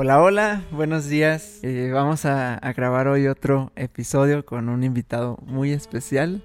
[0.00, 1.58] Hola, hola, buenos días.
[1.64, 6.44] Eh, vamos a, grabar hoy otro episodio con un invitado muy especial.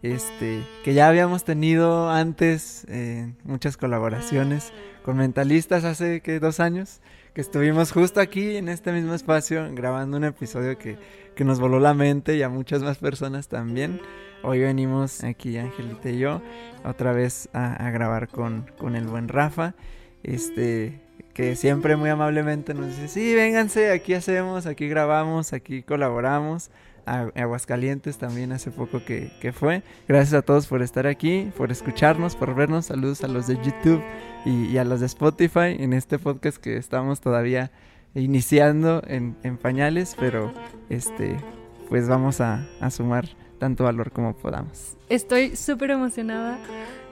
[0.00, 4.72] Este, que ya habíamos tenido antes eh, muchas colaboraciones
[5.02, 7.02] con mentalistas hace que dos años,
[7.34, 10.96] que estuvimos justo aquí en este mismo espacio grabando un episodio que,
[11.36, 14.00] que nos voló la mente y a muchas más personas también.
[14.42, 16.40] Hoy venimos aquí, Angelita y yo,
[16.86, 19.74] otra vez a, a grabar con, con el buen Rafa.
[20.22, 21.03] Este,
[21.34, 26.70] que siempre muy amablemente nos dice, sí, vénganse, aquí hacemos, aquí grabamos, aquí colaboramos.
[27.06, 29.82] A Aguascalientes también hace poco que, fue.
[30.08, 32.86] Gracias a todos por estar aquí, por escucharnos, por vernos.
[32.86, 34.02] Saludos a los de YouTube
[34.46, 37.70] y, a los de Spotify en este podcast que estamos todavía
[38.14, 40.50] iniciando en, pañales, pero
[40.88, 41.36] este,
[41.90, 43.26] pues vamos a sumar
[43.64, 44.94] tanto valor como podamos.
[45.08, 46.58] Estoy súper emocionada,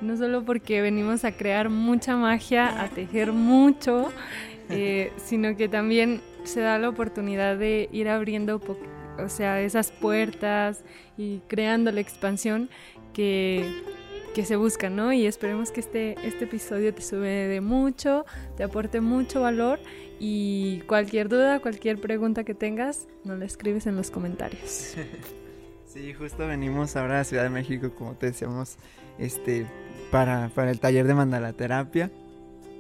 [0.03, 4.13] no solo porque venimos a crear mucha magia, a tejer mucho,
[4.69, 8.61] eh, sino que también se da la oportunidad de ir abriendo
[9.19, 10.85] o sea, esas puertas
[11.17, 12.69] y creando la expansión
[13.15, 13.83] que,
[14.35, 15.11] que se busca, ¿no?
[15.15, 18.27] Y esperemos que este, este episodio te sube de mucho,
[18.59, 19.81] te aporte mucho valor
[20.21, 24.97] y cualquier duda, cualquier pregunta que tengas, nos la escribes en los comentarios.
[25.93, 28.79] Sí, justo venimos ahora a Ciudad de México, como te decíamos,
[29.19, 29.67] este,
[30.11, 32.11] para, para el taller de mandalaterapia.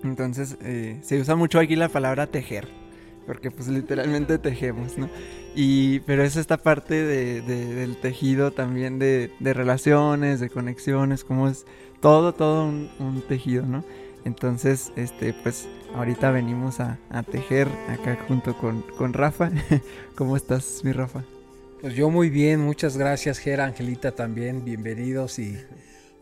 [0.03, 2.69] Entonces, eh, se usa mucho aquí la palabra tejer,
[3.27, 5.11] porque pues literalmente tejemos, ¿no?
[5.55, 11.49] Y, pero es esta parte de, del tejido también de, de, relaciones, de conexiones, como
[11.49, 11.67] es
[12.01, 13.85] todo, todo un, un, tejido, ¿no?
[14.25, 19.51] Entonces, este, pues ahorita venimos a, a tejer acá junto con, con Rafa.
[20.17, 21.25] ¿Cómo estás, mi Rafa?
[21.83, 25.59] Pues yo muy bien, muchas gracias Gera, Angelita también, bienvenidos y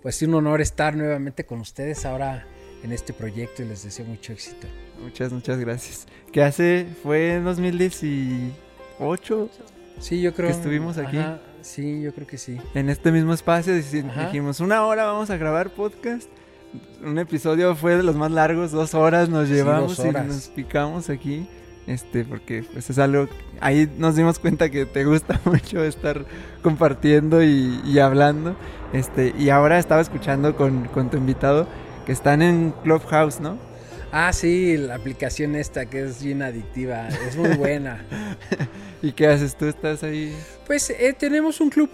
[0.00, 2.46] pues es un honor estar nuevamente con ustedes ahora
[2.82, 4.66] en este proyecto y les deseo mucho éxito.
[5.02, 6.06] Muchas, muchas gracias.
[6.32, 6.86] ¿Qué hace?
[7.02, 9.50] ¿Fue en 2018?
[9.98, 10.48] Sí, yo creo.
[10.48, 11.18] Que estuvimos aquí.
[11.60, 12.56] sí, yo creo que sí.
[12.74, 16.30] En este mismo espacio dijimos, una hora vamos a grabar podcast.
[17.04, 21.46] Un episodio fue de los más largos, dos horas nos llevamos y nos picamos aquí.
[21.86, 23.28] Este, porque pues es algo,
[23.60, 26.24] ahí nos dimos cuenta que te gusta mucho estar
[26.62, 28.56] compartiendo y, hablando.
[28.92, 31.68] Este, y ahora estaba escuchando con, tu invitado
[32.06, 33.58] que están en Clubhouse, ¿no?
[34.12, 38.04] Ah, sí, la aplicación esta que es bien adictiva, es muy buena.
[39.02, 39.56] ¿Y qué haces?
[39.56, 40.36] ¿Tú estás ahí?
[40.66, 41.88] Pues eh, tenemos un club.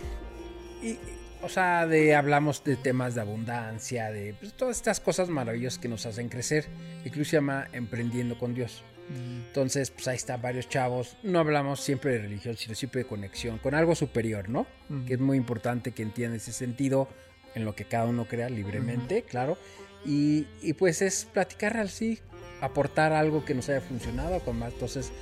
[0.82, 0.96] Y,
[1.42, 5.88] o sea, de hablamos de temas de abundancia, de pues, todas estas cosas maravillosas que
[5.88, 6.66] nos hacen crecer.
[7.04, 8.82] Incluso se llama Emprendiendo con Dios.
[9.08, 11.16] Entonces, pues ahí están varios chavos.
[11.22, 14.66] No hablamos siempre de religión, sino siempre de conexión con algo superior, ¿no?
[15.06, 17.08] Que es muy importante que entienda ese sentido
[17.54, 19.56] en lo que cada uno crea libremente, claro.
[20.04, 22.18] Y, pues es platicar así,
[22.60, 24.72] aportar algo que nos haya funcionado con más.
[24.72, 25.12] Entonces,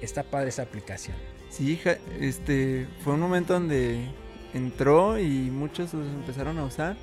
[0.00, 1.16] está padre esa aplicación.
[1.50, 4.06] Sí, hija, este fue un momento donde
[4.54, 6.96] entró y muchos los empezaron a usar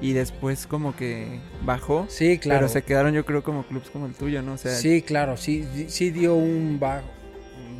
[0.00, 2.06] y después como que bajó.
[2.08, 2.60] Sí, claro.
[2.60, 4.54] Pero se quedaron yo creo como clubs como el tuyo, ¿no?
[4.54, 7.06] O sea, sí, claro, sí, sí dio un bajo,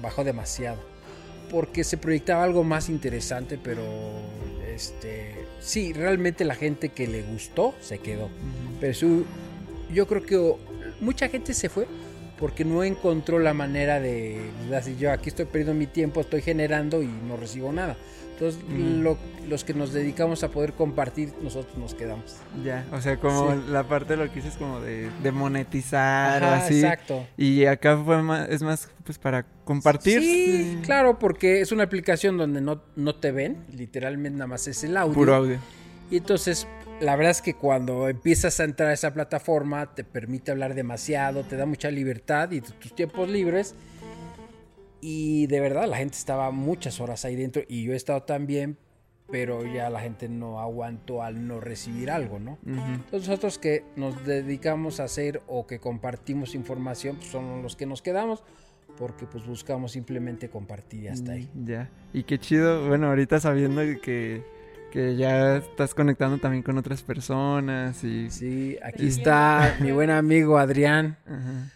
[0.02, 0.78] bajo demasiado.
[1.50, 3.82] Porque se proyectaba algo más interesante, pero
[4.66, 8.28] este sí, realmente la gente que le gustó se quedó.
[8.80, 9.24] Pero su,
[9.92, 10.54] yo creo que
[11.00, 11.86] mucha gente se fue
[12.40, 17.02] porque no encontró la manera de, decir yo aquí estoy perdiendo mi tiempo, estoy generando
[17.02, 17.96] y no recibo nada.
[18.32, 18.62] Entonces,
[19.46, 22.36] los que nos dedicamos a poder compartir, nosotros nos quedamos.
[22.64, 26.80] Ya, o sea, como la parte de lo que dices como de, monetizar o así.
[26.80, 27.26] Exacto.
[27.36, 30.22] Y acá fue más, es más pues para compartir.
[30.22, 34.84] Sí, claro, porque es una aplicación donde no, no te ven, literalmente nada más es
[34.84, 35.12] el audio.
[35.12, 35.58] Puro audio.
[36.10, 36.66] Y entonces,
[37.00, 41.42] la verdad es que cuando empiezas a entrar a esa plataforma, te permite hablar demasiado,
[41.44, 43.74] te da mucha libertad y tus tiempos libres
[45.00, 48.76] y de verdad la gente estaba muchas horas ahí dentro y yo he estado también,
[49.30, 52.58] pero ya la gente no aguantó al no recibir algo, ¿no?
[52.66, 57.86] Entonces nosotros que nos dedicamos a hacer o que compartimos información, pues son los que
[57.86, 58.42] nos quedamos
[58.98, 61.48] porque pues buscamos simplemente compartir y hasta ahí.
[61.54, 61.90] Mm, ya.
[62.12, 64.42] Y qué chido, bueno, ahorita sabiendo que,
[64.90, 68.30] que ya estás conectando también con otras personas y...
[68.30, 71.16] Sí, aquí está mi buen amigo Adrián.
[71.26, 71.70] Ajá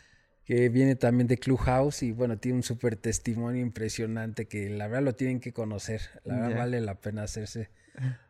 [0.44, 5.02] que viene también de Clubhouse y bueno, tiene un súper testimonio impresionante que la verdad
[5.02, 6.02] lo tienen que conocer.
[6.24, 7.70] La verdad vale la pena hacerse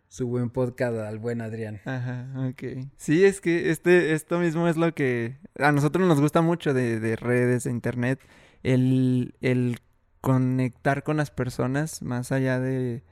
[0.08, 1.80] su buen podcast al buen Adrián.
[1.84, 2.86] Ajá, ok.
[2.96, 7.00] Sí, es que este, esto mismo es lo que a nosotros nos gusta mucho de,
[7.00, 8.20] de redes, de internet,
[8.62, 9.80] el, el
[10.20, 13.02] conectar con las personas más allá de,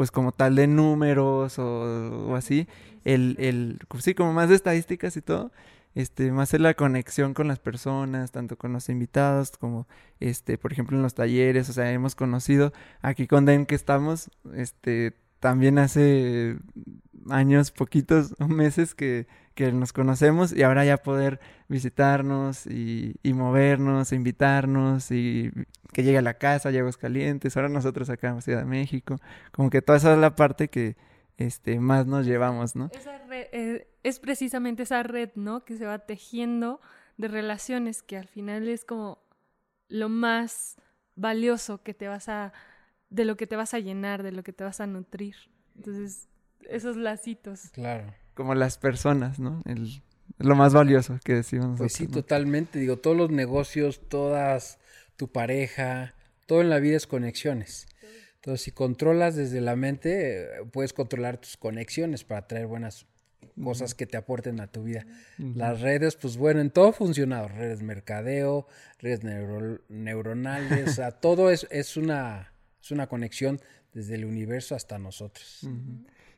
[0.00, 2.66] pues como tal de números o, así,
[3.04, 5.52] el, el, sí, como más de estadísticas y todo
[5.94, 9.86] este, más en la conexión con las personas, tanto con los invitados como,
[10.18, 14.30] este, por ejemplo, en los talleres, o sea, hemos conocido aquí con Den que estamos,
[14.54, 16.56] este, también hace
[17.28, 24.12] años, poquitos meses que, que nos conocemos y ahora ya poder visitarnos y, y movernos,
[24.12, 25.50] invitarnos y
[25.92, 29.16] que llegue a la casa, llegos calientes, ahora nosotros acá en Ciudad de México,
[29.52, 30.96] como que toda esa es la parte que
[31.36, 32.90] este, más nos llevamos, ¿no?
[33.30, 35.64] Eh, es precisamente esa red, ¿no?
[35.64, 36.80] Que se va tejiendo
[37.16, 39.18] de relaciones que al final es como
[39.88, 40.76] lo más
[41.16, 42.52] valioso que te vas a,
[43.10, 45.36] de lo que te vas a llenar, de lo que te vas a nutrir.
[45.76, 46.29] Entonces,
[46.68, 47.70] esos lacitos.
[47.72, 48.12] Claro.
[48.34, 49.62] Como las personas, ¿no?
[49.66, 50.02] El,
[50.38, 51.78] lo más valioso que decimos.
[51.78, 52.78] Pues sí, totalmente.
[52.78, 54.78] Digo, todos los negocios, todas,
[55.16, 56.14] tu pareja,
[56.46, 57.86] todo en la vida es conexiones.
[58.36, 63.06] Entonces, si controlas desde la mente, puedes controlar tus conexiones para traer buenas
[63.62, 65.06] cosas que te aporten a tu vida.
[65.36, 67.48] Las redes, pues bueno, en todo ha funcionado.
[67.48, 68.66] Redes mercadeo,
[68.98, 69.20] redes
[69.88, 72.52] neuronales, o sea, todo es, es, una,
[72.82, 73.60] es una conexión
[73.92, 75.68] desde el universo hasta nosotros.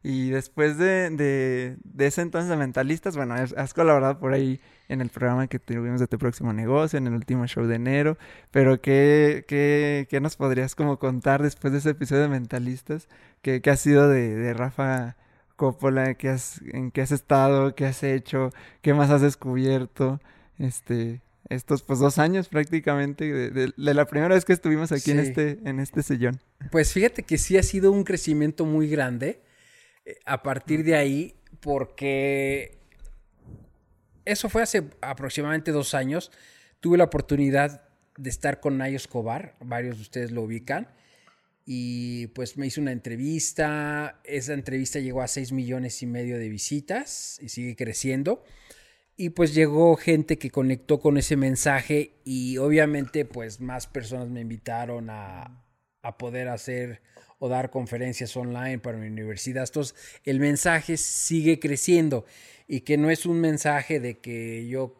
[0.02, 5.00] Y después de, de, de, ese entonces de Mentalistas, bueno, has, colaborado por ahí en
[5.00, 8.18] el programa que tuvimos de Tu Próximo Negocio, en el último show de enero,
[8.50, 13.08] pero ¿qué, qué, qué nos podrías como contar después de ese episodio de Mentalistas?
[13.42, 15.16] ¿Qué, qué ha sido de, de Rafa
[15.54, 16.14] Coppola?
[16.14, 17.76] ¿Qué has, ¿En qué has estado?
[17.76, 18.50] ¿Qué has hecho?
[18.80, 20.20] ¿Qué más has descubierto?
[20.58, 25.20] Este, estos pues dos años prácticamente de, de, la primera vez que estuvimos aquí en
[25.20, 26.40] este en este sillón.
[26.72, 29.40] Pues fíjate que sí ha sido un crecimiento muy grande
[30.24, 32.78] a partir de ahí porque
[34.24, 36.30] eso fue hace aproximadamente dos años.
[36.80, 37.84] Tuve la oportunidad
[38.16, 40.88] de estar con Nayo Escobar, varios de ustedes lo ubican,
[41.64, 44.20] y pues me hizo una entrevista.
[44.24, 48.44] Esa entrevista llegó a 6 millones y medio de visitas y sigue creciendo.
[49.16, 54.40] Y pues llegó gente que conectó con ese mensaje y obviamente pues más personas me
[54.40, 55.64] invitaron a,
[56.02, 57.02] a poder hacer
[57.44, 59.64] o dar conferencias online para mi universidad.
[59.66, 62.24] Entonces, el mensaje sigue creciendo
[62.68, 64.94] y que no es un mensaje de que yo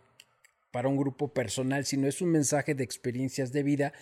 [0.72, 3.92] para un grupo personal, sino es un mensaje de experiencias de vida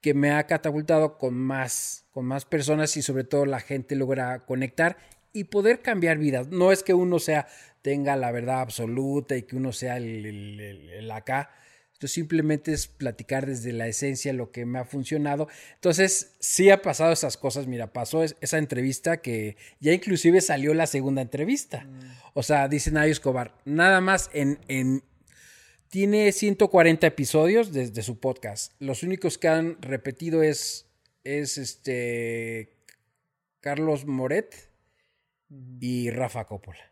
[0.00, 4.46] que me ha catapultado con más, con más personas y sobre todo la gente logra
[4.46, 4.96] conectar
[5.34, 6.48] y poder cambiar vidas.
[6.48, 7.46] No es que uno sea,
[7.82, 10.24] tenga la verdad absoluta y que uno sea el,
[10.90, 11.50] el acá,
[12.06, 15.48] simplemente es platicar desde la esencia lo que me ha funcionado.
[15.74, 17.66] Entonces, sí ha pasado esas cosas.
[17.66, 21.84] Mira, pasó esa entrevista que ya inclusive salió la segunda entrevista.
[21.84, 22.00] Mm.
[22.34, 25.02] O sea, dice Nayo Escobar, nada más en, en
[25.88, 28.72] tiene 140 episodios desde su podcast.
[28.80, 30.86] Los únicos que han repetido es,
[31.22, 32.76] es este
[33.60, 34.70] Carlos Moret
[35.80, 36.90] y Rafa Coppola.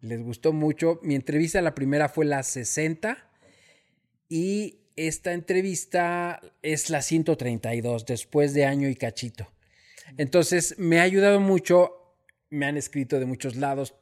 [0.00, 0.98] Les gustó mucho.
[1.02, 3.31] Mi entrevista, la primera fue la 60
[4.32, 9.46] y esta entrevista es la 132, después de año y cachito.
[10.16, 12.16] Entonces, me ha ayudado mucho,
[12.48, 13.94] me han escrito de muchos lados.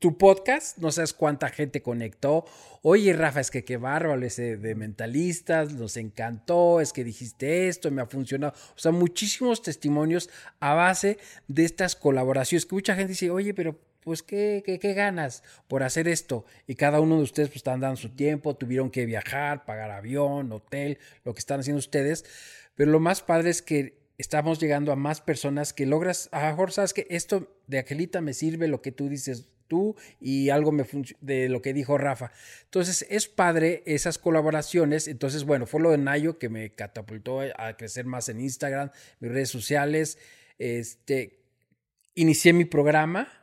[0.00, 2.44] Tu podcast, no sabes cuánta gente conectó.
[2.82, 7.88] Oye, Rafa, es que qué bárbaro ese de mentalistas, nos encantó, es que dijiste esto,
[7.92, 8.54] me ha funcionado.
[8.74, 10.28] O sea, muchísimos testimonios
[10.58, 15.42] a base de estas colaboraciones que mucha gente dice, oye, pero pues ¿qué, qué, ganas
[15.68, 16.44] por hacer esto?
[16.66, 20.52] Y cada uno de ustedes pues están dando su tiempo, tuvieron que viajar, pagar avión,
[20.52, 22.24] hotel, lo que están haciendo ustedes.
[22.74, 26.72] Pero lo más padre es que estamos llegando a más personas que logras, a mejor
[26.72, 30.84] sabes que esto de Angelita me sirve lo que tú dices tú y algo me
[31.20, 32.30] de lo que dijo Rafa.
[32.64, 35.08] Entonces es padre esas colaboraciones.
[35.08, 38.90] Entonces, bueno, fue lo de Nayo que me catapultó a crecer más en Instagram,
[39.20, 40.18] mis redes sociales.
[40.58, 41.40] Este,
[42.14, 43.41] inicié mi programa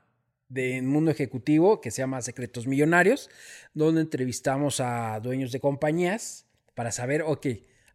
[0.49, 3.29] de mundo ejecutivo que se llama Secretos Millonarios,
[3.73, 7.47] donde entrevistamos a dueños de compañías para saber, ok,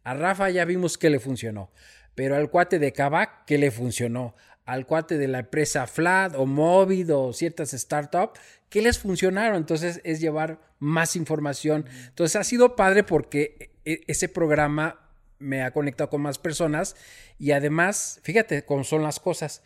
[0.03, 1.71] a Rafa ya vimos que le funcionó,
[2.15, 4.35] pero al cuate de Kavak, ¿qué le funcionó?
[4.63, 9.57] Al cuate de la empresa Flat o Movid o ciertas startups, ¿qué les funcionaron?
[9.57, 11.85] Entonces es llevar más información.
[12.07, 15.01] Entonces ha sido padre porque e, ese programa
[15.39, 16.95] me ha conectado con más personas
[17.37, 19.61] y además, fíjate cómo son las cosas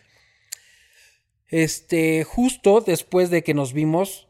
[1.50, 4.28] este, justo después de que nos vimos,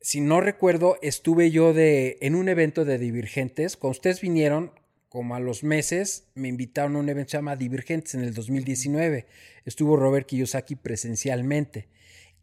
[0.00, 3.76] si no recuerdo, estuve yo de, en un evento de Divergentes.
[3.76, 4.72] Cuando ustedes vinieron,
[5.08, 8.32] como a los meses, me invitaron a un evento que se llama Divergentes en el
[8.32, 9.26] 2019.
[9.64, 11.88] Estuvo Robert Kiyosaki presencialmente.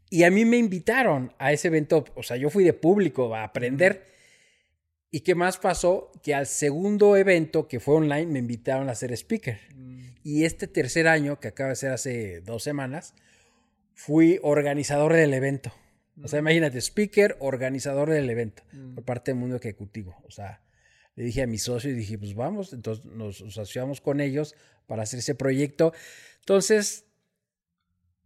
[0.09, 3.43] Y a mí me invitaron a ese evento, o sea, yo fui de público a
[3.43, 4.05] aprender.
[5.12, 6.12] ¿Y qué más pasó?
[6.24, 9.59] Que al segundo evento, que fue online, me invitaron a ser speaker.
[9.75, 10.00] Mm.
[10.24, 13.13] Y este tercer año, que acaba de ser hace dos semanas,
[13.98, 15.74] fui organizador del evento.
[16.24, 18.62] O sea, imagínate, speaker, organizador del evento,
[18.94, 20.16] por parte del mundo ejecutivo.
[20.27, 20.62] O sea,
[21.16, 25.01] le dije a mi socio y dije, pues vamos, entonces nos asociamos con ellos para
[25.01, 25.94] hacer ese proyecto.
[26.42, 27.06] Entonces,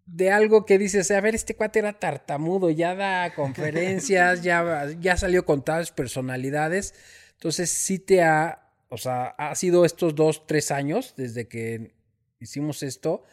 [0.06, 5.16] de algo que dices, a ver, este cuate era tartamudo, ya da conferencias, ya, ya
[5.16, 6.94] salió con tales personalidades.
[7.36, 11.94] Entonces, sí te ha, o sea, ha sido estos dos, tres años desde que
[12.42, 13.24] hicimos esto,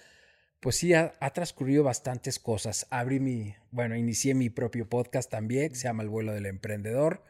[0.61, 2.87] pues sí, ha, transcurrido bastantes cosas.
[2.91, 7.23] Abrí mi, bueno, inicié mi propio podcast también, que se llama El vuelo del emprendedor.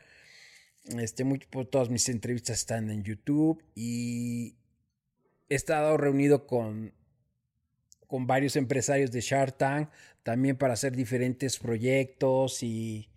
[0.99, 4.57] Este, muy, pues, todas mis entrevistas están en YouTube y
[5.49, 6.95] he estado reunido con,
[8.07, 9.91] con varios empresarios de Shark Tank
[10.23, 13.09] también para hacer diferentes proyectos y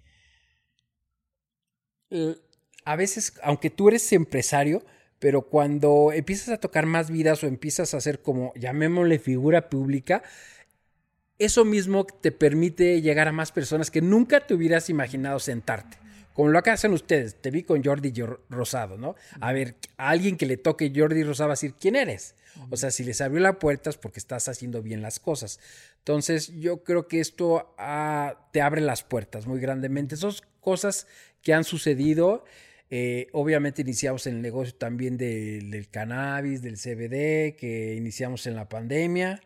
[2.83, 4.83] a veces, aunque tú eres empresario,
[5.21, 10.23] pero cuando empiezas a tocar más vidas o empiezas a hacer como, llamémosle figura pública,
[11.37, 15.97] eso mismo te permite llegar a más personas que nunca te hubieras imaginado sentarte.
[16.33, 18.11] Como lo que hacen ustedes, te vi con Jordi
[18.49, 19.13] Rosado, ¿no?
[19.39, 22.33] A ver, a alguien que le toque Jordi Rosado va a decir, ¿quién eres?
[22.71, 25.59] O sea, si les abrió la puerta es porque estás haciendo bien las cosas.
[25.99, 30.17] Entonces, yo creo que esto ah, te abre las puertas muy grandemente.
[30.17, 31.05] Son cosas
[31.43, 32.43] que han sucedido
[32.93, 38.67] eh, obviamente iniciamos en el negocio también del cannabis, del CBD, que iniciamos en la
[38.67, 39.41] pandemia.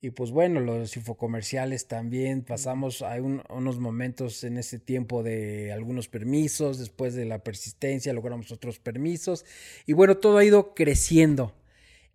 [0.00, 6.08] Y pues bueno, los infocomerciales también pasamos hay unos momentos en ese tiempo de algunos
[6.08, 9.44] permisos, después de la persistencia logramos otros permisos.
[9.86, 11.54] Y bueno, todo ha ido creciendo,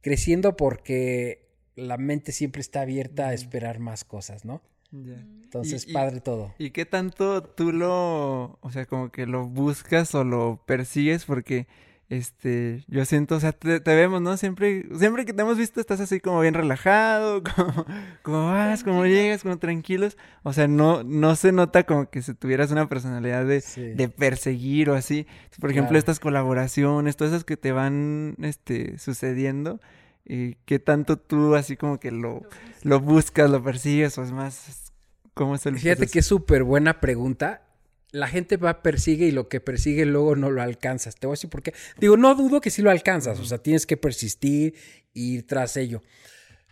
[0.02, 4.62] creciendo porque la mente siempre está abierta a esperar más cosas, ¿no?
[4.92, 6.54] Entonces, padre todo.
[6.58, 11.26] ¿Y qué tanto tú lo, o sea, como que lo buscas o lo persigues?
[11.26, 11.68] Porque,
[12.10, 14.36] este, yo siento, o sea, te, vemos, ¿no?
[14.36, 17.86] Siempre, siempre que te hemos visto estás así como bien relajado, como,
[18.22, 20.18] como vas, como llegas, como tranquilos.
[20.44, 23.62] O sea, no, no se nota como que si tuvieras una personalidad de,
[23.96, 25.26] de perseguir o así.
[25.60, 29.80] Por ejemplo, estas colaboraciones, todas esas que te van, este, sucediendo.
[30.26, 32.42] ¿Y qué tanto tú así como que lo,
[32.84, 34.94] lo buscas, lo persigues o es más,
[35.34, 37.68] ¿cómo es el Fíjate que es súper buena pregunta.
[38.12, 41.16] La gente va, persigue y lo que persigue luego no lo alcanzas.
[41.16, 41.74] Te voy a decir por qué.
[41.98, 44.76] Digo, no dudo que sí lo alcanzas, o sea, tienes que persistir
[45.16, 46.02] e ir tras ello.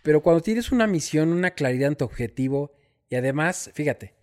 [0.02, 2.72] Pero cuando tienes una misión, una claridad en tu objetivo
[3.08, 4.14] y además, fíjate,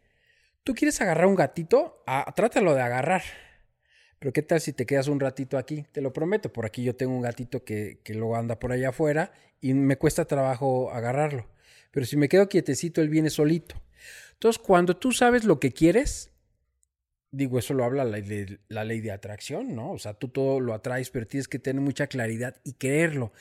[0.63, 3.24] tú quieres agarrar un gatito, ah, trátalo de agarrar
[4.19, 5.86] pero ¿qué tal si te quedas un ratito aquí?
[5.91, 8.89] Te lo prometo, por aquí yo tengo un gatito que, que luego anda por allá
[8.89, 9.31] afuera
[9.62, 11.47] y me cuesta trabajo agarrarlo.
[11.91, 13.81] Pero si me quedo quietecito, él viene solito.
[14.33, 16.31] Entonces, cuando tú sabes lo que quieres,
[17.31, 18.21] digo, eso lo habla la,
[18.67, 19.91] la ley de atracción, ¿no?
[19.91, 23.33] O sea, tú todo lo atraes, pero tienes que tener mucha claridad y creerlo.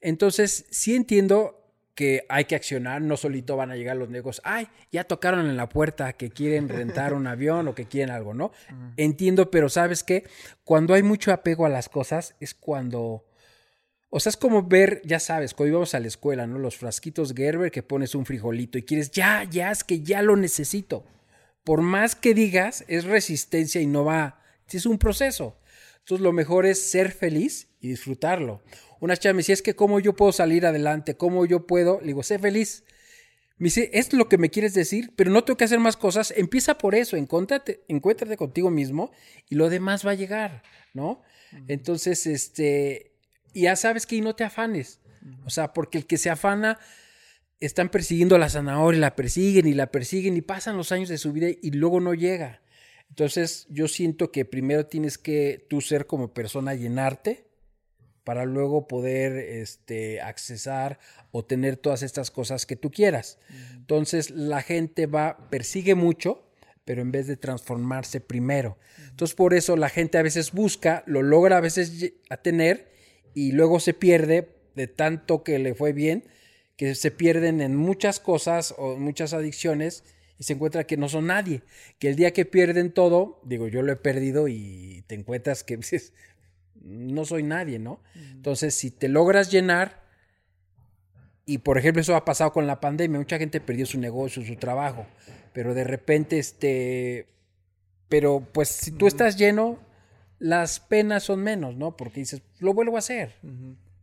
[0.00, 1.63] Entonces, sí entiendo
[1.94, 5.56] que hay que accionar, no solito van a llegar los negocios, ay, ya tocaron en
[5.56, 8.50] la puerta que quieren rentar un avión o que quieren algo, ¿no?
[8.96, 10.24] Entiendo, pero sabes que
[10.64, 13.24] cuando hay mucho apego a las cosas es cuando,
[14.10, 16.58] o sea, es como ver, ya sabes, cuando íbamos a la escuela, ¿no?
[16.58, 20.36] Los frasquitos Gerber que pones un frijolito y quieres, ya, ya, es que ya lo
[20.36, 21.04] necesito.
[21.62, 25.56] Por más que digas, es resistencia y no va, es un proceso.
[26.04, 28.62] Entonces lo mejor es ser feliz y disfrutarlo.
[29.00, 32.08] Una chica me decía, es que cómo yo puedo salir adelante, cómo yo puedo, le
[32.08, 32.84] digo, sé feliz.
[33.56, 36.34] Me dice, es lo que me quieres decir, pero no tengo que hacer más cosas.
[36.36, 39.12] Empieza por eso, encuéntrate, encuéntrate contigo mismo
[39.48, 41.22] y lo demás va a llegar, ¿no?
[41.68, 43.14] Entonces, este,
[43.54, 45.00] ya sabes que y no te afanes.
[45.46, 46.78] O sea, porque el que se afana,
[47.60, 51.16] están persiguiendo a la zanahoria, la persiguen y la persiguen y pasan los años de
[51.16, 52.60] su vida y luego no llega.
[53.10, 57.46] Entonces, yo siento que primero tienes que tú ser como persona llenarte
[58.24, 60.98] para luego poder este, accesar
[61.30, 63.38] o tener todas estas cosas que tú quieras.
[63.74, 66.42] Entonces la gente va, persigue mucho,
[66.86, 68.78] pero en vez de transformarse primero.
[69.10, 72.90] Entonces por eso la gente a veces busca, lo logra a veces a tener
[73.34, 76.24] y luego se pierde de tanto que le fue bien,
[76.76, 80.02] que se pierden en muchas cosas o muchas adicciones
[80.38, 81.62] y se encuentra que no son nadie.
[81.98, 85.78] Que el día que pierden todo, digo, yo lo he perdido y te encuentras que
[86.82, 88.00] no soy nadie, ¿no?
[88.14, 90.02] Entonces, si te logras llenar,
[91.46, 94.56] y por ejemplo, eso ha pasado con la pandemia, mucha gente perdió su negocio, su
[94.56, 95.06] trabajo,
[95.52, 97.28] pero de repente, este,
[98.08, 99.78] pero pues si tú estás lleno,
[100.38, 101.96] las penas son menos, ¿no?
[101.96, 103.34] Porque dices, lo vuelvo a hacer.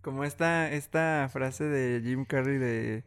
[0.01, 3.03] Como esta, esta frase de Jim Carrey de,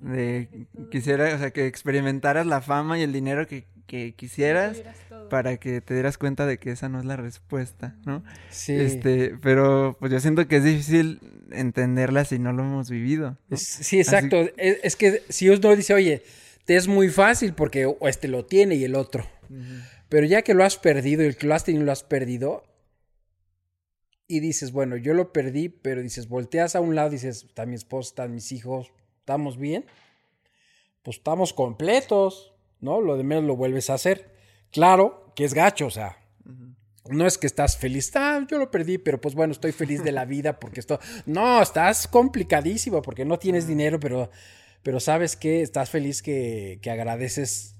[0.00, 4.82] de quisiera, o sea, que experimentaras la fama y el dinero que que quisieras
[5.30, 8.24] para que te dieras cuenta de que esa no es la respuesta, ¿no?
[8.50, 8.74] Sí.
[8.74, 13.38] Este, pero pues yo siento que es difícil entenderla si no lo hemos vivido.
[13.54, 14.36] sí, exacto.
[14.56, 16.22] Es, que si uno dice, oye,
[16.64, 19.26] te es muy fácil porque este lo tiene y el otro.
[20.08, 22.64] Pero ya que lo has perdido y el que lo has tenido lo has perdido,
[24.28, 27.76] y dices, bueno, yo lo perdí, pero dices, volteas a un lado, dices, está mi
[27.76, 28.92] esposa, están mis hijos,
[29.26, 29.84] ¿estamos bien?
[31.02, 33.00] Pues estamos completos, ¿no?
[33.00, 34.30] Lo de menos lo vuelves a hacer.
[34.70, 36.16] Claro que es gacho, o sea,
[37.08, 40.12] no es que estás feliz, ah, yo lo perdí, pero pues bueno, estoy feliz de
[40.12, 44.30] la vida porque esto, no, estás complicadísimo porque no tienes dinero, pero,
[44.84, 47.74] pero sabes que estás feliz que, que agradeces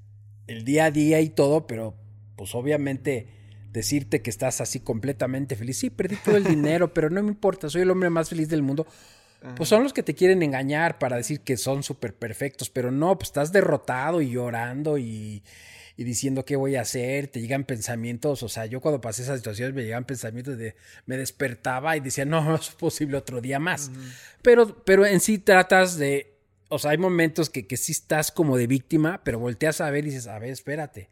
[0.48, 1.94] el día a día y todo, pero
[2.34, 3.28] pues obviamente
[3.70, 5.78] decirte que estás así completamente feliz.
[5.78, 8.62] Sí, perdí todo el dinero, pero no me importa, soy el hombre más feliz del
[8.62, 8.84] mundo.
[9.56, 13.16] Pues son los que te quieren engañar para decir que son súper perfectos, pero no,
[13.16, 15.42] pues estás derrotado y llorando y,
[15.96, 19.38] y, diciendo qué voy a hacer, te llegan pensamientos, o sea, yo cuando pasé esas
[19.38, 20.74] situaciones me llegan pensamientos de,
[21.04, 23.90] me despertaba y decía, no, no es posible otro día más.
[24.42, 26.34] pero, pero en sí tratas de,
[26.68, 30.06] o sea, hay momentos que, que sí estás como de víctima, pero volteas a ver
[30.06, 31.10] y dices, a ver, espérate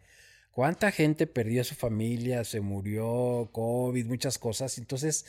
[0.54, 4.78] ¿Cuánta gente perdió a su familia, se murió, COVID, muchas cosas?
[4.78, 5.26] Entonces,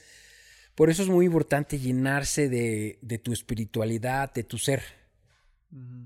[0.76, 4.84] por eso es muy importante llenarse de, tu espiritualidad, de tu ser.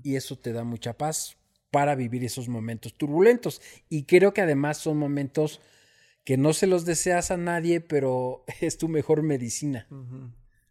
[0.02, 1.36] Y eso te da mucha paz
[1.70, 3.60] para vivir esos momentos turbulentos.
[3.88, 5.60] Y creo que además son momentos
[6.24, 9.88] que no se los deseas a nadie, pero es tu mejor medicina.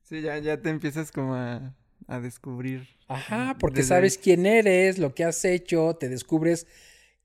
[0.03, 1.75] Sí, ya, ya te empiezas como a,
[2.07, 2.87] a descubrir.
[3.07, 6.67] Ajá, porque sabes quién eres, lo que has hecho, te descubres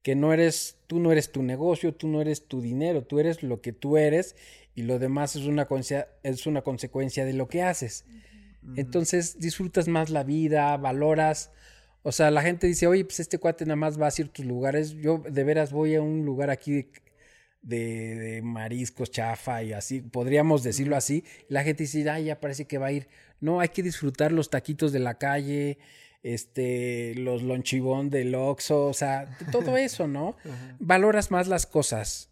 [0.05, 3.43] que no eres, tú no eres tu negocio, tú no eres tu dinero, tú eres
[3.43, 4.37] lo que tú eres
[4.75, 5.67] y lo demás es una,
[6.23, 8.05] es una consecuencia de lo que haces.
[8.77, 11.53] Entonces disfrutas más la vida, valoras.
[12.03, 14.93] O sea, la gente dice, oye, pues este cuate nada más va a ciertos lugares.
[14.93, 16.91] Yo de veras voy a un lugar aquí
[17.63, 21.25] de, de, mariscos, chafa y así, podríamos decirlo así.
[21.49, 23.09] La gente dice, ay, ya parece que va a ir.
[23.41, 25.79] No, hay que disfrutar los taquitos de la calle,
[26.25, 30.37] este, los lonchibón del Oxxo, o sea, todo eso, ¿no?
[30.81, 32.31] Valoras más las cosas.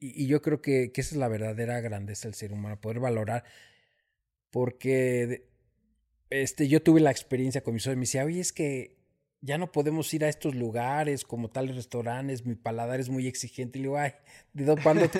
[0.00, 3.44] Y, yo creo que, esa es la verdadera grandeza del ser humano, poder valorar.
[4.50, 5.48] Porque
[6.30, 8.96] este, yo tuve la experiencia con mi socio y me decía, oye, es que
[9.42, 13.78] ya no podemos ir a estos lugares como tales restaurantes, mi paladar es muy exigente.
[13.78, 14.12] Y le digo, ay,
[14.54, 15.10] ¿de cuándo,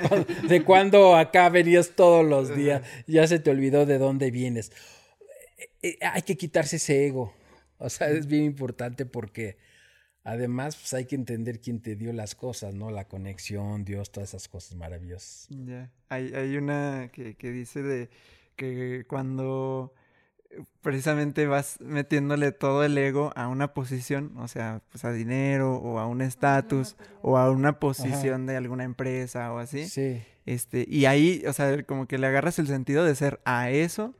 [0.49, 2.81] de cuándo acá venías todos los días?
[3.07, 4.73] Ya se te olvidó de dónde vienes.
[5.59, 7.35] Eh, eh, hay que quitarse ese ego.
[7.79, 9.59] O sea, es bien importante porque
[10.25, 12.91] además pues, hay que entender quién te dio las cosas, ¿no?
[12.91, 15.49] La conexión, Dios, todas esas cosas maravillosas.
[15.51, 18.11] Ya, hay, hay una que, que dice de
[18.57, 19.93] que cuando
[20.81, 25.99] precisamente vas metiéndole todo el ego a una posición, o sea, pues a dinero o
[25.99, 29.89] a un estatus o a una posición de alguna empresa o así.
[29.89, 30.23] Sí.
[30.45, 34.15] Este, y ahí, o sea, como que le agarras el sentido de ser a eso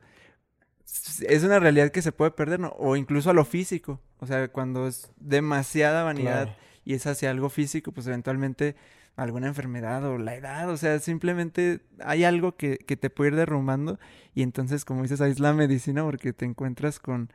[1.27, 2.69] es una realidad que se puede perder, ¿no?
[2.77, 3.99] O incluso a lo físico.
[4.19, 8.75] O sea, cuando es demasiada vanidad y es hacia algo físico, pues eventualmente
[9.15, 13.35] alguna enfermedad o la edad, o sea, simplemente hay algo que, que te puede ir
[13.35, 13.99] derrumbando
[14.35, 17.31] y entonces, como dices, ahí es la medicina porque te encuentras con,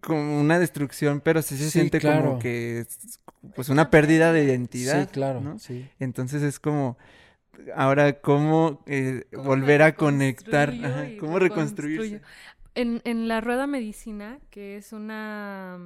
[0.00, 3.20] con una destrucción, pero sí se siente como que es
[3.54, 5.02] pues una pérdida de identidad.
[5.02, 5.58] Sí, claro, ¿no?
[5.58, 5.88] sí.
[6.00, 6.96] Entonces es como
[7.74, 10.72] ahora cómo, eh, volver a conectar,
[11.18, 12.22] cómo reconstruirse.
[12.74, 15.78] En, en la rueda medicina, que es una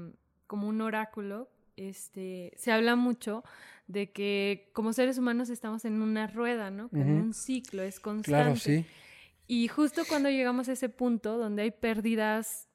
[0.46, 3.42] como un oráculo, este, se habla mucho
[3.86, 6.90] de que como seres humanos estamos en una rueda, ¿no?
[6.92, 8.42] En un ciclo, es constante.
[8.42, 8.84] Claro, sí.
[9.46, 12.68] Y justo cuando llegamos a ese punto donde hay pérdidas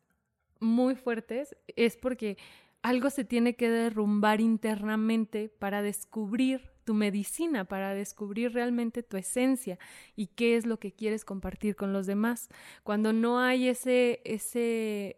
[0.59, 2.37] muy fuertes, es porque
[2.81, 9.77] algo se tiene que derrumbar internamente para descubrir tu medicina, para descubrir realmente tu esencia
[10.15, 12.47] y qué es lo que quieres compartir con los demás.
[12.83, 15.17] Cuando no hay ese, ese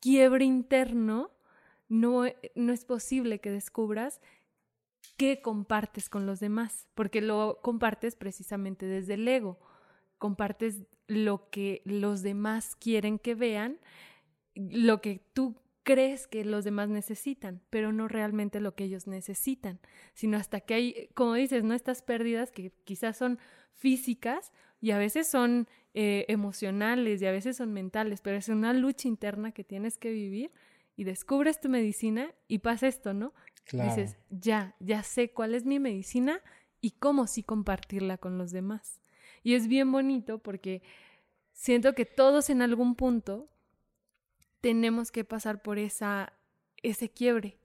[0.00, 1.30] quiebre interno,
[1.90, 4.22] no, no es posible que descubras
[5.18, 9.58] qué compartes con los demás, porque lo compartes precisamente desde el ego,
[10.16, 13.78] compartes lo que los demás quieren que vean,
[14.54, 15.54] lo que tú
[15.84, 19.78] crees que los demás necesitan, pero no realmente lo que ellos necesitan,
[20.14, 23.38] sino hasta que hay, como dices, no estas pérdidas que quizás son
[23.74, 28.72] físicas y a veces son eh, emocionales y a veces son mentales, pero es una
[28.72, 30.50] lucha interna que tienes que vivir
[30.96, 33.32] y descubres tu medicina y pasa esto, ¿no?
[33.72, 36.40] Dices, ya, ya sé cuál es mi medicina
[36.80, 39.00] y cómo sí compartirla con los demás.
[39.42, 40.82] Y es bien bonito porque
[41.52, 43.48] siento que todos en algún punto
[44.64, 46.32] tenemos que pasar por esa,
[46.82, 47.58] ese quiebre.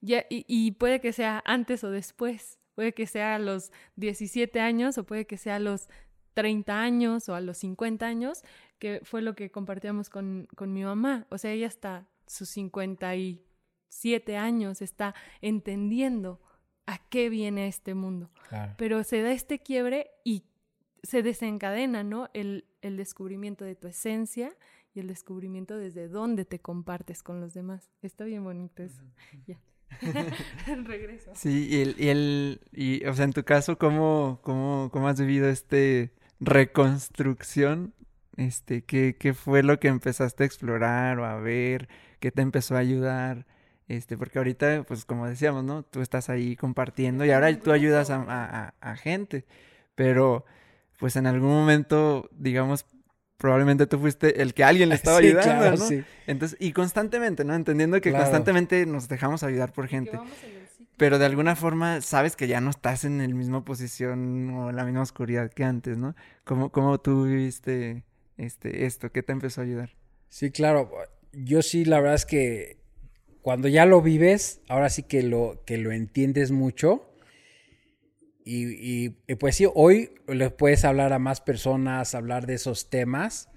[0.00, 4.98] Ya, y, puede que sea antes o después, puede que sea a los 17 años
[4.98, 5.88] o puede que sea a los
[6.34, 8.42] 30 años o a los 50 años,
[8.80, 11.28] que fue lo que compartíamos con, con mi mamá.
[11.30, 13.44] O sea, ella hasta sus 50 y
[13.88, 16.40] siete años está entendiendo
[16.84, 18.28] a qué viene este mundo.
[18.76, 20.42] Pero se da este quiebre y
[21.04, 22.28] se desencadena, ¿no?
[22.34, 24.52] El, el descubrimiento de tu esencia
[24.94, 27.90] y el descubrimiento desde dónde te compartes con los demás.
[28.02, 29.02] Está bien bonito eso.
[29.46, 29.58] Ya.
[30.84, 31.32] Regreso.
[31.34, 35.20] Sí, y el, y el, y, o sea, en tu caso, ¿cómo, cómo, cómo has
[35.20, 37.94] vivido este reconstrucción?
[38.36, 41.88] Este, ¿qué, ¿qué fue lo que empezaste a explorar o a ver?
[42.20, 43.46] ¿Qué te empezó a ayudar?
[43.88, 45.82] Este, porque ahorita, pues como decíamos, ¿no?
[45.82, 49.44] Tú estás ahí compartiendo y ahora tú ayudas a, a, a gente.
[49.94, 50.44] Pero,
[50.98, 52.86] pues en algún momento, digamos,
[53.40, 55.76] probablemente tú fuiste el que alguien le estaba ayudando, ¿no?
[55.88, 56.04] Sí.
[56.26, 57.54] Entonces, y constantemente, ¿no?
[57.54, 60.20] Entendiendo que constantemente nos dejamos ayudar por gente.
[60.98, 64.76] Pero de alguna forma sabes que ya no estás en la misma posición o en
[64.76, 66.14] la misma oscuridad que antes, ¿no?
[66.44, 68.04] ¿Cómo, cómo tú viviste
[68.36, 69.10] este, esto?
[69.10, 69.96] ¿Qué te empezó a ayudar?
[70.28, 70.90] Sí, claro.
[71.32, 72.76] Yo sí, la verdad es que
[73.40, 77.09] cuando ya lo vives, ahora sí que lo, que lo entiendes mucho
[78.44, 83.48] y, pues sí, hoy le puedes hablar a más personas, hablar de esos temas,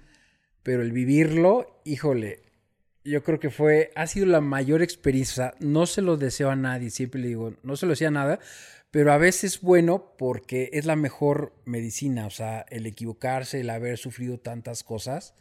[0.62, 2.42] pero el vivirlo, híjole,
[3.04, 5.54] yo creo que fue, ha sido la mayor experiencia.
[5.60, 8.38] no se lo deseo a nadie, siempre le digo, no se lo decía nada,
[8.90, 13.70] pero a veces es bueno porque es la mejor medicina, o sea, el equivocarse, el
[13.70, 15.34] haber sufrido tantas cosas,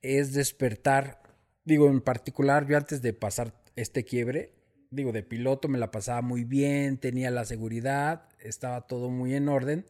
[0.00, 1.22] es despertar.
[1.64, 4.52] Digo, en particular, yo antes de pasar este quiebre,
[4.94, 9.48] digo, de piloto me la pasaba muy bien, tenía la seguridad, estaba todo muy en
[9.48, 9.86] orden,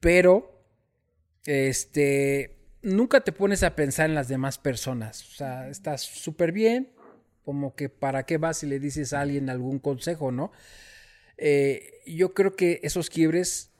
[0.00, 0.62] pero,
[1.46, 6.92] este, nunca te pones a pensar en las demás personas, o sea, estás súper bien,
[7.44, 10.52] como que para qué vas si le dices a alguien algún consejo, ¿no?
[11.36, 13.70] Eh, yo creo que esos quiebres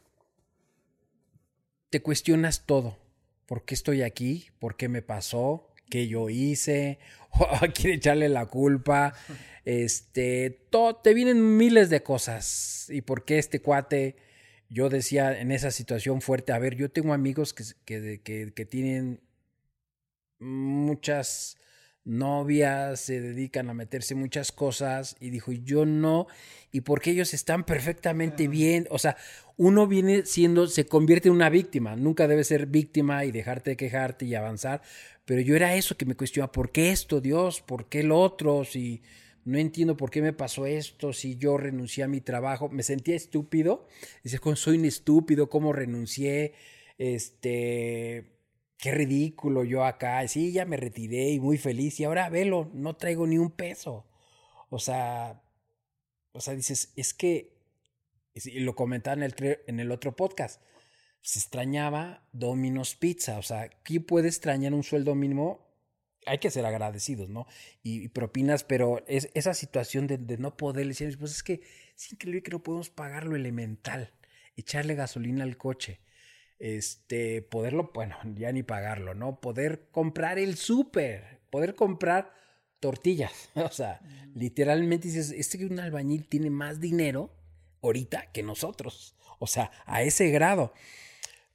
[1.91, 2.99] te cuestionas todo.
[3.47, 4.49] ¿Por qué estoy aquí?
[4.59, 5.70] ¿Por qué me pasó?
[5.91, 6.99] ¿Qué yo hice?
[7.33, 9.15] ¿O quiere echarle la culpa?
[9.65, 12.87] Este, todo, te vienen miles de cosas.
[12.89, 14.17] ¿Y por qué este cuate?
[14.69, 17.65] Yo decía en esa situación fuerte, a ver, yo tengo amigos que,
[18.23, 19.21] que, que, tienen
[20.39, 21.57] muchas
[22.05, 26.29] novias, se dedican a meterse muchas cosas y dijo, yo no,
[26.71, 29.17] y porque ellos están perfectamente bien, o sea,
[29.57, 33.77] uno viene siendo, se convierte en una víctima, nunca debe ser víctima y dejarte de
[33.77, 34.83] quejarte y avanzar,
[35.31, 37.61] pero yo era eso que me cuestionaba, ¿por qué esto, Dios?
[37.61, 38.65] ¿Por qué lo otro?
[38.65, 39.01] Si
[39.45, 43.15] no entiendo por qué me pasó esto, si yo renuncié a mi trabajo, me sentía
[43.15, 43.87] estúpido,
[44.25, 46.55] dices, soy un estúpido, cómo renuncié,
[46.99, 48.27] este,
[48.77, 52.97] qué ridículo yo acá, sí, ya me retiré y muy feliz y ahora velo, no
[52.97, 54.05] traigo ni un peso.
[54.69, 55.41] O sea,
[56.33, 57.53] o sea, dices, es que,
[58.35, 60.61] y lo comentaba en el, en el otro podcast,
[61.23, 65.71] se extrañaba Domino's Pizza, o sea, ¿quién puede extrañar un sueldo mínimo
[66.27, 67.47] hay que ser agradecidos, ¿no?
[67.83, 71.63] Y, propinas, pero es esa situación de, no poder decir, pues es que
[71.97, 74.13] es increíble que no podemos pagar lo elemental,
[74.57, 76.01] echarle gasolina al coche,
[76.59, 79.41] este, poderlo, bueno, ya ni pagarlo, ¿no?
[79.41, 82.33] Poder comprar el súper, poder comprar
[82.81, 84.01] tortillas, o sea,
[84.35, 87.35] literalmente dices, este que un albañil tiene más dinero
[87.83, 90.75] ahorita que nosotros, o sea, a ese grado.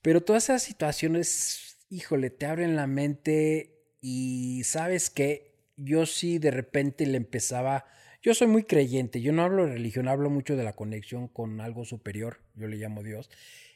[0.06, 6.52] Pero todas esas situaciones, híjole, te abren la mente y sabes que yo sí de
[6.52, 7.86] repente le empezaba,
[8.22, 11.60] yo soy muy creyente, yo no hablo de religión, hablo mucho de la conexión con
[11.60, 13.32] algo superior, yo le llamo Dios.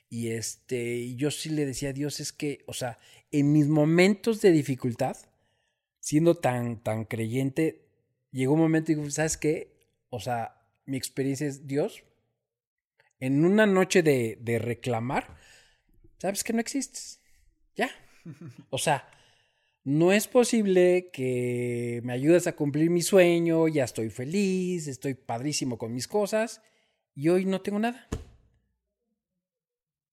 [0.07, 2.99] Y este, yo sí le decía a Dios, es que, o sea,
[3.31, 5.17] en mis momentos de dificultad,
[5.99, 7.87] siendo tan, tan creyente,
[8.29, 9.73] llegó un momento y digo, ¿sabes qué?
[10.09, 12.03] O sea, mi experiencia es Dios.
[13.19, 15.38] En una noche de, de reclamar,
[16.19, 17.21] sabes que no existes.
[17.75, 17.89] Ya.
[18.69, 19.09] O sea,
[19.83, 25.77] no es posible que me ayudes a cumplir mi sueño, ya estoy feliz, estoy padrísimo
[25.77, 26.61] con mis cosas
[27.15, 28.07] y hoy no tengo nada.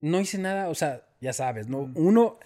[0.01, 1.91] No hice nada, o sea, ya sabes, ¿no?
[1.95, 2.39] Uno,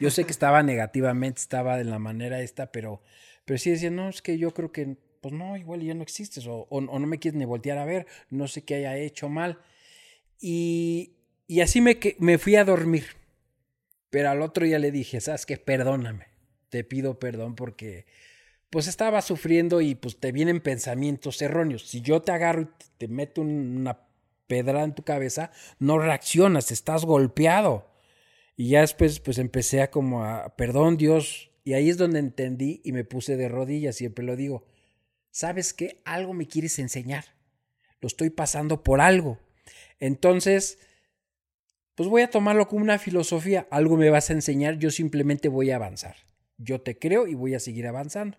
[0.00, 3.02] yo sé que estaba negativamente, estaba de la manera esta, pero,
[3.44, 6.46] pero sí decía, no, es que yo creo que, pues no, igual ya no existes,
[6.46, 9.60] o, o, no me quieres ni voltear a ver, no sé qué haya hecho mal.
[10.40, 11.15] Y,
[11.46, 13.06] y así me, me fui a dormir.
[14.10, 15.56] Pero al otro día le dije, ¿sabes qué?
[15.56, 16.36] Perdóname
[16.68, 18.06] te pido perdón porque
[18.70, 21.86] pues estaba sufriendo y pues te vienen pensamientos erróneos.
[21.86, 24.00] Si yo te agarro y te meto una
[24.46, 27.90] pedra en tu cabeza, no reaccionas, estás golpeado.
[28.56, 32.80] Y ya después pues empecé a como a, perdón Dios, y ahí es donde entendí
[32.84, 34.66] y me puse de rodillas, siempre lo digo.
[35.30, 36.00] ¿Sabes qué?
[36.04, 37.24] Algo me quieres enseñar.
[38.00, 39.38] Lo estoy pasando por algo.
[39.98, 40.78] Entonces,
[41.96, 43.66] pues voy a tomarlo como una filosofía.
[43.70, 46.14] Algo me vas a enseñar, yo simplemente voy a avanzar
[46.58, 48.38] yo te creo y voy a seguir avanzando.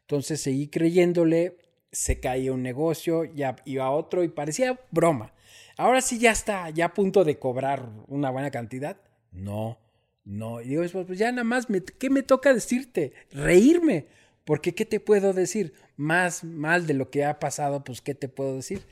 [0.00, 1.58] Entonces seguí creyéndole,
[1.90, 5.32] se caía un negocio, ya iba otro y parecía broma.
[5.76, 8.98] Ahora sí ya está, ya a punto de cobrar una buena cantidad.
[9.30, 9.78] No,
[10.24, 10.60] no.
[10.60, 11.66] Y digo, pues ya nada más,
[11.98, 13.12] ¿qué me toca decirte?
[13.30, 14.06] Reírme.
[14.44, 15.74] Porque ¿qué te puedo decir?
[15.96, 18.86] Más mal de lo que ha pasado, pues ¿qué te puedo decir?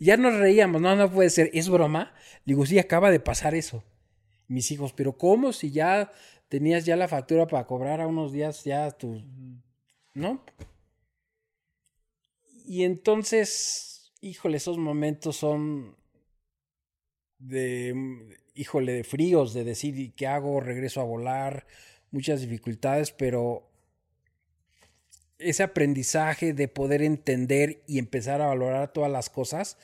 [0.00, 2.14] Ya nos reíamos, no, no puede ser, es broma.
[2.46, 3.84] Digo, sí, acaba de pasar eso.
[4.48, 5.52] Mis hijos, pero ¿cómo?
[5.52, 6.10] Si ya
[6.48, 9.22] tenías ya la factura para cobrar a unos días ya tu...
[10.14, 10.42] ¿No?
[12.64, 15.96] Y entonces, híjole, esos momentos son
[17.38, 17.94] de,
[18.54, 20.60] híjole, de fríos, de decir, ¿qué hago?
[20.60, 21.66] Regreso a volar,
[22.10, 23.69] muchas dificultades, pero
[25.40, 29.76] ese aprendizaje de poder entender y empezar a valorar todas las cosas,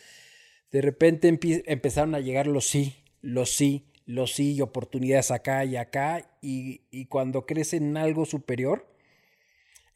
[0.70, 1.28] de repente
[1.66, 6.82] empezaron a llegar los sí, los sí, los sí y oportunidades acá y acá, y,
[6.90, 8.86] y cuando crecen en algo superior,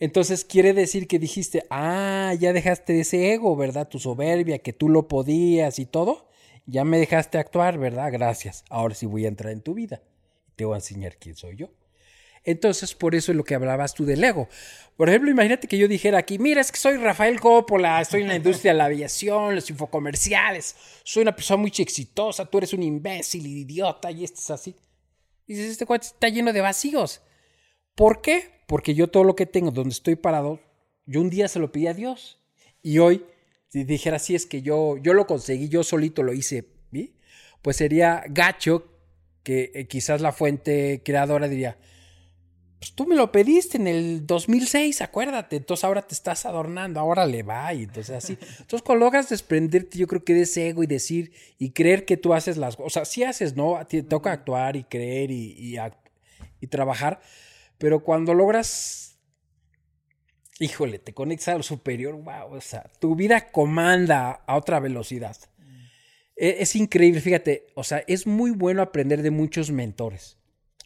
[0.01, 3.87] entonces quiere decir que dijiste, ah, ya dejaste ese ego, ¿verdad?
[3.87, 6.31] Tu soberbia, que tú lo podías y todo.
[6.65, 8.11] Ya me dejaste actuar, ¿verdad?
[8.11, 8.65] Gracias.
[8.71, 10.03] Ahora sí voy a entrar en tu vida.
[10.57, 11.69] Te voy a enseñar quién soy yo.
[12.45, 14.49] Entonces, por eso es lo que hablabas tú del ego.
[14.97, 18.29] Por ejemplo, imagínate que yo dijera aquí, mira, es que soy Rafael Coppola, estoy en
[18.29, 22.83] la industria de la aviación, los infocomerciales, soy una persona muy exitosa, tú eres un
[22.83, 24.77] imbécil, idiota, y esto es así.
[25.47, 27.23] Y dices, este cuate está lleno de vacíos.
[27.95, 28.63] ¿Por qué?
[28.67, 30.61] Porque yo todo lo que tengo, donde estoy parado,
[31.07, 32.39] yo un día se lo pedí a Dios.
[32.83, 33.25] Y hoy,
[33.69, 36.67] si dijera así, es que yo, yo lo conseguí, yo solito lo hice,
[37.63, 38.87] pues sería gacho
[39.43, 41.79] que eh, quizás la fuente creadora diría,
[42.81, 47.27] pues tú me lo pediste en el 2006, acuérdate, entonces ahora te estás adornando, ahora
[47.27, 48.39] le va y entonces así.
[48.59, 52.17] Entonces cuando logras desprenderte, yo creo que de ese ego y decir y creer que
[52.17, 53.87] tú haces las cosas, o sea, sí haces, ¿no?
[53.87, 55.79] Te toca actuar y creer y,
[56.59, 57.21] y, trabajar,
[57.77, 59.19] pero cuando logras,
[60.59, 65.37] híjole, te conectas a lo superior, wow, o sea, tu vida comanda a otra velocidad.
[66.35, 70.40] E, es increíble, fíjate, o sea, es muy bueno aprender de muchos mentores.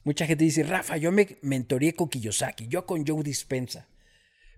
[0.05, 3.89] Mucha gente dice, Rafa, yo me mentoreé con Kiyosaki, yo con Joe Dispensa.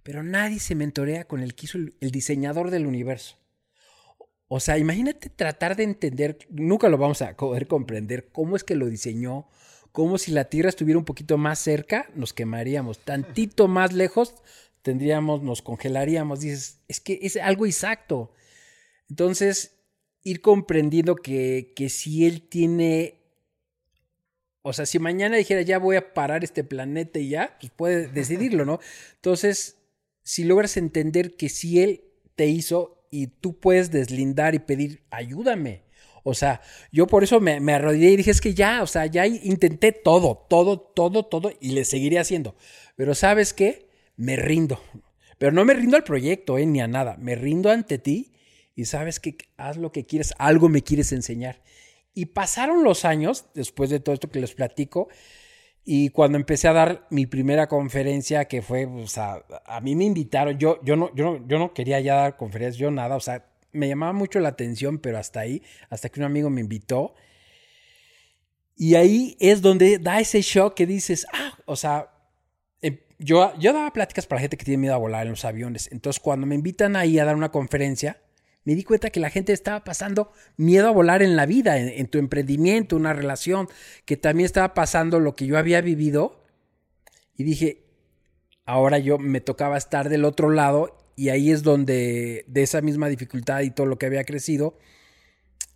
[0.03, 3.37] Pero nadie se mentorea con el que hizo el, diseñador del universo.
[4.49, 8.75] O sea, imagínate tratar de entender, nunca lo vamos a poder comprender, cómo es que
[8.75, 9.49] lo diseñó,
[9.93, 14.35] cómo si la Tierra estuviera un poquito más cerca, nos quemaríamos, tantito más lejos,
[14.83, 16.41] tendríamos, nos congelaríamos.
[16.41, 18.33] Dices, es que es algo exacto.
[19.09, 19.79] Entonces,
[20.23, 23.16] ir comprendiendo que, que si él tiene
[24.69, 28.09] o sea, si mañana dijera ya voy a parar este planeta y ya, pues puede
[28.09, 28.81] decidirlo, ¿no?
[29.15, 29.77] Entonces,
[30.25, 32.03] si logras entender que si él
[32.35, 35.85] te hizo y tú puedes deslindar y pedir, ayúdame.
[36.25, 39.07] O sea, yo por eso me, me arrodillé y dije, es que ya, o sea,
[39.07, 42.57] ya intenté todo, todo, todo, todo y le seguiré haciendo.
[42.97, 43.89] Pero ¿sabes qué?
[44.17, 44.81] Me rindo.
[45.39, 47.17] Pero no me rindo al proyecto, eh, ni a nada.
[47.21, 48.33] Me rindo ante ti
[48.75, 51.63] y sabes que haz lo que quieres, algo me quieres enseñar.
[52.17, 55.09] Y pasaron los años, después de todo esto que les platico,
[55.85, 60.05] y cuando empecé a dar mi primera conferencia, que fue, o sea, a mí me
[60.05, 63.21] invitaron, yo, yo, no, yo, no, yo no quería ya dar conferencias, yo nada, o
[63.21, 67.13] sea, me llamaba mucho la atención, pero hasta ahí, hasta que un amigo me invitó.
[68.77, 72.11] Y ahí es donde da ese shock que dices, ah, o sea,
[72.81, 75.93] em, yo, yo daba pláticas para gente que tiene miedo a volar en los aviones.
[75.93, 78.23] Entonces, cuando me invitan ahí a dar una conferencia,
[78.67, 82.09] me di cuenta que la gente estaba pasando miedo a volar en la vida, en,
[82.09, 83.69] tu emprendimiento, una relación,
[84.05, 86.43] que también estaba pasando lo que yo había vivido.
[87.37, 87.85] Y dije,
[88.65, 93.09] ahora yo me tocaba estar del otro lado y ahí es donde, de esa misma
[93.09, 94.77] dificultad y todo lo que había crecido,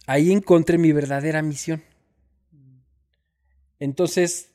[0.09, 1.85] ahí encontré mi verdadera misión.
[3.79, 4.51] Entonces,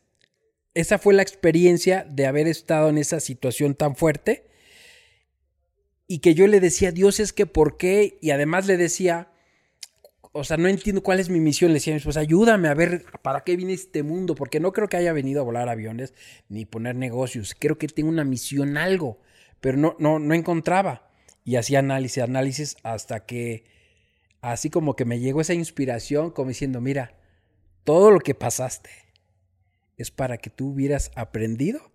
[0.74, 4.45] esa fue la experiencia de haber estado en esa situación tan fuerte
[6.08, 9.30] y que yo le decía, Dios es que por qué, y además le decía,
[10.32, 12.74] o sea, no entiendo cuál es mi misión, le decía a mi esposa, ayúdame a
[12.74, 16.13] ver para qué viene este mundo, porque no creo que haya venido a volar aviones
[16.50, 19.20] ni poner negocios, creo que tengo una misión, algo,
[19.62, 21.10] pero no, no, no encontraba.
[21.44, 23.65] Y hacía análisis, análisis, hasta que
[24.41, 27.15] así como que me llegó esa inspiración, como diciendo, mira,
[27.84, 28.89] todo lo que pasaste
[29.98, 31.91] es para que tú hubieras aprendido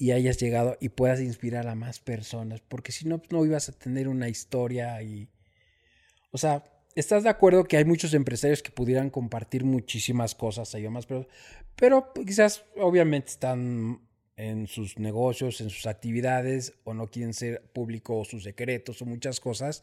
[0.00, 3.68] y hayas llegado y puedas inspirar a más personas, porque si no, pues, no ibas
[3.68, 5.28] a tener una historia y...
[6.30, 11.04] O sea, ¿estás de acuerdo que hay muchos empresarios que pudieran compartir muchísimas cosas más,
[11.04, 11.28] pero,
[11.76, 14.00] pero quizás obviamente están
[14.36, 19.38] en sus negocios, en sus actividades, o no quieren ser públicos sus secretos o muchas
[19.38, 19.82] cosas.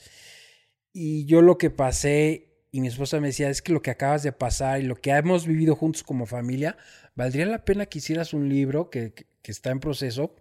[0.93, 4.23] Y yo lo que pasé, y mi esposa me decía, es que lo que acabas
[4.23, 6.75] de pasar y lo que hemos vivido juntos como familia,
[7.13, 9.13] valdría la pena que hicieras un libro que
[9.51, 10.35] está en proceso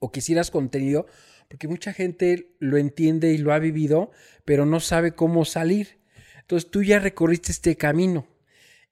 [0.00, 1.06] o quisieras contenido,
[1.48, 4.10] Porque mucha gente lo entiende y lo ha vivido,
[4.44, 5.98] pero no sabe cómo salir.
[6.40, 8.26] Entonces tú ya recorriste este camino.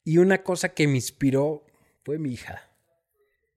[0.04, 1.66] Y una cosa que me inspiró
[2.02, 2.70] fue mi hija.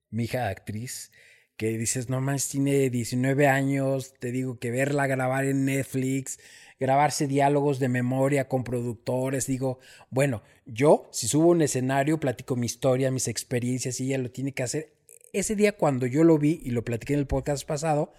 [0.09, 1.11] Mi hija actriz,
[1.55, 6.39] que dices, no más, tiene 19 años, te digo que verla grabar en Netflix,
[6.79, 12.65] grabarse diálogos de memoria con productores, digo, bueno, yo si subo un escenario, platico mi
[12.65, 14.98] historia, mis experiencias y ella lo tiene que hacer.
[15.33, 18.13] Ese día cuando yo lo vi y lo platiqué en el podcast pasado,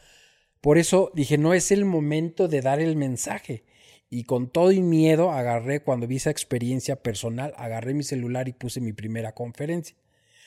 [0.61, 3.64] por eso dije, no es el momento de dar el mensaje.
[4.11, 8.53] Y con todo y miedo agarré, cuando vi esa experiencia personal, agarré mi celular y
[8.53, 9.96] puse mi primera conferencia.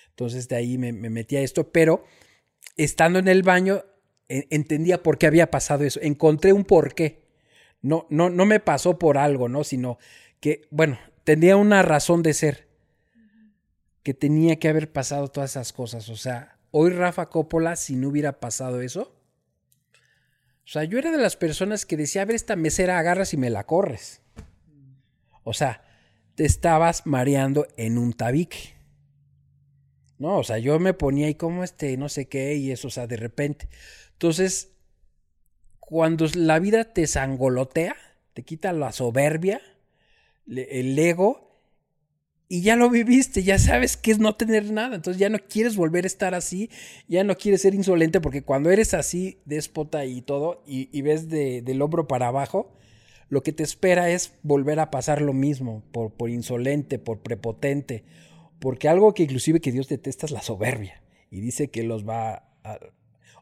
[0.09, 2.03] Entonces de ahí me, metí a esto, pero
[2.75, 3.83] estando en el baño
[4.29, 5.99] e, entendía por qué había pasado eso.
[6.01, 7.23] Encontré un porqué.
[7.81, 9.63] No, no, no me pasó por algo, ¿no?
[9.63, 9.97] Sino
[10.39, 12.67] que, bueno, tenía una razón de ser.
[14.03, 16.09] Que tenía que haber pasado todas esas cosas.
[16.09, 19.15] O sea, hoy Rafa Coppola, si no hubiera pasado eso,
[20.65, 23.37] o sea, yo era de las personas que decía, a ver, esta mesera agarras y
[23.37, 24.21] me la corres.
[25.43, 25.83] O sea,
[26.33, 28.73] te estabas mareando en un tabique.
[30.17, 32.91] No, o sea, yo me ponía y como este, no sé qué, y eso, o
[32.91, 33.69] sea, de repente.
[34.13, 34.71] Entonces,
[35.79, 37.95] cuando la vida te sangolotea,
[38.33, 39.61] te quita la soberbia,
[40.47, 41.42] el ego,
[42.53, 45.75] y ya lo viviste, ya sabes que es no tener nada, entonces ya no quieres
[45.75, 46.69] volver a estar así,
[47.07, 51.81] ya no quieres ser insolente, porque cuando eres así, déspota y todo, y, ves del
[51.81, 52.71] hombro para abajo,
[53.27, 58.03] lo que te espera es volver a pasar lo mismo, por, por insolente, por prepotente,
[58.59, 62.51] porque algo que inclusive que Dios detesta es la soberbia, y dice que los va
[62.63, 62.77] a...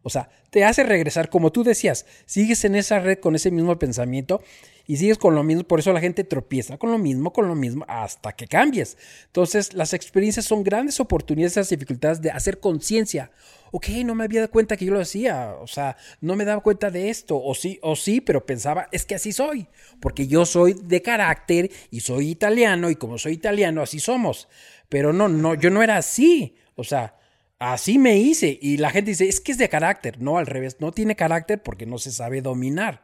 [0.03, 3.77] O sea, te hace regresar, como tú decías, sigues en esa red con ese mismo
[3.77, 4.41] pensamiento
[4.87, 7.55] y sigues con lo mismo, por eso la gente tropieza con lo mismo, con lo
[7.55, 8.97] mismo, hasta que cambies.
[9.27, 13.31] Entonces, las experiencias son grandes oportunidades, esas dificultades de hacer conciencia.
[13.71, 16.61] Ok, no me había dado cuenta que yo lo hacía, o sea, no me daba
[16.61, 19.67] cuenta de esto, o sí, o sí, pero pensaba, es que así soy,
[20.01, 24.49] porque yo soy de carácter y soy italiano, y como soy italiano, así somos.
[24.89, 27.15] Pero no, no, yo no era así, o sea,
[27.61, 30.77] así me hice, y la gente dice, es que es de carácter, no, al revés,
[30.79, 33.03] no tiene carácter porque no se sabe dominar.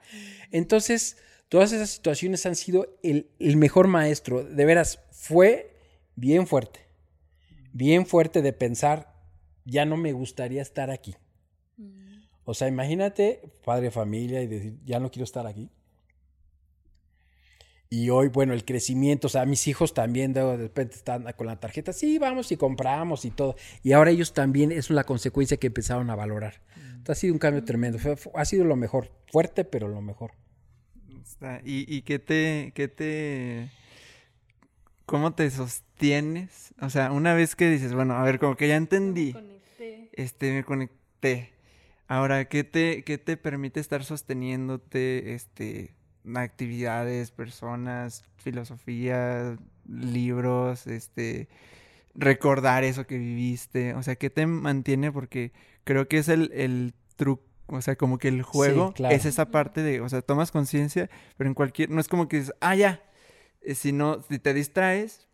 [0.52, 1.18] Entonces,
[1.50, 4.44] Todas esas situaciones han sido el, mejor maestro.
[4.44, 5.74] De veras, fue
[6.16, 6.82] bien fuerte.
[7.72, 9.14] Bien fuerte de pensar,
[9.64, 11.16] ya no me gustaría estar aquí.
[11.78, 12.24] Mm.
[12.44, 15.70] O sea, imagínate, padre familia, y decir, ya no quiero estar aquí.
[17.90, 21.60] Y hoy, bueno, el crecimiento, o sea, mis hijos también de repente están con la
[21.60, 23.56] tarjeta, sí, vamos y compramos y todo.
[23.82, 26.62] Y ahora ellos también, es la consecuencia que empezaron a valorar.
[26.76, 27.12] Mm.
[27.12, 27.98] ha sido un cambio tremendo.
[28.36, 30.32] ha sido lo mejor, fuerte, pero lo mejor.
[31.64, 33.70] ¿Y, y qué te, qué te,
[35.06, 36.74] cómo te sostienes?
[36.82, 39.28] O sea, una vez que dices, bueno, a ver, como que ya entendí.
[39.28, 40.10] Me conecté.
[40.14, 41.54] Este, me conecté.
[42.08, 45.94] Ahora, ¿qué te, qué te permite estar sosteniéndote, este,
[46.36, 51.48] actividades, personas, filosofía, libros, este,
[52.16, 53.94] recordar eso que viviste?
[53.94, 55.12] O sea, ¿qué te mantiene?
[55.12, 55.52] Porque
[55.84, 59.84] creo que es el, el truco o sea, como que el juego es esa parte
[59.84, 63.02] de, o sea, tomas conciencia, pero en cualquier, no es como que dices, ah, ya,
[63.62, 65.28] eh, si no, si te distraes,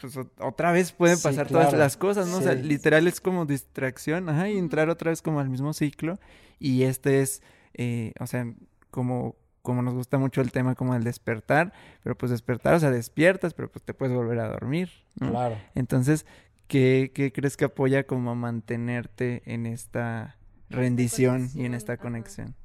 [0.00, 2.38] pues otra vez pueden pasar todas las cosas, ¿no?
[2.38, 6.18] O sea, literal es como distracción, ajá, y entrar otra vez como al mismo ciclo.
[6.58, 7.42] Y este es,
[7.74, 8.46] eh, o sea,
[8.90, 11.72] como, como nos gusta mucho el tema como el despertar,
[12.02, 15.56] pero pues despertar, o sea, despiertas, pero pues te puedes volver a dormir, Claro.
[15.74, 16.26] Entonces,
[16.66, 20.36] ¿qué, ¿qué crees que apoya como a mantenerte en esta
[20.72, 22.56] rendición y en esta conexión.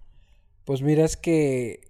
[0.66, 1.82] Pues mira, es que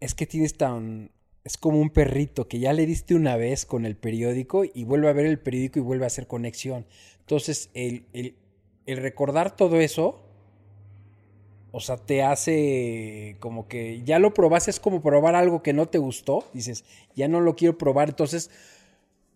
[0.00, 1.12] es que tienes tan
[1.44, 5.08] es como un perrito que ya le diste una vez con el periódico y vuelve
[5.08, 6.86] a ver el periódico y vuelve a hacer conexión.
[7.18, 8.36] Entonces, el, el,
[8.86, 10.24] el recordar todo eso,
[11.72, 15.88] o sea, te hace como que ya lo probaste, es como probar algo que no
[15.88, 16.84] te gustó, dices,
[17.16, 18.50] ya no lo quiero probar, entonces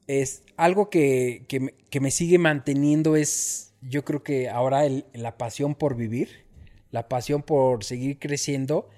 [0.06, 4.82] es algo que, que, que me sigue manteniendo es yo creo que ahora
[5.14, 6.46] la pasión por vivir,
[6.90, 8.88] la pasión por seguir creciendo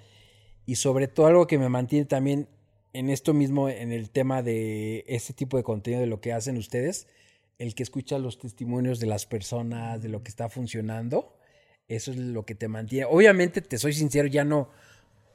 [0.66, 2.48] y sobre todo algo que me mantiene también
[2.92, 6.56] en esto mismo, en el tema de este tipo de contenido, de lo que hacen
[6.56, 7.06] ustedes,
[7.58, 11.37] el que escucha los testimonios de las personas, de lo que está funcionando,
[11.88, 13.06] eso es lo que te mantiene.
[13.10, 14.68] Obviamente, te soy sincero, ya no,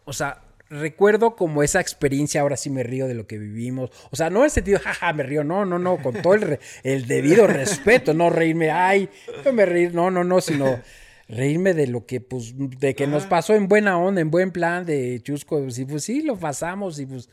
[0.05, 3.91] o sea, recuerdo como esa experiencia, ahora sí me río de lo que vivimos.
[4.11, 6.59] O sea, no en el sentido, jaja, me río, no, no, no, con todo el,
[6.83, 9.09] el debido respeto, no reírme, ay,
[9.43, 10.79] no me reír, no, no, no, sino
[11.27, 14.85] reírme de lo que, pues, de que nos pasó en buena onda, en buen plan,
[14.85, 17.29] de chusco, y pues sí, lo pasamos y pues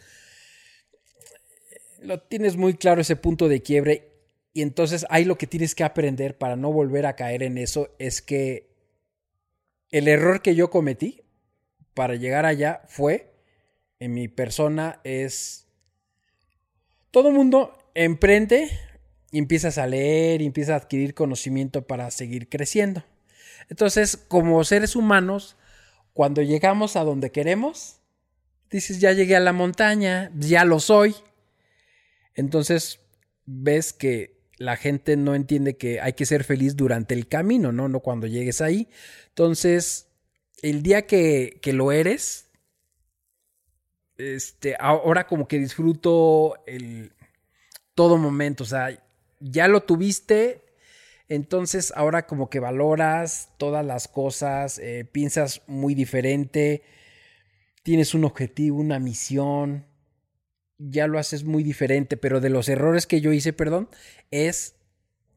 [2.03, 4.11] lo tienes muy claro ese punto de quiebre
[4.53, 7.95] y entonces ahí lo que tienes que aprender para no volver a caer en eso
[7.99, 8.70] es que
[9.91, 11.23] el error que yo cometí
[11.95, 13.33] para llegar allá fue,
[13.99, 15.67] en mi persona, es...
[17.11, 18.71] Todo mundo emprende
[19.33, 23.05] y empiezas a leer y empiezas a adquirir conocimiento para seguir creciendo.
[23.69, 25.57] Entonces, como seres humanos,
[26.13, 28.01] cuando llegamos a donde queremos,
[28.71, 31.15] dices, ya llegué a la montaña, ya lo soy.
[32.35, 33.01] Entonces,
[33.45, 37.89] ves que la gente no entiende que hay que ser feliz durante el camino, ¿no?
[37.89, 38.91] No cuando llegues ahí.
[39.29, 40.09] Entonces,
[40.61, 42.51] el día que, que lo eres,
[44.19, 47.15] este, ahora como que disfruto el
[47.95, 49.03] todo momento, o sea,
[49.41, 50.63] ya lo tuviste,
[51.27, 56.83] entonces ahora como que valoras todas las cosas, eh, piensas muy diferente,
[57.83, 59.87] tienes un objetivo, una misión,
[60.81, 63.89] ya lo haces muy diferente, pero de los errores que yo hice, perdón,
[64.31, 64.77] es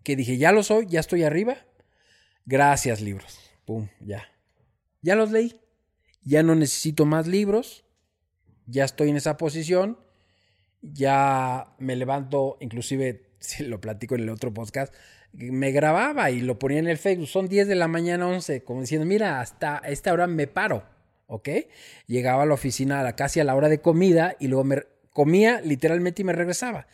[0.04, 1.58] que dije, ya lo soy, ya estoy arriba,
[2.46, 4.30] gracias libros, pum, ya.
[5.02, 5.60] Ya los leí,
[6.24, 7.84] ya no necesito más libros,
[8.66, 10.00] ya estoy en esa posición,
[10.82, 14.94] ya me levanto, inclusive si lo platico en el otro podcast,
[15.34, 17.28] me grababa y lo ponía en el Facebook.
[17.28, 20.84] Son 10 de la mañana, 11, como diciendo, mira, hasta esta hora me paro,
[21.26, 21.50] ¿ok?
[22.06, 26.22] Llegaba a la oficina casi a la hora de comida y luego me comía literalmente
[26.22, 26.88] y me regresaba.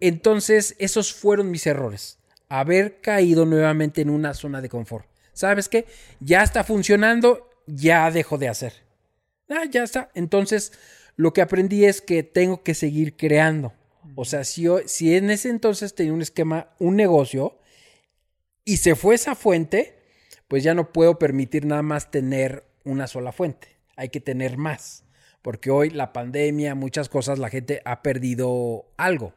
[0.00, 2.18] Entonces, esos fueron mis errores.
[2.48, 5.06] Haber caído nuevamente en una zona de confort.
[5.32, 5.86] ¿Sabes qué?
[6.20, 8.72] Ya está funcionando, ya dejo de hacer.
[9.48, 10.10] Ah, ya está.
[10.14, 10.72] Entonces,
[11.16, 13.72] lo que aprendí es que tengo que seguir creando.
[14.14, 17.58] O sea, si, si en ese entonces tenía un esquema, un negocio,
[18.64, 19.98] y se fue esa fuente,
[20.46, 23.68] pues ya no puedo permitir nada más tener una sola fuente.
[23.96, 25.04] Hay que tener más.
[25.42, 29.34] Porque hoy la pandemia, muchas cosas, la gente ha perdido algo.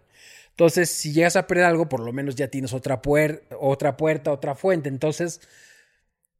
[0.49, 3.02] Entonces, si llegas a perder algo, por lo menos ya tienes otra,
[3.60, 4.89] otra puerta, otra fuente.
[4.89, 5.41] Entonces,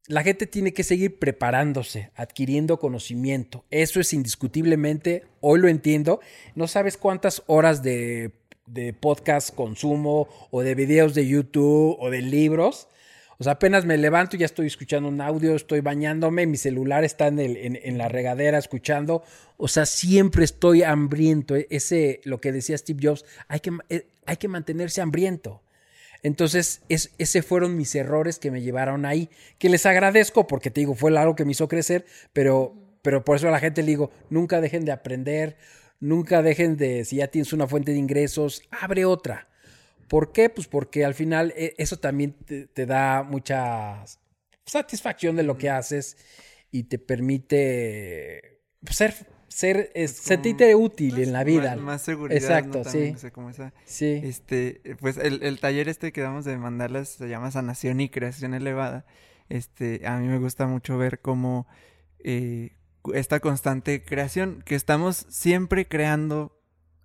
[0.06, 3.64] la gente tiene que seguir preparándose, adquiriendo conocimiento.
[3.70, 6.20] Eso es indiscutiblemente, hoy lo entiendo.
[6.54, 8.32] No sabes cuántas horas de,
[9.00, 12.88] podcast consumo o de videos de YouTube o de libros.
[13.42, 17.26] O sea, apenas me levanto ya estoy escuchando un audio, estoy bañándome, mi celular está
[17.26, 19.24] en, en, la regadera escuchando.
[19.56, 21.56] O sea, siempre estoy hambriento.
[21.56, 25.60] E, ese, lo que decía Steve Jobs, hay que, eh, hay que mantenerse hambriento.
[26.22, 29.28] Entonces, es, ese fueron mis errores que me llevaron ahí,
[29.58, 33.38] que les agradezco porque te digo, fue algo que me hizo crecer, pero, pero por
[33.38, 35.56] eso a la gente le digo, nunca dejen de aprender,
[35.98, 39.48] nunca dejen de, si ya tienes una fuente de ingresos, abre otra.
[40.12, 40.50] ¿Por qué?
[40.50, 44.04] Pues porque al final eh, eso también te, da mucha
[44.66, 46.18] satisfacción de lo que haces
[46.70, 49.14] y te permite pues, ser
[49.48, 51.76] ser, es, sentirte útil en la vida.
[51.76, 52.36] Más, seguridad.
[52.36, 53.14] Exacto, sí.
[53.86, 54.20] sí.
[54.22, 58.52] Este, pues el, el, taller este que damos de mandarlas se llama Sanación y Creación
[58.52, 59.06] Elevada.
[59.48, 61.66] Este, a mí me gusta mucho ver cómo
[62.18, 62.76] eh,
[63.14, 66.60] esta constante creación, que estamos siempre creando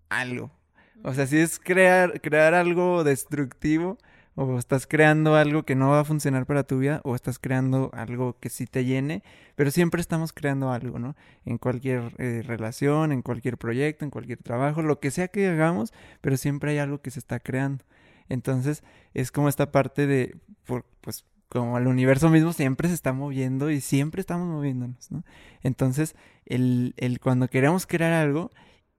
[0.09, 0.56] algo.
[1.03, 3.97] O sea, si es crear, crear algo destructivo,
[4.39, 7.89] o estás creando algo que no va a funcionar para tu vida, o estás creando
[7.93, 9.23] algo que sí te llene,
[9.55, 11.15] pero siempre estamos creando algo, ¿no?
[11.43, 15.91] En cualquier eh, relación, en cualquier proyecto, en cualquier trabajo, lo que sea que hagamos,
[16.21, 17.83] pero siempre hay algo que se está creando.
[18.29, 18.83] Entonces,
[19.15, 23.81] es como esta parte de, pues, como el universo mismo siempre se está moviendo y
[23.81, 25.23] siempre estamos moviéndonos, ¿no?
[25.63, 28.51] Entonces, el, el cuando queremos crear algo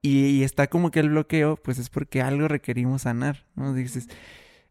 [0.03, 3.75] y, está como que el bloqueo, pues es porque algo requerimos sanar, ¿no?
[3.75, 4.09] Dices,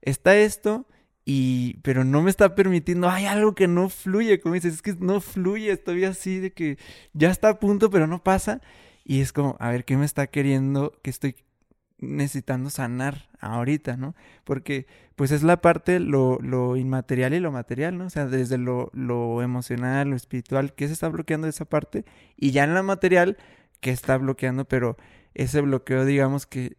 [0.01, 0.87] está esto,
[1.25, 4.95] y, pero no me está permitiendo, hay algo que no fluye, como dices, es que
[4.99, 6.77] no fluye, estoy así de que
[7.13, 8.61] ya está a punto, pero no pasa.
[9.03, 11.35] Y es como, a ver, ¿qué me está queriendo, que estoy
[11.99, 14.15] necesitando sanar ahorita, ¿no?
[14.43, 18.05] Porque pues es la parte, lo, lo inmaterial y lo material, ¿no?
[18.05, 22.05] O sea, desde lo, lo emocional, lo espiritual, ¿qué se está bloqueando de esa parte?
[22.37, 23.37] Y ya en la material,
[23.79, 24.65] ¿qué está bloqueando?
[24.65, 24.97] Pero
[25.33, 26.77] ese bloqueo, digamos que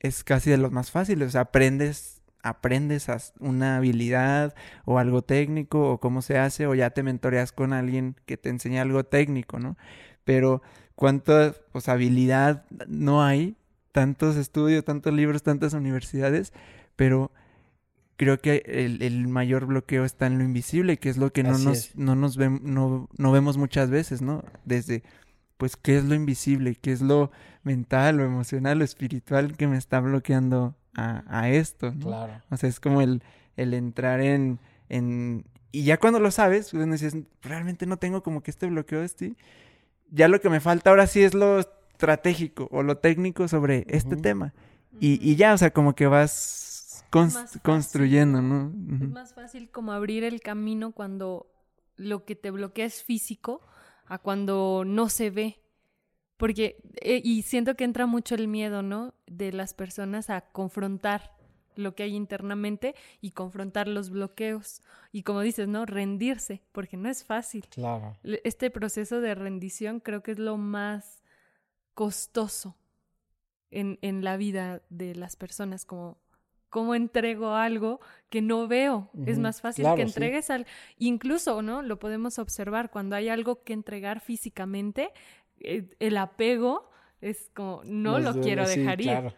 [0.00, 3.06] es casi de los más fáciles, o sea, aprendes aprendes
[3.40, 8.16] una habilidad o algo técnico o cómo se hace o ya te mentoreas con alguien
[8.26, 9.78] que te enseña algo técnico, ¿no?
[10.24, 10.60] Pero
[10.94, 13.56] cuánta pues, habilidad no hay,
[13.92, 16.52] tantos estudios, tantos libros, tantas universidades,
[16.96, 17.32] pero
[18.16, 21.96] creo que el, mayor bloqueo está en lo invisible, que es lo que no nos,
[21.96, 24.44] no nos no, no vemos muchas veces, ¿no?
[24.64, 25.02] Desde
[25.56, 27.30] pues qué es lo invisible, qué es lo
[27.62, 32.06] mental, lo emocional, lo espiritual que me está bloqueando a, esto, ¿no?
[32.06, 32.42] Claro.
[32.50, 33.22] O sea, es como el,
[33.56, 35.44] el entrar en, en...
[35.72, 39.06] Y ya cuando lo sabes, pues dices, realmente no tengo como que este bloqueo de
[39.06, 39.36] este.
[40.10, 44.16] Ya lo que me falta ahora sí es lo estratégico o lo técnico sobre este
[44.16, 44.54] tema.
[45.00, 47.04] Y, y, ya, o sea, como que vas
[47.62, 48.72] construyendo, ¿no?
[49.04, 51.50] Es más fácil como abrir el camino cuando
[51.96, 53.62] lo que te bloquea es físico
[54.06, 55.60] a cuando no se ve.
[56.36, 59.14] Porque, eh, y siento que entra mucho el miedo, ¿no?
[59.26, 61.32] De las personas a confrontar
[61.76, 64.82] lo que hay internamente y confrontar los bloqueos.
[65.12, 65.86] Y como dices, ¿no?
[65.86, 67.66] Rendirse, porque no es fácil.
[67.68, 68.16] Claro.
[68.22, 71.22] Este proceso de rendición creo que es lo más
[71.94, 72.76] costoso
[73.70, 76.18] en, en la vida de las personas, como
[76.74, 78.00] cómo entrego algo
[78.30, 79.08] que no veo.
[79.26, 80.66] Es más fácil que entregues al...
[80.98, 81.82] Incluso, ¿no?
[81.82, 85.12] Lo podemos observar cuando hay algo que entregar físicamente,
[85.60, 89.36] eh, el apego es como, no lo quiero dejar ir.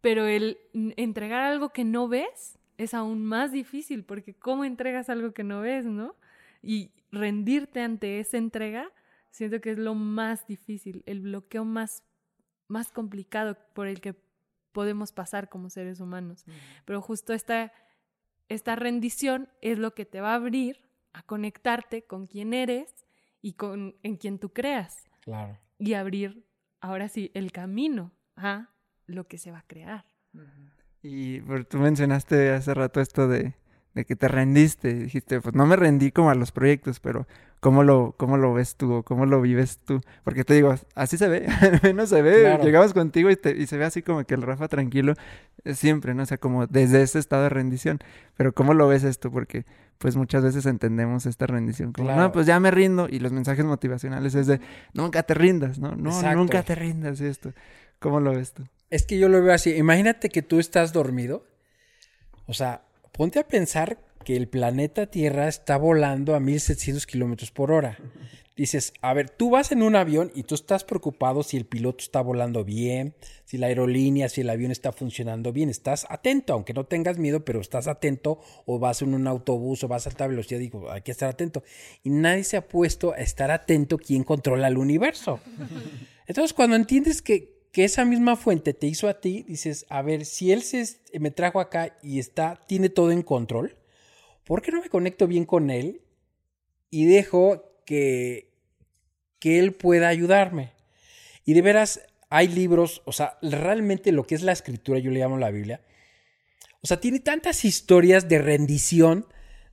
[0.00, 5.30] Pero el entregar algo que no ves es aún más difícil, porque ¿cómo entregas algo
[5.30, 6.16] que no ves, no?
[6.62, 8.90] Y rendirte ante esa entrega,
[9.30, 12.02] siento que es lo más difícil, el bloqueo más,
[12.66, 14.16] más complicado por el que
[14.72, 16.44] podemos pasar como seres humanos.
[16.84, 17.72] Pero justo esta,
[18.48, 20.80] esta rendición es lo que te va a abrir
[21.12, 23.04] a conectarte con quien eres
[23.40, 25.04] y con en quien tú creas.
[25.20, 25.58] Claro.
[25.78, 26.46] Y abrir,
[26.80, 28.70] ahora sí, el camino a
[29.06, 30.04] lo que se va a crear.
[31.02, 33.54] Y tú mencionaste hace rato esto de,
[33.94, 34.94] de que te rendiste.
[34.94, 37.26] Dijiste, pues no me rendí como a los proyectos, pero
[37.62, 40.00] ¿cómo lo, cómo lo ves tú o cómo lo vives tú?
[40.24, 42.58] Porque te digo, así se ve, al menos se ve.
[42.60, 45.14] Llegamos contigo y, te, y, se ve así como que el Rafa tranquilo
[45.64, 46.24] eh, siempre, ¿no?
[46.24, 48.00] O sea, como desde ese estado de rendición.
[48.36, 49.30] Pero ¿cómo lo ves esto?
[49.30, 49.64] Porque
[49.98, 53.06] pues muchas veces entendemos esta rendición como, no, pues ya me rindo.
[53.08, 54.60] Y los mensajes motivacionales es de,
[54.92, 55.94] nunca te rindas, ¿no?
[55.94, 57.52] No, nunca te rindas y esto.
[58.00, 58.64] ¿Cómo lo ves tú?
[58.90, 59.72] Es que yo lo veo así.
[59.76, 61.46] Imagínate que tú estás dormido.
[62.46, 62.82] O sea,
[63.12, 67.98] ponte a pensar que el planeta Tierra está volando a 1700 kilómetros por hora.
[68.54, 72.04] Dices, a ver, tú vas en un avión y tú estás preocupado si el piloto
[72.04, 73.14] está volando bien,
[73.46, 75.70] si la aerolínea, si el avión está funcionando bien.
[75.70, 78.40] Estás atento, aunque no tengas miedo, pero estás atento.
[78.66, 81.62] O vas en un autobús o vas a alta velocidad, digo, hay que estar atento.
[82.02, 85.40] Y nadie se ha puesto a estar atento quién controla el universo.
[86.26, 90.26] Entonces, cuando entiendes que, que esa misma fuente te hizo a ti, dices, a ver,
[90.26, 90.86] si él se,
[91.18, 93.76] me trajo acá y está, tiene todo en control,
[94.52, 96.02] ¿por qué no me conecto bien con él
[96.90, 98.52] y dejo que,
[99.38, 100.74] que él pueda ayudarme?
[101.46, 105.20] Y de veras, hay libros, o sea, realmente lo que es la escritura, yo le
[105.20, 105.80] llamo la Biblia,
[106.82, 109.26] o sea, tiene tantas historias de rendición,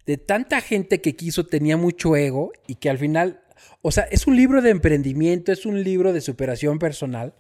[0.05, 3.43] de tanta gente que quiso, tenía mucho ego y que al final,
[3.81, 7.35] o sea, es un libro de emprendimiento, es un libro de superación personal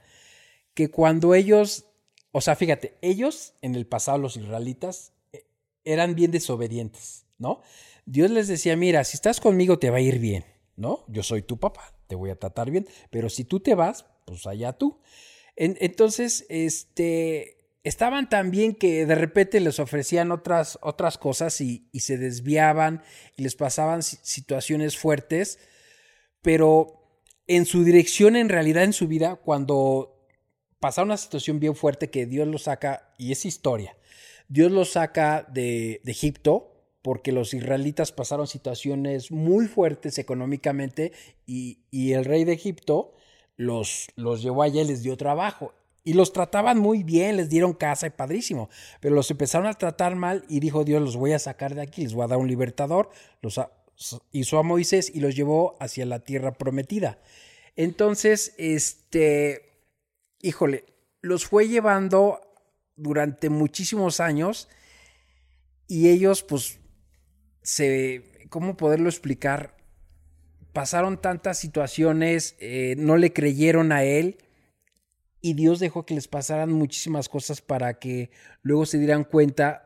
[0.73, 1.85] que cuando ellos,
[2.33, 5.45] o sea, fíjate, ellos en el pasado, los israelitas, eh,
[5.85, 7.61] eran bien desobedientes, ¿no?
[8.05, 11.03] Dios les decía, mira, si estás conmigo te va a ir bien, ¿no?
[11.07, 14.45] Yo soy tu papá, te voy a tratar bien, pero si tú te vas, pues
[14.45, 14.99] allá tú.
[15.55, 22.17] entonces, este, estaban tan bien que de repente les ofrecían otras, otras cosas y, se
[22.17, 23.03] desviaban
[23.37, 25.59] y les pasaban situaciones fuertes,
[26.41, 30.27] pero en su dirección, en realidad en su vida, cuando
[30.79, 33.97] pasa una situación bien fuerte que Dios lo saca, y es historia.
[34.47, 36.68] Dios lo saca de, Egipto
[37.01, 41.13] porque los israelitas pasaron situaciones muy fuertes económicamente
[41.45, 43.13] y, el rey de Egipto
[43.55, 45.73] los, los llevó allá y les dio trabajo.
[46.03, 48.69] Y los trataban muy bien, les dieron casa y padrísimo.
[48.99, 52.03] Pero los empezaron a tratar mal y dijo Dios, los voy a sacar de aquí,
[52.03, 53.09] les voy a dar un libertador.
[53.41, 53.59] Los
[54.31, 57.19] hizo a Moisés y los llevó hacia la tierra prometida.
[57.75, 59.83] Entonces, este,
[60.41, 60.85] híjole,
[61.21, 62.41] los fue llevando
[62.95, 64.67] durante muchísimos años
[65.87, 66.79] y ellos pues
[68.49, 69.77] ¿cómo poderlo explicar?
[70.73, 74.37] Pasaron tantas situaciones, eh, no le creyeron a él
[75.41, 78.29] y Dios dejó que les pasaran muchísimas cosas para que
[78.61, 79.85] luego se dieran cuenta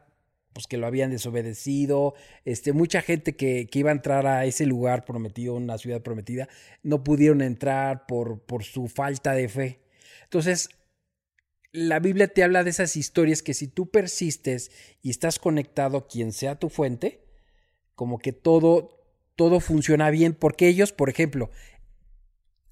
[0.54, 2.14] pues que lo habían desobedecido,
[2.46, 6.48] este, mucha gente que, que, iba a entrar a ese lugar prometido, una ciudad prometida,
[6.84, 9.80] no pudieron entrar por, por su falta de fe.
[10.26, 10.70] Entonces,
[11.72, 14.70] la Biblia te habla de esas historias que si tú persistes
[15.02, 17.23] y estás conectado a quien sea tu fuente,
[17.96, 18.90] como que todo,
[19.36, 21.50] todo funciona bien, porque ellos, por ejemplo,